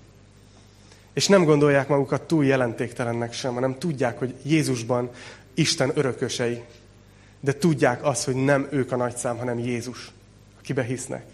És 1.13 1.29
nem 1.29 1.45
gondolják 1.45 1.89
magukat 1.89 2.23
túl 2.23 2.45
jelentéktelennek 2.45 3.33
sem, 3.33 3.55
hanem 3.55 3.79
tudják, 3.79 4.19
hogy 4.19 4.35
Jézusban 4.43 5.11
Isten 5.55 5.91
örökösei. 5.95 6.63
De 7.41 7.53
tudják 7.53 8.05
azt, 8.05 8.25
hogy 8.25 8.35
nem 8.35 8.69
ők 8.71 8.93
a 8.93 8.97
nagyszám, 8.97 9.39
hanem 9.39 9.59
Jézus, 9.59 10.11
akibe 10.59 10.83
hisznek. 10.83 11.25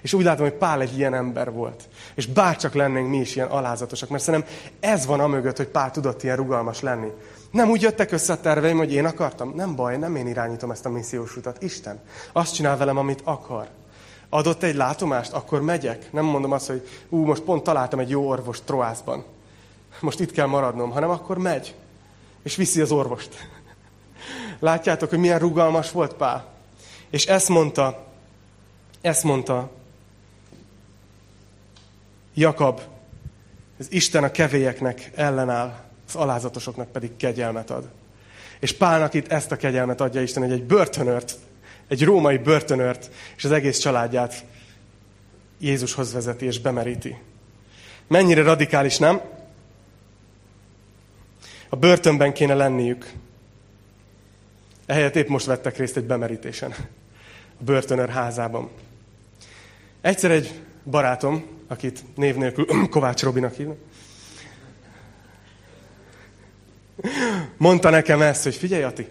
És 0.00 0.12
úgy 0.12 0.24
látom, 0.24 0.48
hogy 0.48 0.58
Pál 0.58 0.80
egy 0.80 0.98
ilyen 0.98 1.14
ember 1.14 1.52
volt. 1.52 1.88
És 2.14 2.26
bárcsak 2.26 2.74
lennénk 2.74 3.08
mi 3.08 3.16
is 3.16 3.36
ilyen 3.36 3.48
alázatosak, 3.48 4.08
mert 4.08 4.22
szerintem 4.22 4.50
ez 4.80 5.06
van 5.06 5.20
amögött, 5.20 5.56
hogy 5.56 5.68
Pál 5.68 5.90
tudott 5.90 6.22
ilyen 6.22 6.36
rugalmas 6.36 6.80
lenni. 6.80 7.10
Nem 7.50 7.70
úgy 7.70 7.82
jöttek 7.82 8.12
össze 8.12 8.32
a 8.32 8.40
terveim, 8.40 8.76
hogy 8.76 8.92
én 8.92 9.04
akartam. 9.04 9.52
Nem 9.54 9.74
baj, 9.74 9.96
nem 9.96 10.16
én 10.16 10.26
irányítom 10.26 10.70
ezt 10.70 10.86
a 10.86 10.90
missziós 10.90 11.36
utat. 11.36 11.62
Isten. 11.62 12.00
Azt 12.32 12.54
csinál 12.54 12.76
velem, 12.76 12.96
amit 12.96 13.20
akar. 13.24 13.68
Adott 14.28 14.62
egy 14.62 14.74
látomást, 14.74 15.32
akkor 15.32 15.62
megyek. 15.62 16.12
Nem 16.12 16.24
mondom 16.24 16.52
azt, 16.52 16.66
hogy 16.66 16.88
ú, 17.08 17.24
most 17.24 17.42
pont 17.42 17.62
találtam 17.62 17.98
egy 17.98 18.10
jó 18.10 18.28
orvost 18.28 18.64
Troászban. 18.64 19.24
Most 20.00 20.20
itt 20.20 20.30
kell 20.30 20.46
maradnom, 20.46 20.90
hanem 20.90 21.10
akkor 21.10 21.38
megy. 21.38 21.74
És 22.42 22.56
viszi 22.56 22.80
az 22.80 22.90
orvost. 22.90 23.48
Látjátok, 24.58 25.08
hogy 25.08 25.18
milyen 25.18 25.38
rugalmas 25.38 25.90
volt 25.90 26.14
Pál. 26.14 26.46
És 27.10 27.26
ezt 27.26 27.48
mondta, 27.48 28.06
ezt 29.00 29.24
mondta 29.24 29.70
Jakab, 32.34 32.80
az 33.78 33.92
Isten 33.92 34.24
a 34.24 34.30
kevélyeknek 34.30 35.10
ellenáll, 35.14 35.87
az 36.08 36.16
alázatosoknak 36.16 36.92
pedig 36.92 37.16
kegyelmet 37.16 37.70
ad. 37.70 37.88
És 38.60 38.72
Pálnak 38.72 39.14
itt 39.14 39.32
ezt 39.32 39.52
a 39.52 39.56
kegyelmet 39.56 40.00
adja 40.00 40.22
Isten, 40.22 40.42
hogy 40.42 40.52
egy 40.52 40.64
börtönört, 40.64 41.36
egy 41.88 42.04
római 42.04 42.38
börtönört, 42.38 43.10
és 43.36 43.44
az 43.44 43.50
egész 43.50 43.78
családját 43.78 44.44
Jézushoz 45.58 46.12
vezeti 46.12 46.46
és 46.46 46.60
bemeríti. 46.60 47.16
Mennyire 48.06 48.42
radikális, 48.42 48.98
nem? 48.98 49.20
A 51.68 51.76
börtönben 51.76 52.32
kéne 52.32 52.54
lenniük. 52.54 53.12
Ehelyett 54.86 55.16
épp 55.16 55.28
most 55.28 55.46
vettek 55.46 55.76
részt 55.76 55.96
egy 55.96 56.04
bemerítésen. 56.04 56.74
A 57.60 57.64
börtönör 57.64 58.08
házában. 58.08 58.70
Egyszer 60.00 60.30
egy 60.30 60.60
barátom, 60.84 61.46
akit 61.66 62.04
név 62.14 62.36
nélkül 62.36 62.66
Kovács 62.90 63.22
Robinak 63.22 63.54
hívnak, 63.54 63.78
mondta 67.56 67.90
nekem 67.90 68.22
ezt, 68.22 68.42
hogy 68.42 68.54
figyelj, 68.54 68.82
Ati, 68.82 69.06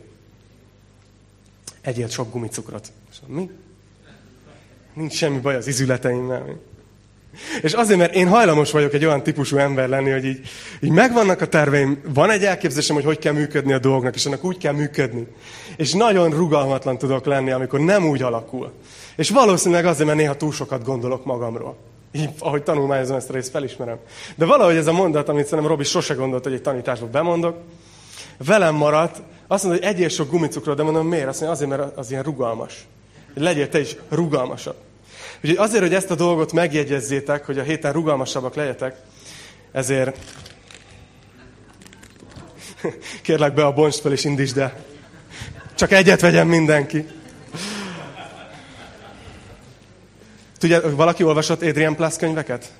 egyél 1.81 2.07
sok 2.07 2.31
gumicukrot. 2.31 2.91
És 3.11 3.17
mi? 3.27 3.49
Nincs 4.93 5.13
semmi 5.13 5.39
baj 5.39 5.55
az 5.55 5.67
izületeimmel. 5.67 6.59
És 7.61 7.73
azért, 7.73 7.99
mert 7.99 8.15
én 8.15 8.27
hajlamos 8.27 8.71
vagyok 8.71 8.93
egy 8.93 9.05
olyan 9.05 9.23
típusú 9.23 9.57
ember 9.57 9.89
lenni, 9.89 10.09
hogy 10.09 10.25
így, 10.25 10.39
így 10.79 10.91
megvannak 10.91 11.41
a 11.41 11.47
terveim, 11.47 12.01
van 12.13 12.29
egy 12.29 12.43
elképzelésem, 12.43 12.95
hogy 12.95 13.05
hogy 13.05 13.19
kell 13.19 13.33
működni 13.33 13.73
a 13.73 13.79
dolgnak, 13.79 14.15
és 14.15 14.25
annak 14.25 14.43
úgy 14.43 14.57
kell 14.57 14.73
működni. 14.73 15.27
És 15.77 15.93
nagyon 15.93 16.29
rugalmatlan 16.29 16.97
tudok 16.97 17.25
lenni, 17.25 17.51
amikor 17.51 17.79
nem 17.79 18.07
úgy 18.07 18.21
alakul. 18.21 18.71
És 19.15 19.29
valószínűleg 19.29 19.85
azért, 19.85 20.07
mert 20.07 20.19
néha 20.19 20.35
túl 20.35 20.51
sokat 20.51 20.83
gondolok 20.83 21.25
magamról. 21.25 21.77
Így, 22.17 22.29
ahogy 22.39 22.63
tanulmányozom 22.63 23.15
ezt 23.15 23.29
a 23.29 23.33
részt, 23.33 23.49
felismerem. 23.49 23.97
De 24.35 24.45
valahogy 24.45 24.75
ez 24.75 24.87
a 24.87 24.91
mondat, 24.91 25.29
amit 25.29 25.43
szerintem 25.43 25.67
Robi 25.67 25.83
sose 25.83 26.13
gondolt, 26.13 26.43
hogy 26.43 26.53
egy 26.53 26.61
tanításba 26.61 27.07
bemondok, 27.07 27.57
velem 28.37 28.75
maradt, 28.75 29.21
azt 29.47 29.63
mondja, 29.63 29.85
hogy 29.85 29.95
egyél 29.95 30.09
sok 30.09 30.29
gumicukrot, 30.29 30.77
de 30.77 30.83
mondom, 30.83 31.07
miért? 31.07 31.27
Azt 31.27 31.41
mondja, 31.41 31.57
azért, 31.57 31.79
mert 31.79 31.97
az 31.97 32.11
ilyen 32.11 32.23
rugalmas. 32.23 32.87
Hogy 33.33 33.41
legyél 33.41 33.69
te 33.69 33.79
is 33.79 33.95
rugalmasabb. 34.09 34.75
Úgyhogy 35.35 35.57
azért, 35.57 35.81
hogy 35.83 35.93
ezt 35.93 36.11
a 36.11 36.15
dolgot 36.15 36.53
megjegyezzétek, 36.53 37.45
hogy 37.45 37.59
a 37.59 37.63
héten 37.63 37.93
rugalmasabbak 37.93 38.55
legyetek, 38.55 38.95
ezért 39.71 40.17
kérlek 43.23 43.53
be 43.53 43.65
a 43.65 43.73
bonst 43.73 43.99
fel 43.99 44.11
és 44.11 44.23
indítsd 44.23 44.57
el. 44.57 44.73
Csak 45.75 45.91
egyet 45.91 46.21
vegyen 46.21 46.47
mindenki. 46.47 47.07
Tudja, 50.57 50.95
valaki 50.95 51.23
olvasott 51.23 51.61
Adrian 51.61 51.95
Plus 51.95 52.15
könyveket? 52.15 52.71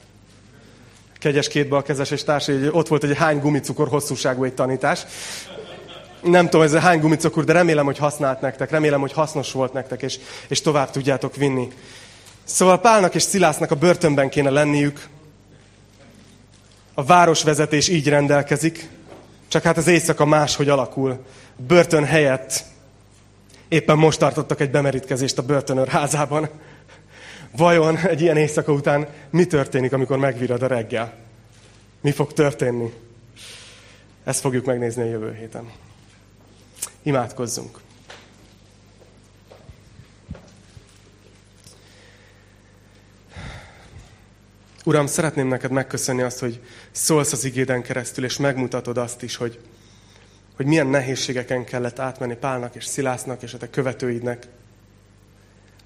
Kegyes 1.20 1.48
kezes 1.84 2.12
és 2.12 2.24
társ, 2.24 2.46
hogy 2.46 2.70
ott 2.72 2.88
volt 2.88 3.04
egy 3.04 3.18
hány 3.18 3.40
gumicukor 3.40 3.88
hosszúságú 3.88 4.44
egy 4.44 4.54
tanítás. 4.54 5.06
Nem 6.22 6.46
tudom, 6.46 6.62
ez 6.62 6.74
a 6.74 6.80
hány 6.80 7.00
gumicukor, 7.00 7.44
de 7.44 7.54
remélem, 7.54 7.86
hogy 7.86 7.98
használt 7.98 8.42
nektek, 8.42 8.70
remélem, 8.70 9.00
hogy 9.00 9.12
hasznos 9.14 9.52
volt 9.52 9.74
nektek, 9.74 10.02
és, 10.02 10.20
és 10.48 10.62
tovább 10.62 10.92
tudjátok 10.92 11.36
vinni. 11.36 11.68
Szóval 12.44 12.80
Pálnak 12.80 13.16
és 13.16 13.22
Szilásznak 13.22 13.72
a 13.72 13.76
börtönben 13.76 14.30
kéne 14.30 14.50
lenniük. 14.50 15.08
A 16.94 17.04
városvezetés 17.04 17.88
így 17.88 18.08
rendelkezik, 18.10 18.90
csak 19.48 19.64
hát 19.64 19.78
az 19.78 19.88
éjszaka 19.88 20.26
máshogy 20.26 20.70
alakul. 20.70 21.26
Börtön 21.56 22.06
helyett 22.06 22.64
éppen 23.68 23.98
most 23.98 24.20
tartottak 24.20 24.60
egy 24.60 24.72
bemerítkezést 24.72 25.38
a 25.38 25.42
börtönőr 25.42 25.88
házában. 25.88 26.50
Vajon 27.58 27.98
egy 27.98 28.22
ilyen 28.22 28.38
éjszaka 28.38 28.72
után 28.72 29.08
mi 29.30 29.46
történik, 29.46 29.94
amikor 29.94 30.18
megvirad 30.18 30.62
a 30.62 30.68
reggel? 30.68 31.14
Mi 32.02 32.12
fog 32.12 32.34
történni? 32.34 32.94
Ezt 34.24 34.40
fogjuk 34.40 34.66
megnézni 34.66 35.02
a 35.02 35.06
jövő 35.06 35.34
héten. 35.34 35.72
Imádkozzunk. 37.02 37.80
Uram, 44.84 45.08
szeretném 45.08 45.48
neked 45.48 45.72
megköszönni 45.72 46.22
azt, 46.22 46.40
hogy 46.40 46.62
szólsz 46.92 47.32
az 47.32 47.44
igéden 47.44 47.82
keresztül, 47.82 48.24
és 48.24 48.38
megmutatod 48.38 48.98
azt 48.98 49.24
is, 49.24 49.36
hogy, 49.36 49.60
hogy 50.56 50.66
milyen 50.66 50.88
nehézségeken 50.88 51.66
kellett 51.66 52.00
átmenni 52.00 52.36
Pálnak 52.36 52.76
és 52.76 52.86
Szilásznak 52.86 53.42
és 53.42 53.54
a 53.54 53.58
te 53.58 53.70
követőidnek. 53.70 54.48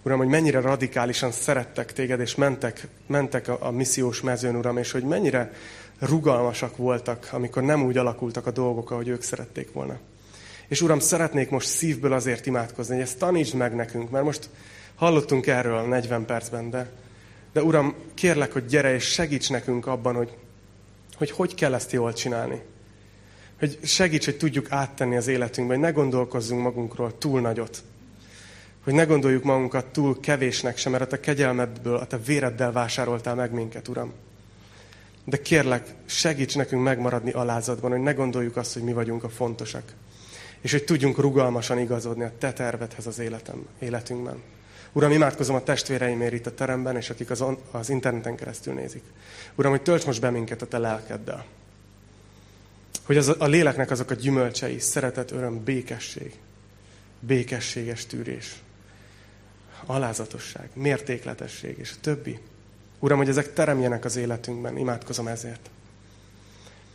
Uram, 0.03 0.17
hogy 0.17 0.27
mennyire 0.27 0.61
radikálisan 0.61 1.31
szerettek 1.31 1.93
téged, 1.93 2.19
és 2.19 2.35
mentek, 2.35 2.87
mentek 3.07 3.47
a, 3.47 3.57
a 3.59 3.71
missziós 3.71 4.21
mezőn, 4.21 4.55
Uram, 4.55 4.77
és 4.77 4.91
hogy 4.91 5.03
mennyire 5.03 5.53
rugalmasak 5.99 6.77
voltak, 6.77 7.29
amikor 7.31 7.63
nem 7.63 7.83
úgy 7.83 7.97
alakultak 7.97 8.45
a 8.45 8.51
dolgok, 8.51 8.91
ahogy 8.91 9.07
ők 9.07 9.21
szerették 9.21 9.73
volna. 9.73 9.99
És 10.67 10.81
Uram, 10.81 10.99
szeretnék 10.99 11.49
most 11.49 11.67
szívből 11.67 12.13
azért 12.13 12.45
imádkozni, 12.45 12.93
hogy 12.93 13.03
ezt 13.03 13.19
tanítsd 13.19 13.55
meg 13.55 13.75
nekünk, 13.75 14.09
mert 14.09 14.25
most 14.25 14.49
hallottunk 14.95 15.47
erről 15.47 15.81
40 15.81 16.25
percben, 16.25 16.69
de, 16.69 16.89
de 17.53 17.63
Uram, 17.63 17.95
kérlek, 18.13 18.53
hogy 18.53 18.65
gyere 18.65 18.93
és 18.93 19.03
segíts 19.03 19.49
nekünk 19.49 19.87
abban, 19.87 20.15
hogy, 20.15 20.37
hogy 21.15 21.31
hogy 21.31 21.55
kell 21.55 21.73
ezt 21.73 21.91
jól 21.91 22.13
csinálni. 22.13 22.61
Hogy 23.59 23.79
segíts, 23.83 24.25
hogy 24.25 24.37
tudjuk 24.37 24.71
áttenni 24.71 25.15
az 25.15 25.27
életünkbe, 25.27 25.73
hogy 25.73 25.83
ne 25.83 25.91
gondolkozzunk 25.91 26.61
magunkról 26.61 27.17
túl 27.17 27.41
nagyot, 27.41 27.83
hogy 28.83 28.93
ne 28.93 29.03
gondoljuk 29.03 29.43
magunkat 29.43 29.85
túl 29.85 30.19
kevésnek 30.19 30.77
sem, 30.77 30.91
mert 30.91 31.03
a 31.03 31.07
te 31.07 31.19
kegyelmedből, 31.19 31.95
a 31.95 32.05
te 32.05 32.17
véreddel 32.17 32.71
vásároltál 32.71 33.35
meg 33.35 33.51
minket, 33.51 33.87
Uram. 33.87 34.13
De 35.25 35.41
kérlek, 35.41 35.93
segíts 36.05 36.55
nekünk 36.55 36.83
megmaradni 36.83 37.31
alázatban, 37.31 37.91
hogy 37.91 38.01
ne 38.01 38.13
gondoljuk 38.13 38.57
azt, 38.57 38.73
hogy 38.73 38.83
mi 38.83 38.93
vagyunk 38.93 39.23
a 39.23 39.29
fontosak. 39.29 39.83
És 40.61 40.71
hogy 40.71 40.83
tudjunk 40.83 41.17
rugalmasan 41.17 41.79
igazodni 41.79 42.23
a 42.23 42.31
te 42.37 42.53
tervedhez 42.53 43.07
az 43.07 43.19
életem, 43.19 43.67
életünkben. 43.79 44.41
Uram, 44.91 45.11
imádkozom 45.11 45.55
a 45.55 45.63
testvéreimért 45.63 46.33
itt 46.33 46.45
a 46.45 46.53
teremben, 46.53 46.95
és 46.95 47.09
akik 47.09 47.29
az, 47.29 47.41
on, 47.41 47.57
az 47.71 47.89
interneten 47.89 48.35
keresztül 48.35 48.73
nézik. 48.73 49.03
Uram, 49.55 49.71
hogy 49.71 49.81
tölts 49.81 50.05
most 50.05 50.21
be 50.21 50.29
minket 50.29 50.61
a 50.61 50.67
te 50.67 50.77
lelkeddel. 50.77 51.45
Hogy 53.03 53.17
az, 53.17 53.35
a 53.37 53.45
léleknek 53.45 53.91
azok 53.91 54.11
a 54.11 54.13
gyümölcsei, 54.13 54.79
szeretet, 54.79 55.31
öröm, 55.31 55.63
békesség, 55.63 56.33
békességes 57.19 58.05
tűrés, 58.05 58.55
alázatosság, 59.85 60.69
mértékletesség 60.73 61.77
és 61.77 61.91
a 61.91 61.99
többi. 62.01 62.39
Uram, 62.99 63.17
hogy 63.17 63.29
ezek 63.29 63.53
teremjenek 63.53 64.05
az 64.05 64.15
életünkben, 64.15 64.77
imádkozom 64.77 65.27
ezért. 65.27 65.69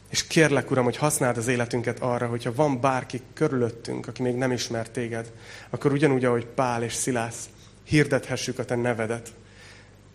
És 0.08 0.26
kérlek, 0.26 0.70
Uram, 0.70 0.84
hogy 0.84 0.96
használd 0.96 1.36
az 1.36 1.46
életünket 1.46 2.00
arra, 2.00 2.26
hogyha 2.26 2.54
van 2.54 2.80
bárki 2.80 3.20
körülöttünk, 3.34 4.06
aki 4.08 4.22
még 4.22 4.34
nem 4.34 4.52
ismer 4.52 4.88
téged, 4.88 5.32
akkor 5.70 5.92
ugyanúgy, 5.92 6.24
ahogy 6.24 6.46
Pál 6.46 6.82
és 6.82 6.92
Szilász, 6.92 7.48
hirdethessük 7.84 8.58
a 8.58 8.64
te 8.64 8.74
nevedet, 8.74 9.32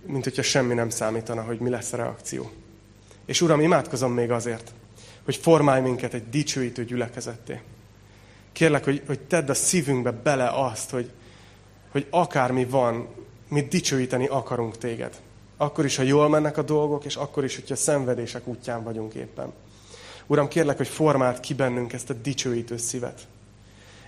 mint 0.05 0.23
hogyha 0.23 0.41
semmi 0.41 0.73
nem 0.73 0.89
számítana, 0.89 1.41
hogy 1.41 1.59
mi 1.59 1.69
lesz 1.69 1.93
a 1.93 1.97
reakció. 1.97 2.51
És 3.25 3.41
Uram, 3.41 3.59
imádkozom 3.59 4.13
még 4.13 4.31
azért, 4.31 4.71
hogy 5.23 5.35
formálj 5.35 5.81
minket 5.81 6.13
egy 6.13 6.29
dicsőítő 6.29 6.85
gyülekezetté. 6.85 7.61
Kérlek, 8.51 8.83
hogy, 8.83 9.01
hogy 9.07 9.19
tedd 9.19 9.49
a 9.49 9.53
szívünkbe 9.53 10.11
bele 10.11 10.49
azt, 10.53 10.89
hogy, 10.89 11.11
hogy 11.91 12.07
akármi 12.09 12.65
van, 12.65 13.07
mi 13.47 13.61
dicsőíteni 13.61 14.27
akarunk 14.27 14.77
téged. 14.77 15.21
Akkor 15.57 15.85
is, 15.85 15.95
ha 15.95 16.03
jól 16.03 16.29
mennek 16.29 16.57
a 16.57 16.61
dolgok, 16.61 17.05
és 17.05 17.15
akkor 17.15 17.43
is, 17.43 17.55
hogyha 17.55 17.75
szenvedések 17.75 18.47
útján 18.47 18.83
vagyunk 18.83 19.13
éppen. 19.13 19.53
Uram, 20.27 20.47
kérlek, 20.47 20.77
hogy 20.77 20.87
formáld 20.87 21.39
ki 21.39 21.53
bennünk 21.53 21.93
ezt 21.93 22.09
a 22.09 22.13
dicsőítő 22.13 22.77
szívet. 22.77 23.27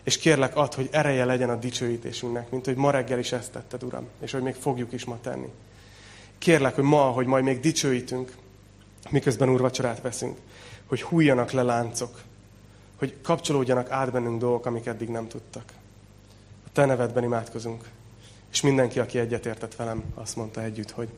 És 0.03 0.17
kérlek, 0.17 0.55
add, 0.55 0.75
hogy 0.75 0.89
ereje 0.91 1.25
legyen 1.25 1.49
a 1.49 1.55
dicsőítésünknek, 1.55 2.49
mint 2.49 2.65
hogy 2.65 2.75
ma 2.75 2.91
reggel 2.91 3.19
is 3.19 3.31
ezt 3.31 3.51
tetted, 3.51 3.83
Uram, 3.83 4.07
és 4.21 4.31
hogy 4.31 4.41
még 4.41 4.55
fogjuk 4.55 4.93
is 4.93 5.05
ma 5.05 5.17
tenni. 5.21 5.49
Kérlek, 6.37 6.75
hogy 6.75 6.83
ma, 6.83 7.01
hogy 7.01 7.25
majd 7.25 7.43
még 7.43 7.59
dicsőítünk, 7.59 8.35
miközben 9.09 9.49
úrvacsorát 9.49 10.01
veszünk, 10.01 10.37
hogy 10.85 11.01
hújjanak 11.01 11.51
le 11.51 11.63
láncok, 11.63 12.21
hogy 12.95 13.15
kapcsolódjanak 13.21 13.91
át 13.91 14.11
bennünk 14.11 14.39
dolgok, 14.39 14.65
amik 14.65 14.85
eddig 14.85 15.09
nem 15.09 15.27
tudtak. 15.27 15.63
Te 16.73 16.85
nevedben 16.85 17.23
imádkozunk. 17.23 17.89
És 18.51 18.61
mindenki, 18.61 18.99
aki 18.99 19.19
egyetértett 19.19 19.75
velem, 19.75 20.03
azt 20.15 20.35
mondta 20.35 20.61
együtt, 20.61 20.91
hogy 20.91 21.09